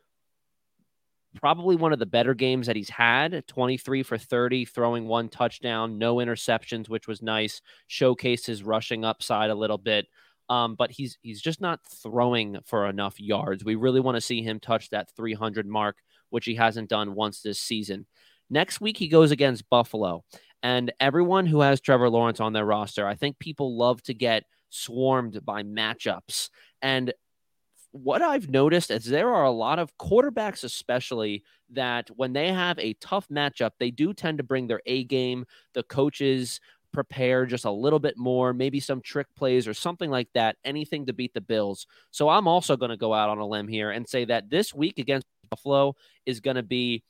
probably 1.36 1.76
one 1.76 1.94
of 1.94 2.00
the 2.00 2.06
better 2.06 2.34
games 2.34 2.68
that 2.68 2.76
he's 2.76 2.90
had 2.90 3.44
23 3.48 4.04
for 4.04 4.20
30 4.20 4.66
throwing 4.66 5.08
one 5.08 5.30
touchdown 5.30 5.98
no 5.98 6.18
interceptions 6.18 6.90
which 6.90 7.08
was 7.08 7.24
nice 7.24 7.60
showcased 7.90 8.46
his 8.46 8.62
rushing 8.62 9.04
upside 9.04 9.50
a 9.50 9.56
little 9.56 9.80
bit 9.80 10.06
um, 10.54 10.76
but 10.76 10.92
he's 10.92 11.18
he's 11.22 11.42
just 11.42 11.62
not 11.62 11.80
throwing 12.04 12.58
for 12.66 12.88
enough 12.88 13.20
yards 13.20 13.66
we 13.66 13.76
really 13.76 14.00
want 14.00 14.16
to 14.16 14.22
see 14.22 14.44
him 14.44 14.60
touch 14.60 14.90
that 14.90 15.10
300 15.16 15.66
mark 15.66 15.98
which 16.30 16.46
he 16.46 16.56
hasn't 16.56 16.90
done 16.90 17.16
once 17.16 17.42
this 17.42 17.60
season 17.60 18.06
next 18.50 18.80
week 18.80 18.98
he 18.98 19.08
goes 19.08 19.32
against 19.32 19.70
buffalo 19.70 20.24
and 20.62 20.94
everyone 21.00 21.48
who 21.48 21.62
has 21.62 21.82
trevor 21.82 22.10
lawrence 22.10 22.40
on 22.40 22.54
their 22.54 22.66
roster 22.66 23.08
i 23.08 23.16
think 23.16 23.40
people 23.40 23.76
love 23.76 24.02
to 24.04 24.14
get 24.14 24.44
swarmed 24.70 25.44
by 25.44 25.64
matchups 25.64 26.50
and 26.82 27.14
what 27.92 28.24
I've 28.24 28.50
noticed 28.50 28.90
is 28.90 29.06
there 29.06 29.32
are 29.32 29.44
a 29.44 29.52
lot 29.52 29.78
of 29.78 29.96
quarterbacks, 30.00 30.64
especially 30.64 31.44
that 31.74 32.10
when 32.16 32.34
they 32.34 32.52
have 32.52 32.80
a 32.80 32.94
tough 32.96 33.28
matchup, 33.30 33.70
they 33.78 33.92
do 33.92 34.16
tend 34.16 34.40
to 34.40 34.44
bring 34.44 34.66
their 34.66 34.82
A 34.88 35.04
game. 35.04 35.46
The 35.76 35.84
coaches 35.84 36.60
prepare 36.94 37.46
just 37.46 37.66
a 37.66 37.72
little 37.72 38.00
bit 38.00 38.18
more, 38.18 38.54
maybe 38.54 38.80
some 38.80 39.02
trick 39.02 39.28
plays 39.36 39.68
or 39.68 39.74
something 39.74 40.10
like 40.10 40.30
that, 40.34 40.56
anything 40.64 41.06
to 41.08 41.14
beat 41.14 41.34
the 41.34 41.42
Bills. 41.42 41.88
So 42.12 42.30
I'm 42.30 42.48
also 42.48 42.78
going 42.78 42.92
to 42.92 42.98
go 42.98 43.14
out 43.14 43.30
on 43.30 43.40
a 43.40 43.48
limb 43.48 43.68
here 43.68 43.92
and 43.92 44.08
say 44.08 44.26
that 44.26 44.50
this 44.50 44.74
week 44.74 45.00
against 45.00 45.28
Buffalo 45.50 45.96
is 46.26 46.40
going 46.40 46.56
to 46.56 46.64
be 46.64 47.04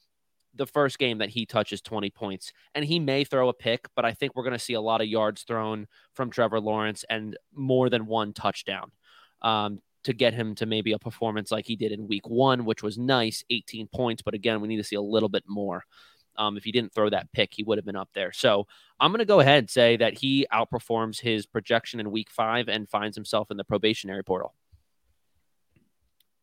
the 0.56 0.66
first 0.66 1.00
game 1.00 1.18
that 1.18 1.30
he 1.30 1.46
touches 1.46 1.82
20 1.82 2.10
points. 2.12 2.54
And 2.74 2.86
he 2.86 3.00
may 3.00 3.24
throw 3.24 3.50
a 3.50 3.54
pick, 3.54 3.88
but 3.96 4.06
I 4.06 4.14
think 4.14 4.36
we're 4.36 4.44
going 4.44 4.54
to 4.54 4.60
see 4.60 4.74
a 4.74 4.82
lot 4.82 5.02
of 5.02 5.08
yards 5.08 5.44
thrown 5.44 5.88
from 6.14 6.30
Trevor 6.30 6.60
Lawrence 6.60 7.04
and 7.10 7.38
more 7.54 7.90
than 7.90 8.06
one 8.06 8.34
touchdown. 8.34 8.92
Um, 9.42 9.80
to 10.04 10.14
get 10.14 10.34
him 10.34 10.54
to 10.56 10.66
maybe 10.66 10.92
a 10.92 11.00
performance 11.00 11.52
like 11.52 11.66
he 11.66 11.76
did 11.76 11.92
in 11.92 12.08
week 12.08 12.28
one, 12.28 12.66
which 12.66 12.84
was 12.84 12.98
nice, 12.98 13.44
18 13.50 13.88
points. 13.88 14.22
But 14.22 14.34
again, 14.34 14.60
we 14.62 14.68
need 14.68 14.78
to 14.78 14.84
see 14.84 14.96
a 14.96 15.02
little 15.02 15.30
bit 15.30 15.44
more. 15.48 15.84
Um, 16.38 16.58
if 16.58 16.64
he 16.64 16.72
didn't 16.72 16.94
throw 16.94 17.10
that 17.10 17.32
pick, 17.32 17.54
he 17.54 17.64
would 17.64 17.78
have 17.78 17.86
been 17.86 17.96
up 17.96 18.10
there. 18.14 18.32
So 18.32 18.68
I'm 19.00 19.12
going 19.12 19.20
to 19.20 19.26
go 19.26 19.40
ahead 19.40 19.60
and 19.60 19.70
say 19.70 19.98
that 19.98 20.18
he 20.18 20.48
outperforms 20.52 21.20
his 21.20 21.46
projection 21.46 22.00
in 22.00 22.12
week 22.12 22.30
five 22.30 22.70
and 22.70 22.90
finds 22.90 23.16
himself 23.16 23.52
in 23.52 23.58
the 23.58 23.64
probationary 23.64 24.24
portal. 24.24 24.54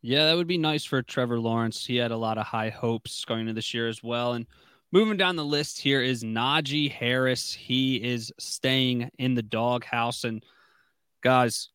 Yeah, 0.01 0.25
that 0.25 0.35
would 0.35 0.47
be 0.47 0.57
nice 0.57 0.83
for 0.83 1.03
Trevor 1.03 1.39
Lawrence. 1.39 1.85
He 1.85 1.97
had 1.97 2.11
a 2.11 2.17
lot 2.17 2.39
of 2.39 2.45
high 2.45 2.69
hopes 2.69 3.23
going 3.23 3.41
into 3.41 3.53
this 3.53 3.73
year 3.73 3.87
as 3.87 4.01
well. 4.01 4.33
And 4.33 4.47
moving 4.91 5.17
down 5.17 5.35
the 5.35 5.45
list 5.45 5.79
here 5.79 6.01
is 6.01 6.23
Najee 6.23 6.91
Harris. 6.91 7.53
He 7.53 7.97
is 7.97 8.33
staying 8.39 9.11
in 9.19 9.35
the 9.35 9.43
doghouse. 9.43 10.23
And 10.23 10.43
guys, 11.21 11.69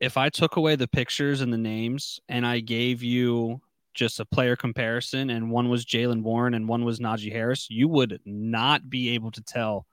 if 0.00 0.16
I 0.16 0.28
took 0.28 0.56
away 0.56 0.74
the 0.74 0.88
pictures 0.88 1.40
and 1.40 1.52
the 1.52 1.58
names 1.58 2.20
and 2.28 2.44
I 2.44 2.58
gave 2.58 3.04
you 3.04 3.60
just 3.94 4.20
a 4.20 4.24
player 4.24 4.56
comparison 4.56 5.30
and 5.30 5.50
one 5.50 5.68
was 5.68 5.84
Jaylen 5.84 6.22
Warren 6.22 6.54
and 6.54 6.68
one 6.68 6.84
was 6.84 7.00
Najee 7.00 7.32
Harris, 7.32 7.68
you 7.70 7.88
would 7.88 8.20
not 8.24 8.88
be 8.88 9.10
able 9.10 9.30
to 9.32 9.42
tell 9.42 9.86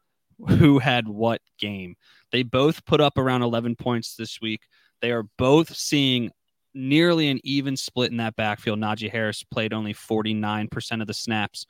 who 0.48 0.80
had 0.80 1.08
what 1.08 1.42
game. 1.60 1.96
They 2.32 2.44
both 2.44 2.86
put 2.86 3.02
up 3.02 3.18
around 3.18 3.42
11 3.42 3.76
points 3.76 4.16
this 4.16 4.40
week. 4.42 4.62
They 5.02 5.12
are 5.12 5.26
both 5.38 5.76
seeing 5.76 6.32
nearly 6.74 7.30
an 7.30 7.40
even 7.44 7.76
split 7.76 8.12
in 8.12 8.18
that 8.18 8.36
backfield. 8.36 8.80
Najee 8.80 9.12
Harris 9.12 9.44
played 9.44 9.74
only 9.74 9.94
49% 9.94 11.02
of 11.02 11.08
the 11.08 11.14
snaps. 11.14 11.66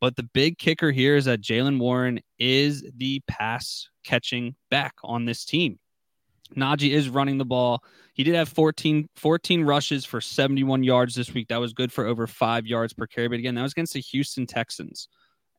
But 0.00 0.16
the 0.16 0.28
big 0.34 0.58
kicker 0.58 0.92
here 0.92 1.16
is 1.16 1.24
that 1.24 1.40
Jaylen 1.40 1.78
Warren 1.78 2.20
is 2.38 2.84
the 2.96 3.22
pass 3.28 3.88
catching 4.04 4.54
back 4.70 4.94
on 5.02 5.24
this 5.24 5.44
team. 5.44 5.78
Najee 6.54 6.90
is 6.90 7.08
running 7.08 7.38
the 7.38 7.44
ball. 7.44 7.82
He 8.14 8.24
did 8.24 8.34
have 8.34 8.48
14, 8.48 9.08
14 9.16 9.64
rushes 9.64 10.04
for 10.04 10.20
71 10.20 10.82
yards 10.82 11.14
this 11.14 11.32
week. 11.32 11.48
That 11.48 11.60
was 11.60 11.72
good 11.72 11.92
for 11.92 12.06
over 12.06 12.26
five 12.26 12.66
yards 12.66 12.92
per 12.92 13.06
carry. 13.06 13.28
But 13.28 13.38
again, 13.38 13.54
that 13.54 13.62
was 13.62 13.72
against 13.72 13.94
the 13.94 14.00
Houston 14.00 14.46
Texans. 14.46 15.08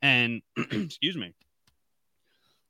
And 0.01 0.41
excuse 0.57 1.17
me, 1.17 1.33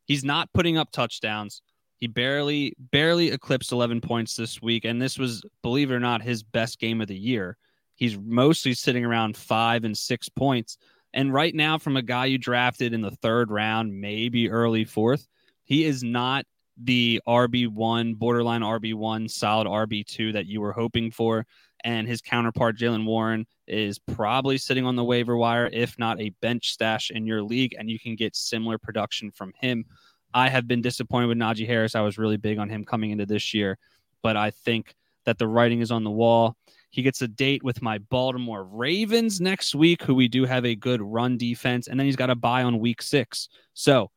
he's 0.06 0.24
not 0.24 0.52
putting 0.54 0.78
up 0.78 0.92
touchdowns. 0.92 1.62
He 1.98 2.08
barely, 2.08 2.76
barely 2.78 3.32
eclipsed 3.32 3.72
11 3.72 4.02
points 4.02 4.36
this 4.36 4.62
week. 4.62 4.86
And 4.86 5.02
this 5.02 5.18
was, 5.18 5.44
believe 5.64 5.92
it 5.92 5.96
or 5.96 6.00
not, 6.00 6.22
his 6.22 6.44
best 6.44 6.80
game 6.80 7.02
of 7.02 7.08
the 7.08 7.18
year. 7.18 7.58
He's 7.96 8.18
mostly 8.18 8.74
sitting 8.74 9.04
around 9.04 9.36
five 9.36 9.84
and 9.84 9.98
six 9.98 10.30
points. 10.30 10.78
And 11.14 11.34
right 11.34 11.56
now, 11.56 11.80
from 11.80 11.98
a 11.98 12.04
guy 12.04 12.26
you 12.26 12.38
drafted 12.38 12.94
in 12.94 13.02
the 13.02 13.12
third 13.12 13.50
round, 13.50 14.00
maybe 14.00 14.52
early 14.52 14.86
fourth, 14.86 15.28
he 15.64 15.84
is 15.84 16.04
not 16.04 16.46
the 16.84 17.22
RB1, 17.28 18.18
borderline 18.18 18.62
RB1, 18.62 19.30
solid 19.30 19.68
RB2 19.68 20.34
that 20.34 20.46
you 20.46 20.62
were 20.62 20.74
hoping 20.74 21.12
for. 21.12 21.46
And 21.84 22.08
his 22.08 22.22
counterpart, 22.22 22.78
Jaylen 22.78 23.06
Warren, 23.06 23.46
is 23.68 24.00
probably 24.00 24.58
sitting 24.58 24.86
on 24.86 24.96
the 24.96 25.04
waiver 25.04 25.38
wire, 25.38 25.70
if 25.72 25.98
not 26.00 26.20
a 26.20 26.30
bench 26.42 26.72
stash 26.72 27.12
in 27.12 27.26
your 27.26 27.44
league. 27.44 27.76
And 27.78 27.90
you 27.90 28.00
can 28.00 28.16
get 28.16 28.36
similar 28.36 28.78
production 28.78 29.32
from 29.32 29.54
him. 29.60 29.86
I 30.34 30.50
have 30.50 30.68
been 30.68 30.82
disappointed 30.82 31.28
with 31.28 31.38
Najee 31.38 31.68
Harris. 31.68 31.96
I 31.96 32.02
was 32.02 32.18
really 32.18 32.38
big 32.38 32.58
on 32.58 32.70
him 32.70 32.84
coming 32.84 33.12
into 33.12 33.26
this 33.26 33.54
year, 33.54 33.78
but 34.22 34.36
I 34.36 34.52
think 34.52 34.96
that 35.26 35.38
the 35.38 35.48
writing 35.48 35.82
is 35.82 35.92
on 35.92 36.04
the 36.04 36.12
wall. 36.12 36.56
He 36.90 37.02
gets 37.02 37.22
a 37.22 37.28
date 37.28 37.64
with 37.64 37.82
my 37.82 37.98
Baltimore 37.98 38.64
Ravens 38.64 39.42
next 39.42 39.76
week, 39.76 40.02
who 40.02 40.16
we 40.16 40.28
do 40.28 40.46
have 40.46 40.66
a 40.66 40.76
good 40.76 41.02
run 41.02 41.38
defense. 41.38 41.88
And 41.88 42.00
then 42.00 42.06
he's 42.06 42.16
got 42.16 42.30
a 42.30 42.36
bye 42.36 42.64
on 42.64 42.80
week 42.80 43.02
six. 43.02 43.50
So 43.74 44.10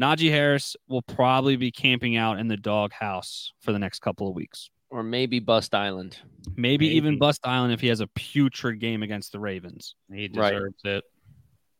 Najee 0.00 0.30
Harris 0.30 0.76
will 0.88 1.02
probably 1.02 1.56
be 1.56 1.70
camping 1.70 2.16
out 2.16 2.38
in 2.38 2.48
the 2.48 2.56
doghouse 2.56 3.52
for 3.60 3.72
the 3.72 3.78
next 3.78 4.00
couple 4.00 4.28
of 4.28 4.34
weeks. 4.34 4.70
Or 4.90 5.02
maybe 5.02 5.38
Bust 5.38 5.74
Island. 5.74 6.18
Maybe, 6.56 6.86
Maybe. 6.86 6.96
even 6.96 7.18
Bust 7.18 7.40
Island 7.44 7.72
if 7.72 7.80
he 7.80 7.88
has 7.88 8.00
a 8.00 8.06
putrid 8.08 8.80
game 8.80 9.02
against 9.02 9.30
the 9.32 9.38
Ravens. 9.38 9.94
He 10.12 10.28
Right. 10.34 10.52
deserves 10.52 10.80
it. 10.84 11.04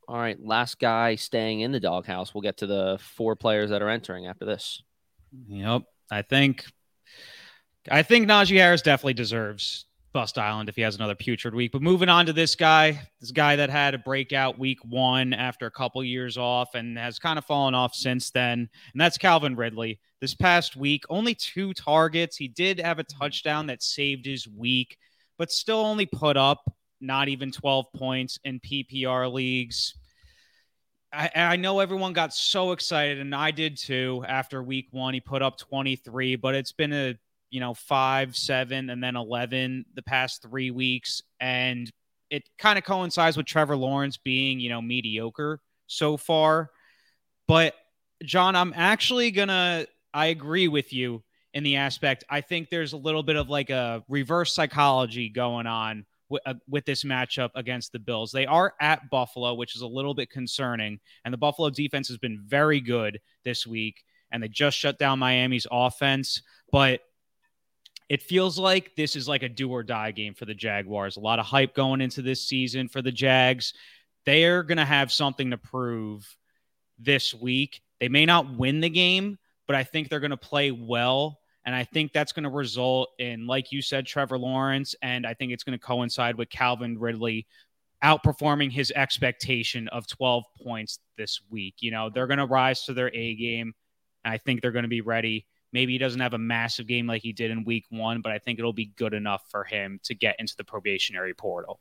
All 0.06 0.16
right, 0.16 0.38
last 0.44 0.78
guy 0.78 1.14
staying 1.14 1.60
in 1.60 1.72
the 1.72 1.80
doghouse. 1.80 2.34
We'll 2.34 2.42
get 2.42 2.56
to 2.58 2.66
the 2.66 2.98
four 3.00 3.36
players 3.36 3.70
that 3.70 3.80
are 3.80 3.88
entering 3.88 4.26
after 4.26 4.44
this. 4.44 4.82
Yep. 5.48 5.82
I 6.10 6.22
think 6.22 6.64
I 7.90 8.02
think 8.02 8.28
Najee 8.28 8.56
Harris 8.58 8.82
definitely 8.82 9.14
deserves 9.14 9.86
Bust 10.12 10.38
Island 10.38 10.68
if 10.68 10.76
he 10.76 10.82
has 10.82 10.96
another 10.96 11.14
putrid 11.14 11.54
week. 11.54 11.72
But 11.72 11.82
moving 11.82 12.08
on 12.08 12.26
to 12.26 12.32
this 12.32 12.56
guy, 12.56 13.00
this 13.20 13.30
guy 13.30 13.56
that 13.56 13.70
had 13.70 13.94
a 13.94 13.98
breakout 13.98 14.58
week 14.58 14.78
one 14.84 15.32
after 15.32 15.66
a 15.66 15.70
couple 15.70 16.02
years 16.02 16.36
off 16.36 16.74
and 16.74 16.98
has 16.98 17.18
kind 17.18 17.38
of 17.38 17.44
fallen 17.44 17.74
off 17.74 17.94
since 17.94 18.30
then. 18.30 18.68
And 18.92 19.00
that's 19.00 19.18
Calvin 19.18 19.56
Ridley. 19.56 20.00
This 20.20 20.34
past 20.34 20.76
week, 20.76 21.04
only 21.08 21.34
two 21.34 21.72
targets. 21.72 22.36
He 22.36 22.48
did 22.48 22.80
have 22.80 22.98
a 22.98 23.04
touchdown 23.04 23.66
that 23.68 23.82
saved 23.82 24.26
his 24.26 24.46
week, 24.48 24.98
but 25.38 25.50
still 25.50 25.78
only 25.78 26.06
put 26.06 26.36
up 26.36 26.70
not 27.00 27.28
even 27.28 27.50
12 27.50 27.86
points 27.94 28.38
in 28.44 28.60
PPR 28.60 29.32
leagues. 29.32 29.94
I, 31.12 31.30
I 31.34 31.56
know 31.56 31.80
everyone 31.80 32.12
got 32.12 32.34
so 32.34 32.72
excited, 32.72 33.18
and 33.18 33.34
I 33.34 33.50
did 33.50 33.76
too. 33.76 34.24
After 34.28 34.62
week 34.62 34.88
one, 34.90 35.14
he 35.14 35.20
put 35.20 35.42
up 35.42 35.58
23, 35.58 36.36
but 36.36 36.54
it's 36.54 36.72
been 36.72 36.92
a 36.92 37.14
you 37.50 37.60
know 37.60 37.74
five, 37.74 38.36
seven, 38.36 38.90
and 38.90 39.02
then 39.02 39.16
11 39.16 39.84
the 39.94 40.02
past 40.02 40.42
three 40.42 40.70
weeks, 40.70 41.22
and 41.40 41.90
it 42.30 42.48
kind 42.58 42.78
of 42.78 42.84
coincides 42.84 43.36
with 43.36 43.46
Trevor 43.46 43.76
Lawrence 43.76 44.16
being 44.16 44.60
you 44.60 44.68
know 44.68 44.80
mediocre 44.80 45.60
so 45.86 46.16
far. 46.16 46.70
But 47.46 47.74
Jon, 48.22 48.56
I'm 48.56 48.72
actually 48.76 49.30
gonna. 49.30 49.86
I 50.12 50.26
agree 50.26 50.68
with 50.68 50.92
you 50.92 51.22
in 51.54 51.62
the 51.62 51.76
aspect. 51.76 52.24
I 52.28 52.40
think 52.40 52.68
there's 52.70 52.92
a 52.92 52.96
little 52.96 53.22
bit 53.22 53.36
of 53.36 53.48
like 53.48 53.70
a 53.70 54.02
reverse 54.08 54.52
psychology 54.52 55.28
going 55.28 55.66
on 55.66 56.04
with, 56.28 56.42
uh, 56.46 56.54
with 56.68 56.84
this 56.84 57.04
matchup 57.04 57.50
against 57.54 57.92
the 57.92 57.98
Bills. 57.98 58.30
They 58.32 58.46
are 58.46 58.74
at 58.80 59.10
Buffalo, 59.10 59.54
which 59.54 59.74
is 59.74 59.82
a 59.82 59.86
little 59.86 60.14
bit 60.14 60.30
concerning. 60.30 61.00
And 61.24 61.34
the 61.34 61.38
Buffalo 61.38 61.70
defense 61.70 62.08
has 62.08 62.18
been 62.18 62.40
very 62.46 62.80
good 62.80 63.20
this 63.44 63.66
week, 63.66 64.04
and 64.30 64.42
they 64.42 64.48
just 64.48 64.78
shut 64.78 64.98
down 64.98 65.18
Miami's 65.18 65.66
offense. 65.70 66.42
But 66.72 67.00
it 68.10 68.22
feels 68.22 68.58
like 68.58 68.96
this 68.96 69.14
is 69.14 69.28
like 69.28 69.44
a 69.44 69.48
do 69.48 69.70
or 69.70 69.84
die 69.84 70.10
game 70.10 70.34
for 70.34 70.44
the 70.44 70.52
Jaguars. 70.52 71.16
A 71.16 71.20
lot 71.20 71.38
of 71.38 71.46
hype 71.46 71.76
going 71.76 72.00
into 72.00 72.22
this 72.22 72.42
season 72.42 72.88
for 72.88 73.00
the 73.00 73.12
Jags. 73.12 73.72
They're 74.26 74.64
going 74.64 74.78
to 74.78 74.84
have 74.84 75.12
something 75.12 75.52
to 75.52 75.56
prove 75.56 76.36
this 76.98 77.32
week. 77.32 77.80
They 78.00 78.08
may 78.08 78.26
not 78.26 78.58
win 78.58 78.80
the 78.80 78.90
game, 78.90 79.38
but 79.68 79.76
I 79.76 79.84
think 79.84 80.08
they're 80.08 80.18
going 80.18 80.32
to 80.32 80.36
play 80.36 80.72
well. 80.72 81.38
And 81.64 81.72
I 81.72 81.84
think 81.84 82.12
that's 82.12 82.32
going 82.32 82.42
to 82.42 82.50
result 82.50 83.10
in, 83.20 83.46
like 83.46 83.70
you 83.70 83.80
said, 83.80 84.06
Trevor 84.06 84.38
Lawrence. 84.38 84.96
And 85.02 85.24
I 85.24 85.34
think 85.34 85.52
it's 85.52 85.62
going 85.62 85.78
to 85.78 85.86
coincide 85.86 86.34
with 86.34 86.50
Calvin 86.50 86.98
Ridley 86.98 87.46
outperforming 88.02 88.72
his 88.72 88.92
expectation 88.96 89.86
of 89.88 90.08
12 90.08 90.42
points 90.64 90.98
this 91.16 91.40
week. 91.48 91.76
You 91.78 91.92
know, 91.92 92.10
they're 92.12 92.26
going 92.26 92.38
to 92.38 92.46
rise 92.46 92.84
to 92.86 92.92
their 92.92 93.14
A 93.14 93.36
game. 93.36 93.72
And 94.24 94.34
I 94.34 94.38
think 94.38 94.62
they're 94.62 94.72
going 94.72 94.82
to 94.82 94.88
be 94.88 95.00
ready. 95.00 95.46
Maybe 95.72 95.92
he 95.92 95.98
doesn't 95.98 96.20
have 96.20 96.34
a 96.34 96.38
massive 96.38 96.86
game 96.86 97.06
like 97.06 97.22
he 97.22 97.32
did 97.32 97.50
in 97.50 97.64
week 97.64 97.84
one, 97.90 98.22
but 98.22 98.32
I 98.32 98.38
think 98.38 98.58
it'll 98.58 98.72
be 98.72 98.92
good 98.96 99.14
enough 99.14 99.42
for 99.50 99.64
him 99.64 100.00
to 100.04 100.14
get 100.14 100.36
into 100.38 100.54
the 100.56 100.64
probationary 100.64 101.34
portal. 101.34 101.80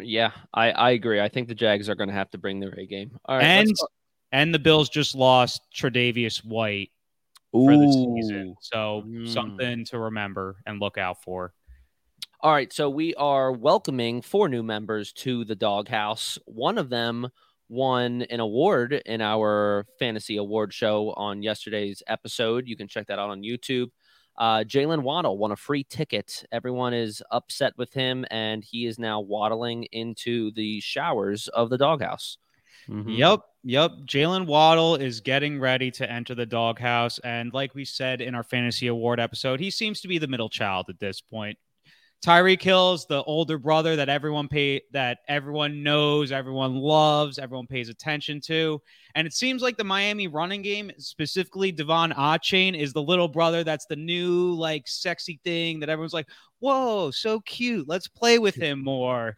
Yeah, 0.00 0.30
I, 0.54 0.70
I 0.70 0.90
agree. 0.90 1.20
I 1.20 1.28
think 1.28 1.48
the 1.48 1.54
Jags 1.54 1.88
are 1.88 1.94
going 1.94 2.08
to 2.08 2.14
have 2.14 2.30
to 2.30 2.38
bring 2.38 2.60
their 2.60 2.72
A 2.78 2.86
game. 2.86 3.18
All 3.24 3.36
right, 3.36 3.44
and 3.44 3.72
and 4.32 4.54
the 4.54 4.58
Bills 4.58 4.88
just 4.88 5.14
lost 5.14 5.62
Tre'Davious 5.74 6.44
White 6.44 6.90
for 7.52 7.76
the 7.76 8.16
season. 8.16 8.54
So 8.60 9.02
Mm. 9.04 9.28
something 9.28 9.84
to 9.86 9.98
remember 9.98 10.56
and 10.64 10.80
look 10.80 10.96
out 10.96 11.22
for. 11.22 11.52
All 12.40 12.52
right, 12.52 12.72
so 12.72 12.88
we 12.88 13.14
are 13.16 13.52
welcoming 13.52 14.22
four 14.22 14.48
new 14.48 14.62
members 14.62 15.12
to 15.14 15.44
the 15.44 15.56
doghouse. 15.56 16.38
One 16.46 16.78
of 16.78 16.88
them 16.88 17.28
won 17.70 18.22
an 18.22 18.40
award 18.40 18.92
in 19.06 19.20
our 19.22 19.86
fantasy 19.98 20.36
award 20.36 20.74
show 20.74 21.12
on 21.12 21.42
yesterday's 21.42 22.02
episode. 22.06 22.66
You 22.66 22.76
can 22.76 22.88
check 22.88 23.06
that 23.06 23.18
out 23.18 23.30
on 23.30 23.42
YouTube. 23.42 23.88
Uh, 24.36 24.64
Jalen 24.64 25.02
Waddle 25.02 25.38
won 25.38 25.52
a 25.52 25.56
free 25.56 25.84
ticket. 25.84 26.44
Everyone 26.50 26.94
is 26.94 27.22
upset 27.30 27.74
with 27.76 27.92
him, 27.92 28.24
and 28.30 28.64
he 28.64 28.86
is 28.86 28.98
now 28.98 29.20
waddling 29.20 29.84
into 29.92 30.50
the 30.52 30.80
showers 30.80 31.48
of 31.48 31.70
the 31.70 31.78
doghouse. 31.78 32.38
Mhm. 32.88 33.16
Yep. 33.16 33.40
Yep. 33.62 33.90
Jalen 34.06 34.46
Waddle 34.46 34.96
is 34.96 35.20
getting 35.20 35.60
ready 35.60 35.90
to 35.92 36.10
enter 36.10 36.34
the 36.34 36.46
doghouse. 36.46 37.18
And 37.20 37.52
like 37.52 37.74
we 37.74 37.84
said 37.84 38.20
in 38.20 38.34
our 38.34 38.42
fantasy 38.42 38.86
award 38.86 39.20
episode, 39.20 39.60
he 39.60 39.70
seems 39.70 40.00
to 40.00 40.08
be 40.08 40.18
the 40.18 40.26
middle 40.26 40.48
child 40.48 40.86
at 40.88 40.98
this 40.98 41.20
point. 41.20 41.58
Tyreek 42.22 42.60
Hill's 42.60 43.06
the 43.06 43.22
older 43.24 43.56
brother 43.56 43.96
that 43.96 44.10
everyone 44.10 44.46
pay 44.46 44.82
that 44.92 45.20
everyone 45.26 45.82
knows, 45.82 46.32
everyone 46.32 46.76
loves, 46.76 47.38
everyone 47.38 47.66
pays 47.66 47.88
attention 47.88 48.42
to. 48.42 48.80
And 49.14 49.26
it 49.26 49.32
seems 49.32 49.62
like 49.62 49.78
the 49.78 49.84
Miami 49.84 50.28
running 50.28 50.60
game, 50.60 50.90
specifically 50.98 51.72
De'Von 51.72 52.14
Achane, 52.14 52.78
is 52.78 52.92
the 52.92 53.02
little 53.02 53.28
brother 53.28 53.64
that's 53.64 53.86
the 53.86 53.96
new 53.96 54.52
like 54.52 54.86
sexy 54.86 55.40
thing 55.44 55.80
that 55.80 55.88
everyone's 55.88 56.12
like, 56.12 56.28
whoa, 56.58 57.10
so 57.10 57.40
cute. 57.40 57.88
Let's 57.88 58.06
play 58.06 58.38
with 58.38 58.54
him 58.54 58.84
more. 58.84 59.34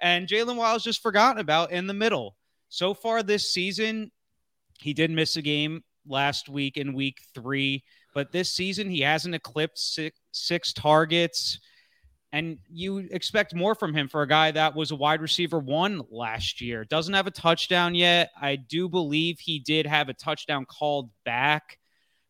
And 0.00 0.26
Jalen 0.26 0.56
Waddle's 0.56 0.82
just 0.82 1.02
forgotten 1.02 1.40
about 1.40 1.70
in 1.70 1.86
the 1.86 1.94
middle. 1.94 2.36
So 2.68 2.94
far 2.94 3.22
this 3.22 3.52
season, 3.52 4.10
he 4.80 4.92
did 4.92 5.12
miss 5.12 5.36
a 5.36 5.42
game 5.42 5.84
last 6.04 6.48
week 6.48 6.76
in 6.76 6.94
week 6.94 7.20
three, 7.32 7.84
but 8.12 8.32
this 8.32 8.50
season 8.50 8.90
he 8.90 9.02
hasn't 9.02 9.36
eclipsed 9.36 9.94
six, 9.94 10.18
six 10.32 10.72
targets. 10.72 11.60
And 12.34 12.58
you 12.68 12.98
expect 12.98 13.54
more 13.54 13.76
from 13.76 13.94
him 13.94 14.08
for 14.08 14.22
a 14.22 14.26
guy 14.26 14.50
that 14.50 14.74
was 14.74 14.90
a 14.90 14.96
wide 14.96 15.20
receiver 15.20 15.60
one 15.60 16.02
last 16.10 16.60
year. 16.60 16.84
Doesn't 16.84 17.14
have 17.14 17.28
a 17.28 17.30
touchdown 17.30 17.94
yet. 17.94 18.32
I 18.36 18.56
do 18.56 18.88
believe 18.88 19.38
he 19.38 19.60
did 19.60 19.86
have 19.86 20.08
a 20.08 20.14
touchdown 20.14 20.64
called 20.64 21.10
back, 21.24 21.78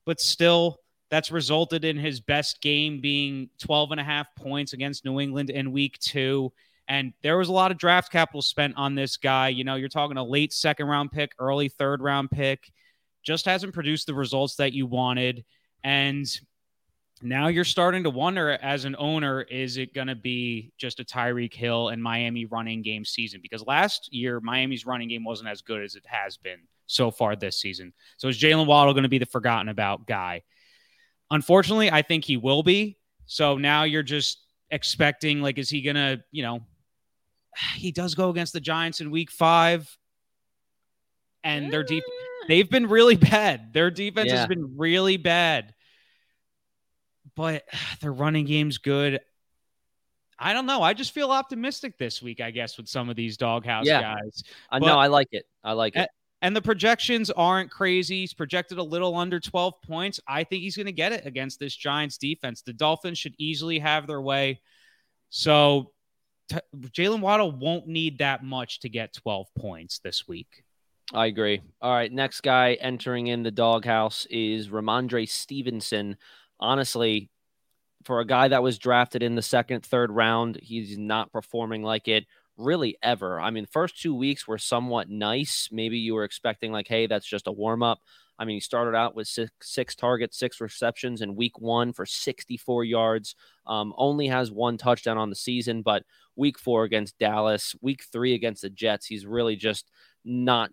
but 0.05 0.21
still, 0.21 0.79
that's 1.09 1.31
resulted 1.31 1.87
in 1.87 1.97
his 1.97 2.21
best 2.21 2.61
game 2.61 3.01
being 3.01 3.49
12 3.61 3.93
and 3.93 4.01
a 4.01 4.05
half 4.05 4.27
points 4.37 4.75
against 4.75 5.07
New 5.07 5.21
England 5.21 5.49
in 5.49 5.73
week 5.73 5.99
two. 6.01 6.53
And 6.87 7.15
there 7.23 7.39
was 7.39 7.49
a 7.49 7.53
lot 7.53 7.71
of 7.71 7.79
draft 7.79 8.13
capital 8.13 8.43
spent 8.43 8.75
on 8.77 8.95
this 8.95 9.17
guy. 9.17 9.49
You 9.49 9.65
know, 9.65 9.77
you're 9.77 9.89
talking 9.89 10.19
a 10.19 10.25
late 10.25 10.53
second 10.53 10.87
round 10.87 11.13
pick, 11.13 11.33
early 11.39 11.71
third 11.71 12.03
round 12.03 12.31
pick, 12.31 12.71
just 13.23 13.47
hasn't 13.47 13.73
produced 13.73 14.07
the 14.07 14.13
results 14.13 14.57
that 14.57 14.75
you 14.75 14.85
wanted. 14.85 15.47
And 15.83 16.27
now 17.23 17.49
you're 17.49 17.65
starting 17.65 18.03
to 18.05 18.11
wonder 18.11 18.51
as 18.51 18.85
an 18.85 18.97
owner, 18.99 19.43
is 19.43 19.77
it 19.77 19.95
going 19.95 20.09
to 20.09 20.15
be 20.15 20.73
just 20.77 21.01
a 21.01 21.05
Tyreek 21.05 21.55
Hill 21.55 21.89
and 21.89 22.03
Miami 22.03 22.45
running 22.45 22.83
game 22.83 23.05
season? 23.05 23.41
Because 23.43 23.65
last 23.67 24.12
year, 24.12 24.41
Miami's 24.41 24.85
running 24.85 25.09
game 25.09 25.25
wasn't 25.25 25.49
as 25.49 25.62
good 25.62 25.83
as 25.83 25.95
it 25.95 26.05
has 26.07 26.37
been 26.37 26.59
so 26.87 27.11
far 27.11 27.37
this 27.37 27.61
season. 27.61 27.93
So 28.17 28.29
is 28.29 28.39
Jalen 28.39 28.67
Waddle 28.67 28.93
going 28.93 29.05
to 29.05 29.09
be 29.09 29.19
the 29.19 29.27
forgotten 29.27 29.69
about 29.69 30.07
guy? 30.07 30.43
Unfortunately, 31.31 31.91
I 31.91 32.03
think 32.03 32.25
he 32.25 32.37
will 32.37 32.62
be. 32.62 32.99
So 33.27 33.57
now 33.57 33.85
you're 33.85 34.03
just 34.03 34.43
expecting, 34.71 35.41
like, 35.41 35.57
is 35.59 35.71
he 35.71 35.83
going 35.83 35.97
to, 35.97 36.23
you 36.31 36.43
know, 36.43 36.61
he 37.77 37.93
does 37.93 38.15
go 38.15 38.31
against 38.31 38.53
the 38.53 38.61
Giants 38.61 39.01
in 39.01 39.11
week 39.11 39.31
five 39.31 39.97
and 41.45 41.73
their 41.73 41.85
deep 41.85 42.03
mm. 42.03 42.49
they've 42.49 42.69
been 42.69 42.89
really 42.89 43.17
bad. 43.31 43.73
Their 43.73 43.91
defense 43.91 44.31
Yeah. 44.31 44.39
has 44.39 44.47
been 44.47 44.77
really 44.77 45.17
bad. 45.17 45.75
But 47.37 47.64
their 48.01 48.12
running 48.12 48.45
game's 48.47 48.78
good. 48.78 49.20
I 50.39 50.53
don't 50.53 50.66
know. 50.66 50.82
I 50.82 50.95
just 50.95 51.12
feel 51.12 51.30
optimistic 51.30 51.97
this 51.97 52.20
week, 52.20 52.41
I 52.41 52.51
guess, 52.51 52.76
with 52.76 52.89
some 52.89 53.09
of 53.09 53.16
these 53.16 53.37
doghouse 53.37 53.87
Yeah. 53.87 54.01
guys. 54.01 54.43
I 54.70 54.78
know. 54.80 54.99
I 54.99 55.07
like 55.07 55.28
it. 55.30 55.45
I 55.62 55.72
like 55.72 55.95
it. 55.97 56.09
And 56.43 56.55
the 56.55 56.61
projections 56.61 57.30
aren't 57.30 57.70
crazy. 57.70 58.20
He's 58.20 58.35
projected 58.35 58.78
a 58.78 58.82
little 58.82 59.14
under 59.16 59.41
12 59.41 59.80
points. 59.80 60.20
I 60.28 60.45
think 60.45 60.62
he's 60.62 60.76
going 60.76 60.87
to 60.87 60.93
get 60.93 61.12
it 61.12 61.24
against 61.24 61.59
this 61.59 61.74
Giants 61.74 62.18
defense. 62.18 62.62
The 62.62 62.72
Dolphins 62.74 63.16
should 63.16 63.35
easily 63.39 63.78
have 63.78 64.07
their 64.07 64.20
way. 64.20 64.61
So 65.30 65.93
t- 66.51 66.59
Jalen 66.76 67.20
Waddle 67.20 67.53
won't 67.53 67.87
need 67.87 68.18
that 68.18 68.45
much 68.45 68.80
to 68.80 68.89
get 68.89 69.14
12 69.14 69.47
points 69.57 70.01
this 70.01 70.28
week. 70.28 70.64
I 71.14 71.26
agree. 71.26 71.62
All 71.80 71.95
right, 71.95 72.12
next 72.12 72.41
guy 72.43 72.74
entering 72.74 73.28
in 73.28 73.43
the 73.43 73.51
doghouse 73.51 74.26
is 74.30 74.68
Rhamondre 74.68 75.28
Stevenson. 75.28 76.16
Honestly, 76.61 77.31
for 78.05 78.21
a 78.21 78.27
guy 78.27 78.49
that 78.49 78.63
was 78.63 78.79
drafted 78.79 79.23
in 79.23 79.35
the 79.35 79.43
second, 79.43 79.85
third 79.85 80.11
round, 80.11 80.59
he's 80.63 80.99
not 80.99 81.33
performing 81.33 81.83
like 81.83 82.09
it 82.09 82.27
really 82.57 82.97
ever. 83.03 83.41
I 83.41 83.51
mean, 83.51 83.67
first 83.67 84.01
two 84.01 84.15
weeks 84.15 84.47
were 84.47 84.59
somewhat 84.59 85.09
nice. 85.09 85.69
Maybe 85.73 85.99
you 85.99 86.15
were 86.15 86.25
expecting 86.25 86.73
like, 86.73 86.89
hey, 86.89 87.07
that's 87.07 87.27
just 87.27 87.47
a 87.47 87.53
warm 87.53 87.83
up. 87.83 88.01
I 88.39 88.45
mean, 88.45 88.57
he 88.57 88.61
started 88.61 88.97
out 88.97 89.15
with 89.15 89.29
six, 89.29 89.51
six 89.63 89.95
targets, 89.95 90.39
six 90.39 90.61
receptions 90.61 91.23
in 91.23 91.37
week 91.37 91.61
one 91.61 91.93
for 91.93 92.05
64 92.05 92.85
yards. 92.85 93.37
Um, 93.67 93.95
only 93.97 94.27
has 94.29 94.51
one 94.51 94.77
touchdown 94.77 95.19
on 95.19 95.31
the 95.31 95.37
season, 95.37 95.83
but 95.83 96.05
week 96.37 96.59
four 96.59 96.85
against 96.85 97.19
Dallas, 97.19 97.75
week 97.81 98.05
three 98.13 98.35
against 98.35 98.63
the 98.63 98.71
Jets, 98.71 99.07
he's 99.07 99.25
really 99.25 99.57
just 99.57 99.91
not 100.25 100.71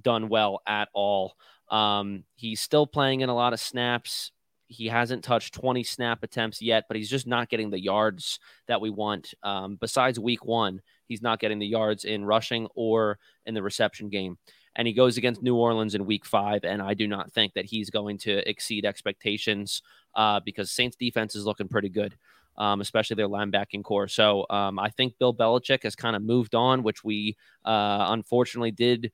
done 0.00 0.28
well 0.28 0.60
at 0.66 0.88
all. 0.94 1.34
Um, 1.70 2.24
he's 2.34 2.60
still 2.60 2.86
playing 2.86 3.20
in 3.20 3.28
a 3.28 3.34
lot 3.34 3.52
of 3.52 3.60
snaps. 3.60 4.32
He 4.68 4.88
hasn't 4.88 5.24
touched 5.24 5.54
20 5.54 5.84
snap 5.84 6.22
attempts 6.22 6.60
yet, 6.60 6.84
but 6.88 6.96
he's 6.96 7.10
just 7.10 7.26
not 7.26 7.48
getting 7.48 7.70
the 7.70 7.80
yards 7.80 8.40
that 8.66 8.80
we 8.80 8.90
want. 8.90 9.32
Um, 9.42 9.76
besides 9.80 10.18
week 10.18 10.44
one, 10.44 10.80
he's 11.06 11.22
not 11.22 11.40
getting 11.40 11.58
the 11.58 11.66
yards 11.66 12.04
in 12.04 12.24
rushing 12.24 12.66
or 12.74 13.18
in 13.44 13.54
the 13.54 13.62
reception 13.62 14.08
game. 14.08 14.38
And 14.74 14.86
he 14.86 14.92
goes 14.92 15.16
against 15.16 15.42
New 15.42 15.56
Orleans 15.56 15.94
in 15.94 16.04
week 16.04 16.26
five. 16.26 16.64
And 16.64 16.82
I 16.82 16.94
do 16.94 17.06
not 17.06 17.32
think 17.32 17.54
that 17.54 17.64
he's 17.64 17.90
going 17.90 18.18
to 18.18 18.48
exceed 18.48 18.84
expectations 18.84 19.82
uh, 20.14 20.40
because 20.44 20.70
Saints 20.70 20.96
defense 20.96 21.34
is 21.34 21.46
looking 21.46 21.68
pretty 21.68 21.88
good. 21.88 22.16
Um, 22.58 22.80
especially 22.80 23.16
their 23.16 23.28
linebacking 23.28 23.84
core. 23.84 24.08
So 24.08 24.46
um, 24.48 24.78
I 24.78 24.88
think 24.88 25.18
Bill 25.18 25.34
Belichick 25.34 25.82
has 25.82 25.94
kind 25.94 26.16
of 26.16 26.22
moved 26.22 26.54
on, 26.54 26.82
which 26.82 27.04
we 27.04 27.36
uh, 27.66 28.06
unfortunately 28.08 28.70
did 28.70 29.12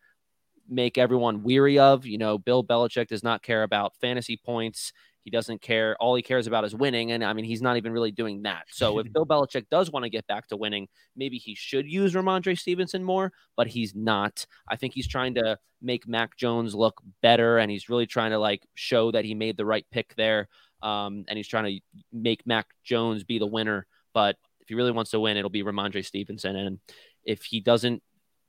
make 0.69 0.99
everyone 0.99 1.43
weary 1.43 1.79
of. 1.79 2.07
You 2.07 2.19
know, 2.19 2.39
Bill 2.39 2.65
Belichick 2.65 3.09
does 3.09 3.23
not 3.23 3.43
care 3.43 3.63
about 3.63 3.97
fantasy 3.97 4.37
points. 4.37 4.93
He 5.25 5.31
doesn't 5.31 5.63
care. 5.63 5.97
All 6.01 6.15
he 6.15 6.23
cares 6.23 6.47
about 6.47 6.65
is 6.65 6.75
winning. 6.75 7.13
And 7.13 7.25
I 7.25 7.33
mean, 7.33 7.45
he's 7.45 7.63
not 7.63 7.77
even 7.77 7.93
really 7.93 8.11
doing 8.11 8.43
that. 8.43 8.65
So 8.71 8.99
if 8.99 9.13
Bill 9.13 9.27
Belichick 9.27 9.69
does 9.71 9.91
want 9.91 10.05
to 10.05 10.11
get 10.11 10.27
back 10.27 10.49
to 10.49 10.57
winning, 10.57 10.89
maybe 11.17 11.39
he 11.39 11.55
should 11.55 11.87
use 11.87 12.15
Rhamondre 12.15 12.59
Stevenson 12.59 13.05
more, 13.05 13.33
but 13.57 13.69
he's 13.69 13.95
not. 13.95 14.47
I 14.69 14.77
think 14.77 14.95
he's 14.95 15.07
trying 15.07 15.35
to 15.35 15.59
make 15.81 16.09
Mac 16.09 16.37
Jones 16.37 16.75
look 16.75 17.01
better. 17.23 17.59
And 17.59 17.71
he's 17.71 17.89
really 17.89 18.07
trying 18.07 18.33
to 18.33 18.39
like 18.39 18.67
show 18.75 19.11
that 19.13 19.25
he 19.25 19.35
made 19.35 19.57
the 19.57 19.67
right 19.67 19.87
pick 19.91 20.15
there. 20.17 20.49
Um, 20.83 21.25
and 21.29 21.37
he's 21.37 21.49
trying 21.49 21.77
to 21.77 21.81
make 22.13 22.47
Mac 22.47 22.67
Jones 22.83 23.23
be 23.23 23.39
the 23.39 23.47
winner. 23.47 23.87
But 24.13 24.37
if 24.61 24.69
he 24.69 24.75
really 24.75 24.91
wants 24.91 25.13
to 25.13 25.21
win, 25.21 25.37
it'll 25.37 25.51
be 25.51 25.63
Rhamondre 25.63 26.05
Stevenson. 26.05 26.57
And 26.57 26.81
if 27.25 27.45
he 27.45 27.61
doesn't, 27.61 28.03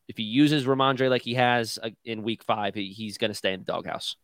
if 0.07 0.17
he 0.17 0.23
uses 0.23 0.65
Rhamondre 0.65 1.09
like 1.09 1.21
he 1.21 1.35
has 1.35 1.79
uh, 1.81 1.91
in 2.03 2.23
week 2.23 2.43
five, 2.43 2.75
he's 2.75 3.17
going 3.17 3.31
to 3.31 3.35
stay 3.35 3.53
in 3.53 3.61
the 3.61 3.65
doghouse. 3.65 4.15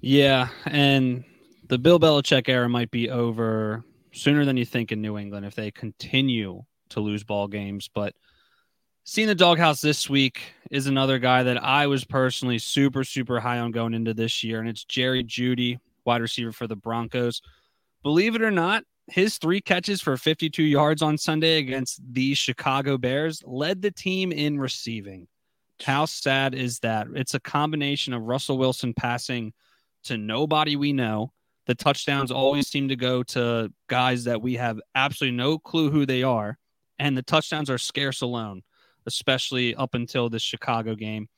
Yeah, 0.00 0.48
and 0.64 1.24
the 1.68 1.78
Bill 1.78 2.00
Belichick 2.00 2.48
era 2.48 2.68
might 2.68 2.90
be 2.90 3.10
over 3.10 3.84
sooner 4.12 4.44
than 4.44 4.56
you 4.56 4.64
think 4.64 4.92
in 4.92 5.02
New 5.02 5.18
England 5.18 5.46
if 5.46 5.54
they 5.54 5.70
continue 5.70 6.64
to 6.90 7.00
lose 7.00 7.22
ball 7.22 7.48
games. 7.48 7.88
But 7.92 8.14
seeing 9.04 9.28
the 9.28 9.34
doghouse 9.34 9.80
this 9.80 10.08
week 10.08 10.40
is 10.70 10.86
another 10.86 11.18
guy 11.18 11.42
that 11.42 11.62
I 11.62 11.86
was 11.86 12.04
personally 12.04 12.58
super, 12.58 13.04
super 13.04 13.40
high 13.40 13.58
on 13.58 13.72
going 13.72 13.94
into 13.94 14.14
this 14.14 14.42
year, 14.42 14.60
and 14.60 14.68
it's 14.68 14.84
Jerry 14.84 15.22
Jeudy, 15.22 15.78
wide 16.04 16.22
receiver 16.22 16.52
for 16.52 16.66
the 16.66 16.76
Broncos. 16.76 17.42
Believe 18.02 18.34
it 18.34 18.42
or 18.42 18.50
not, 18.50 18.84
his 19.08 19.36
three 19.38 19.60
catches 19.60 20.00
for 20.00 20.16
52 20.16 20.62
yards 20.62 21.02
on 21.02 21.18
Sunday 21.18 21.58
against 21.58 22.00
the 22.12 22.34
Chicago 22.34 22.96
Bears 22.96 23.42
led 23.44 23.82
the 23.82 23.90
team 23.90 24.32
in 24.32 24.58
receiving. 24.58 25.28
How 25.82 26.06
sad 26.06 26.54
is 26.54 26.78
that? 26.80 27.08
It's 27.14 27.34
a 27.34 27.40
combination 27.40 28.14
of 28.14 28.22
Russell 28.22 28.56
Wilson 28.56 28.94
passing 28.94 29.52
to 30.04 30.16
nobody 30.16 30.76
we 30.76 30.92
know. 30.92 31.32
The 31.66 31.74
touchdowns 31.74 32.30
always 32.30 32.68
seem 32.68 32.88
to 32.88 32.96
go 32.96 33.22
to 33.24 33.72
guys 33.88 34.24
that 34.24 34.42
we 34.42 34.54
have 34.54 34.80
absolutely 34.94 35.36
no 35.36 35.58
clue 35.58 35.90
who 35.90 36.06
they 36.06 36.22
are. 36.22 36.58
And 36.98 37.16
the 37.16 37.22
touchdowns 37.22 37.70
are 37.70 37.78
scarce 37.78 38.22
alone, 38.22 38.62
especially 39.06 39.74
up 39.74 39.94
until 39.94 40.28
this 40.28 40.42
Chicago 40.42 40.94
game. 40.94 41.28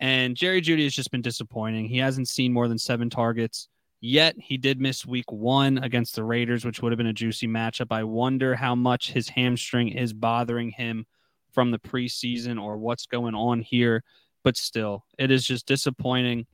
And 0.00 0.36
Jerry 0.36 0.60
Jeudy 0.60 0.84
has 0.84 0.94
just 0.94 1.10
been 1.10 1.22
disappointing. 1.22 1.86
He 1.86 1.98
hasn't 1.98 2.28
seen 2.28 2.52
more 2.52 2.68
than 2.68 2.78
seven 2.78 3.08
targets 3.10 3.68
yet. 4.00 4.34
He 4.38 4.56
did 4.56 4.80
miss 4.80 5.06
week 5.06 5.30
one 5.30 5.78
against 5.78 6.14
the 6.14 6.24
Raiders, 6.24 6.64
which 6.64 6.82
would 6.82 6.92
have 6.92 6.98
been 6.98 7.06
a 7.06 7.12
juicy 7.12 7.46
matchup. 7.46 7.88
I 7.90 8.04
wonder 8.04 8.54
how 8.54 8.74
much 8.74 9.12
his 9.12 9.28
hamstring 9.28 9.88
is 9.88 10.12
bothering 10.12 10.70
him 10.70 11.06
from 11.52 11.70
the 11.70 11.78
preseason 11.78 12.62
or 12.62 12.76
what's 12.76 13.06
going 13.06 13.34
on 13.34 13.60
here. 13.60 14.04
But 14.44 14.56
still, 14.56 15.04
it 15.18 15.30
is 15.30 15.46
just 15.46 15.66
disappointing. 15.66 16.46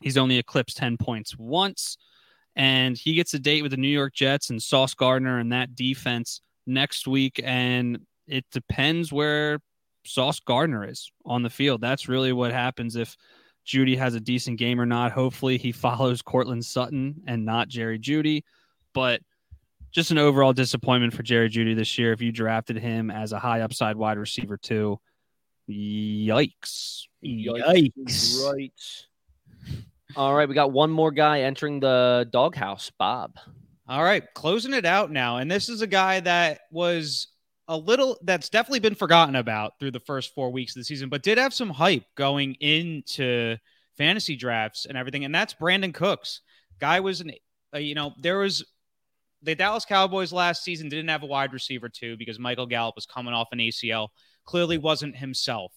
He's 0.00 0.16
only 0.16 0.38
eclipsed 0.38 0.76
10 0.76 0.96
points 0.96 1.36
once, 1.38 1.96
and 2.56 2.96
he 2.96 3.14
gets 3.14 3.34
a 3.34 3.38
date 3.38 3.62
with 3.62 3.70
the 3.70 3.76
New 3.76 3.88
York 3.88 4.14
Jets 4.14 4.50
and 4.50 4.62
Sauce 4.62 4.94
Gardner 4.94 5.38
and 5.38 5.52
that 5.52 5.74
defense 5.74 6.40
next 6.66 7.06
week. 7.06 7.40
And 7.44 8.00
it 8.26 8.44
depends 8.50 9.12
where 9.12 9.60
Sauce 10.04 10.40
Gardner 10.40 10.88
is 10.88 11.10
on 11.24 11.42
the 11.42 11.50
field. 11.50 11.80
That's 11.80 12.08
really 12.08 12.32
what 12.32 12.52
happens 12.52 12.96
if 12.96 13.16
Jeudy 13.66 13.96
has 13.98 14.14
a 14.14 14.20
decent 14.20 14.58
game 14.58 14.80
or 14.80 14.86
not. 14.86 15.12
Hopefully, 15.12 15.58
he 15.58 15.72
follows 15.72 16.22
Courtland 16.22 16.64
Sutton 16.64 17.22
and 17.26 17.44
not 17.44 17.68
Jerry 17.68 17.98
Jeudy. 17.98 18.42
But 18.92 19.20
just 19.92 20.10
an 20.10 20.18
overall 20.18 20.52
disappointment 20.52 21.12
for 21.12 21.22
Jerry 21.22 21.48
Jeudy 21.48 21.74
this 21.74 21.98
year. 21.98 22.12
If 22.12 22.20
you 22.20 22.32
drafted 22.32 22.76
him 22.76 23.10
as 23.10 23.32
a 23.32 23.38
high 23.38 23.60
upside 23.60 23.96
wide 23.96 24.18
receiver, 24.18 24.56
too, 24.56 25.00
yikes. 25.68 27.02
Yikes. 27.24 28.44
Right. 28.44 28.72
All 30.16 30.34
right, 30.34 30.48
we 30.48 30.54
got 30.54 30.72
one 30.72 30.90
more 30.90 31.10
guy 31.10 31.42
entering 31.42 31.80
the 31.80 32.28
doghouse. 32.32 32.90
Bob. 32.98 33.38
All 33.88 34.02
right, 34.02 34.22
closing 34.34 34.72
it 34.72 34.84
out 34.84 35.10
now. 35.10 35.38
And 35.38 35.50
this 35.50 35.68
is 35.68 35.82
a 35.82 35.86
guy 35.86 36.20
that 36.20 36.60
was 36.70 37.28
a 37.68 37.76
little 37.76 38.18
that's 38.22 38.48
definitely 38.48 38.80
been 38.80 38.94
forgotten 38.94 39.36
about 39.36 39.78
through 39.78 39.92
the 39.92 40.00
first 40.00 40.34
four 40.34 40.50
weeks 40.50 40.74
of 40.74 40.80
the 40.80 40.84
season, 40.84 41.08
but 41.08 41.22
did 41.22 41.38
have 41.38 41.54
some 41.54 41.70
hype 41.70 42.04
going 42.16 42.54
into 42.54 43.56
fantasy 43.96 44.36
drafts 44.36 44.86
and 44.86 44.96
everything. 44.96 45.24
And 45.24 45.34
that's 45.34 45.54
Brandin 45.54 45.94
Cooks. 45.94 46.40
Guy 46.80 47.00
was 47.00 47.20
an, 47.20 47.32
uh, 47.74 47.78
you 47.78 47.94
know, 47.94 48.12
there 48.18 48.38
was 48.38 48.64
the 49.42 49.54
Dallas 49.54 49.84
Cowboys 49.84 50.32
last 50.32 50.64
season 50.64 50.88
didn't 50.88 51.08
have 51.08 51.22
a 51.22 51.26
wide 51.26 51.52
receiver 51.52 51.88
too 51.88 52.16
because 52.16 52.38
Michael 52.38 52.66
Gallup 52.66 52.96
was 52.96 53.06
coming 53.06 53.34
off 53.34 53.48
an 53.52 53.58
ACL. 53.58 54.08
Clearly 54.44 54.78
wasn't 54.78 55.16
himself. 55.16 55.72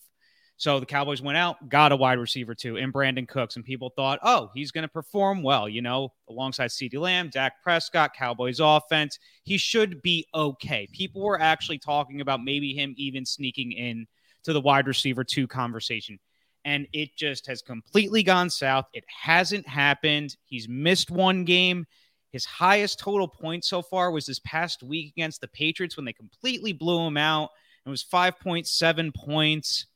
So 0.58 0.80
the 0.80 0.86
Cowboys 0.86 1.22
went 1.22 1.38
out, 1.38 1.68
got 1.68 1.91
a 1.91 1.95
wide 1.95 2.20
receiver 2.20 2.56
too 2.56 2.78
in 2.78 2.93
Brandin 2.93 3.28
Cooks, 3.28 3.56
and 3.56 3.66
people 3.66 3.91
thought, 3.95 4.20
oh, 4.24 4.51
he's 4.54 4.72
going 4.72 4.84
to 4.84 4.88
perform 4.88 5.41
well, 5.41 5.68
you 5.68 5.82
know, 5.82 6.14
alongside 6.30 6.70
CeeDee 6.70 6.99
Lamb, 6.99 7.30
Dak 7.30 7.62
Prescott, 7.64 8.14
Cowboys 8.14 8.60
offense. 8.60 9.18
He 9.43 9.58
should 9.58 10.01
be 10.01 10.26
okay. 10.34 10.88
People 10.93 11.22
were 11.22 11.39
actually 11.39 11.80
talking 11.80 12.22
about 12.22 12.43
maybe 12.43 12.74
him 12.74 12.93
even 12.97 13.26
sneaking 13.26 13.72
in 13.72 14.08
to 14.43 14.54
the 14.54 14.62
wide 14.62 14.88
receiver 14.88 15.24
two 15.24 15.47
conversation. 15.47 16.20
And 16.66 16.88
it 16.93 17.10
just 17.18 17.47
has 17.47 17.62
completely 17.62 18.24
gone 18.24 18.49
south. 18.49 18.86
It 18.93 19.04
hasn't 19.08 19.68
happened. 19.68 20.38
He's 20.45 20.70
missed 20.70 21.12
one 21.12 21.43
game. 21.43 21.86
His 22.32 22.45
highest 22.45 22.99
total 22.99 23.28
point 23.28 23.66
so 23.66 23.82
far 23.82 24.12
was 24.12 24.26
this 24.26 24.39
past 24.39 24.82
week 24.82 25.14
against 25.16 25.41
the 25.41 25.47
Patriots 25.49 25.97
when 25.97 26.06
they 26.06 26.14
completely 26.14 26.72
blew 26.72 27.06
him 27.06 27.18
out. 27.18 27.49
It 27.86 27.89
was 27.89 28.04
5.7 28.04 29.14
points 29.14 29.88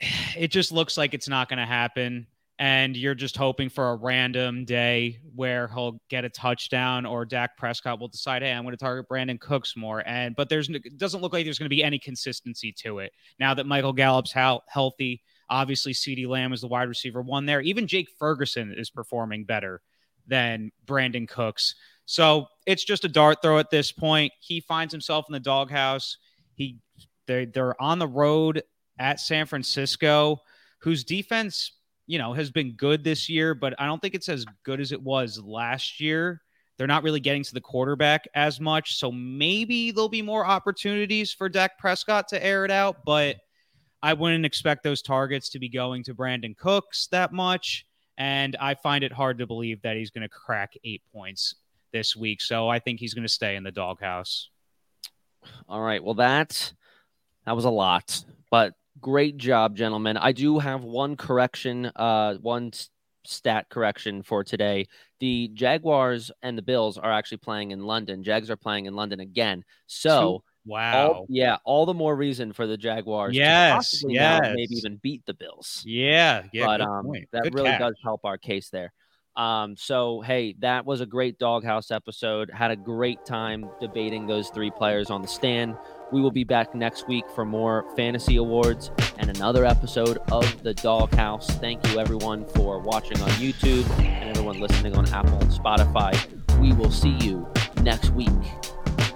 it 0.36 0.48
just 0.48 0.72
looks 0.72 0.96
like 0.96 1.14
it's 1.14 1.28
not 1.28 1.48
going 1.48 1.58
to 1.58 1.66
happen. 1.66 2.26
and 2.58 2.96
you're 2.96 3.14
just 3.14 3.36
hoping 3.36 3.68
for 3.68 3.90
a 3.90 3.96
random 3.96 4.64
day 4.64 5.20
where 5.36 5.68
he'll 5.68 6.00
get 6.08 6.24
a 6.24 6.28
touchdown 6.28 7.06
or 7.06 7.24
Dak 7.24 7.56
Prescott 7.56 8.00
will 8.00 8.08
decide, 8.08 8.42
hey, 8.42 8.52
I'm 8.52 8.64
going 8.64 8.72
to 8.72 8.76
target 8.76 9.08
Brandin 9.08 9.38
Cooks 9.38 9.76
more. 9.76 10.02
And 10.06 10.34
but 10.34 10.48
there's 10.48 10.68
it 10.68 10.98
doesn't 10.98 11.20
look 11.20 11.32
like 11.32 11.44
there's 11.44 11.58
going 11.58 11.66
to 11.66 11.74
be 11.76 11.84
any 11.84 11.98
consistency 11.98 12.72
to 12.78 12.98
it 12.98 13.12
now 13.38 13.54
that 13.54 13.66
Michael 13.66 13.92
Gallup's 13.92 14.32
how 14.32 14.62
healthy. 14.68 15.22
Obviously, 15.50 15.94
CeeDee 15.94 16.28
Lamb 16.28 16.52
is 16.52 16.60
the 16.60 16.68
wide 16.68 16.88
receiver 16.88 17.22
one 17.22 17.46
there. 17.46 17.62
Even 17.62 17.86
Jake 17.86 18.08
Ferguson 18.18 18.74
is 18.76 18.90
performing 18.90 19.44
better 19.44 19.80
than 20.26 20.70
Brandin 20.84 21.26
Cooks. 21.26 21.74
So 22.04 22.48
it's 22.66 22.84
just 22.84 23.04
a 23.04 23.08
dart 23.08 23.40
throw 23.40 23.58
at 23.58 23.70
this 23.70 23.92
point. 23.92 24.32
He 24.40 24.60
finds 24.60 24.92
himself 24.92 25.26
in 25.28 25.32
the 25.32 25.40
doghouse. 25.40 26.18
He 26.54 26.78
they 27.26 27.44
they're 27.46 27.80
on 27.80 27.98
the 27.98 28.08
road 28.08 28.62
at 28.98 29.20
San 29.20 29.46
Francisco, 29.46 30.40
whose 30.78 31.04
defense 31.04 31.72
you 32.08 32.18
know, 32.18 32.32
has 32.32 32.50
been 32.50 32.72
good 32.72 33.04
this 33.04 33.28
year, 33.28 33.54
but 33.54 33.74
I 33.78 33.86
don't 33.86 34.00
think 34.00 34.14
it's 34.14 34.30
as 34.30 34.44
good 34.64 34.80
as 34.80 34.92
it 34.92 35.00
was 35.00 35.38
last 35.38 36.00
year. 36.00 36.40
They're 36.76 36.86
not 36.86 37.02
really 37.02 37.20
getting 37.20 37.42
to 37.44 37.54
the 37.54 37.60
quarterback 37.60 38.26
as 38.34 38.58
much. 38.60 38.96
So 38.96 39.12
maybe 39.12 39.90
there'll 39.90 40.08
be 40.08 40.22
more 40.22 40.46
opportunities 40.46 41.32
for 41.32 41.48
Dak 41.50 41.78
Prescott 41.78 42.26
to 42.28 42.42
air 42.42 42.64
it 42.64 42.70
out, 42.70 43.04
but 43.04 43.36
I 44.02 44.14
wouldn't 44.14 44.46
expect 44.46 44.84
those 44.84 45.02
targets 45.02 45.50
to 45.50 45.58
be 45.58 45.68
going 45.68 46.02
to 46.04 46.14
Brandin 46.14 46.56
Cooks 46.56 47.08
that 47.08 47.32
much. 47.32 47.84
And 48.16 48.56
I 48.58 48.74
find 48.74 49.04
it 49.04 49.12
hard 49.12 49.38
to 49.38 49.46
believe 49.46 49.82
that 49.82 49.96
he's 49.96 50.10
going 50.10 50.22
to 50.22 50.28
crack 50.28 50.72
eight 50.82 51.02
points 51.12 51.56
this 51.92 52.16
week. 52.16 52.40
So 52.40 52.68
I 52.68 52.78
think 52.78 53.00
he's 53.00 53.12
going 53.12 53.26
to 53.26 53.32
stay 53.32 53.54
in 53.54 53.64
the 53.64 53.70
doghouse. 53.70 54.48
All 55.68 55.82
right. 55.82 56.02
Well, 56.02 56.14
that 56.14 56.72
that 57.44 57.54
was 57.54 57.66
a 57.66 57.70
lot, 57.70 58.24
but 58.50 58.72
Great 59.00 59.36
job, 59.36 59.76
gentlemen. 59.76 60.16
I 60.16 60.32
do 60.32 60.58
have 60.58 60.82
one 60.82 61.16
correction, 61.16 61.86
uh, 61.94 62.34
one 62.34 62.72
stat 63.24 63.66
correction 63.68 64.22
for 64.22 64.42
today. 64.42 64.88
The 65.20 65.50
Jaguars 65.52 66.30
and 66.42 66.56
the 66.56 66.62
Bills 66.62 66.98
are 66.98 67.12
actually 67.12 67.38
playing 67.38 67.70
in 67.70 67.84
London. 67.84 68.22
Jags 68.22 68.50
are 68.50 68.56
playing 68.56 68.86
in 68.86 68.94
London 68.94 69.20
again. 69.20 69.64
So, 69.86 70.42
wow. 70.64 71.08
All, 71.08 71.26
yeah, 71.28 71.58
all 71.64 71.86
the 71.86 71.94
more 71.94 72.16
reason 72.16 72.52
for 72.52 72.66
the 72.66 72.76
Jaguars 72.76 73.36
yes, 73.36 74.00
to 74.00 74.12
yes. 74.12 74.40
maybe 74.54 74.74
even 74.76 74.98
beat 75.02 75.24
the 75.26 75.34
Bills. 75.34 75.82
Yeah, 75.84 76.44
yeah. 76.52 76.66
But 76.66 76.80
um, 76.80 77.12
that 77.32 77.42
good 77.44 77.54
really 77.54 77.70
catch. 77.70 77.80
does 77.80 77.96
help 78.02 78.24
our 78.24 78.38
case 78.38 78.70
there. 78.70 78.92
Um, 79.36 79.76
so 79.76 80.20
hey, 80.20 80.56
that 80.58 80.84
was 80.84 81.00
a 81.00 81.06
great 81.06 81.38
doghouse 81.38 81.90
episode. 81.92 82.50
Had 82.52 82.72
a 82.72 82.76
great 82.76 83.24
time 83.24 83.70
debating 83.80 84.26
those 84.26 84.50
three 84.50 84.70
players 84.70 85.10
on 85.10 85.22
the 85.22 85.28
stand. 85.28 85.76
We 86.10 86.22
will 86.22 86.30
be 86.30 86.44
back 86.44 86.74
next 86.74 87.06
week 87.06 87.24
for 87.34 87.44
more 87.44 87.84
fantasy 87.94 88.36
awards 88.36 88.90
and 89.18 89.28
another 89.28 89.66
episode 89.66 90.18
of 90.32 90.62
the 90.62 90.72
Doghouse. 90.72 91.50
Thank 91.56 91.86
you 91.88 92.00
everyone 92.00 92.46
for 92.46 92.78
watching 92.78 93.20
on 93.20 93.28
YouTube 93.30 93.88
and 94.00 94.30
everyone 94.30 94.58
listening 94.58 94.96
on 94.96 95.06
Apple 95.12 95.38
and 95.38 95.50
Spotify. 95.50 96.16
We 96.58 96.72
will 96.72 96.90
see 96.90 97.16
you 97.20 97.46
next 97.82 98.10
week 98.10 98.28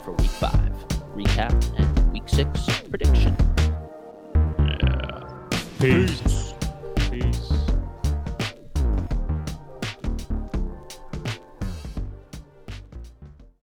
for 0.05 0.13
week 0.13 0.31
five 0.31 0.73
recap 1.15 1.53
and 1.79 2.13
week 2.13 2.29
six 2.29 2.67
prediction. 2.89 3.37
Peace. 5.79 6.42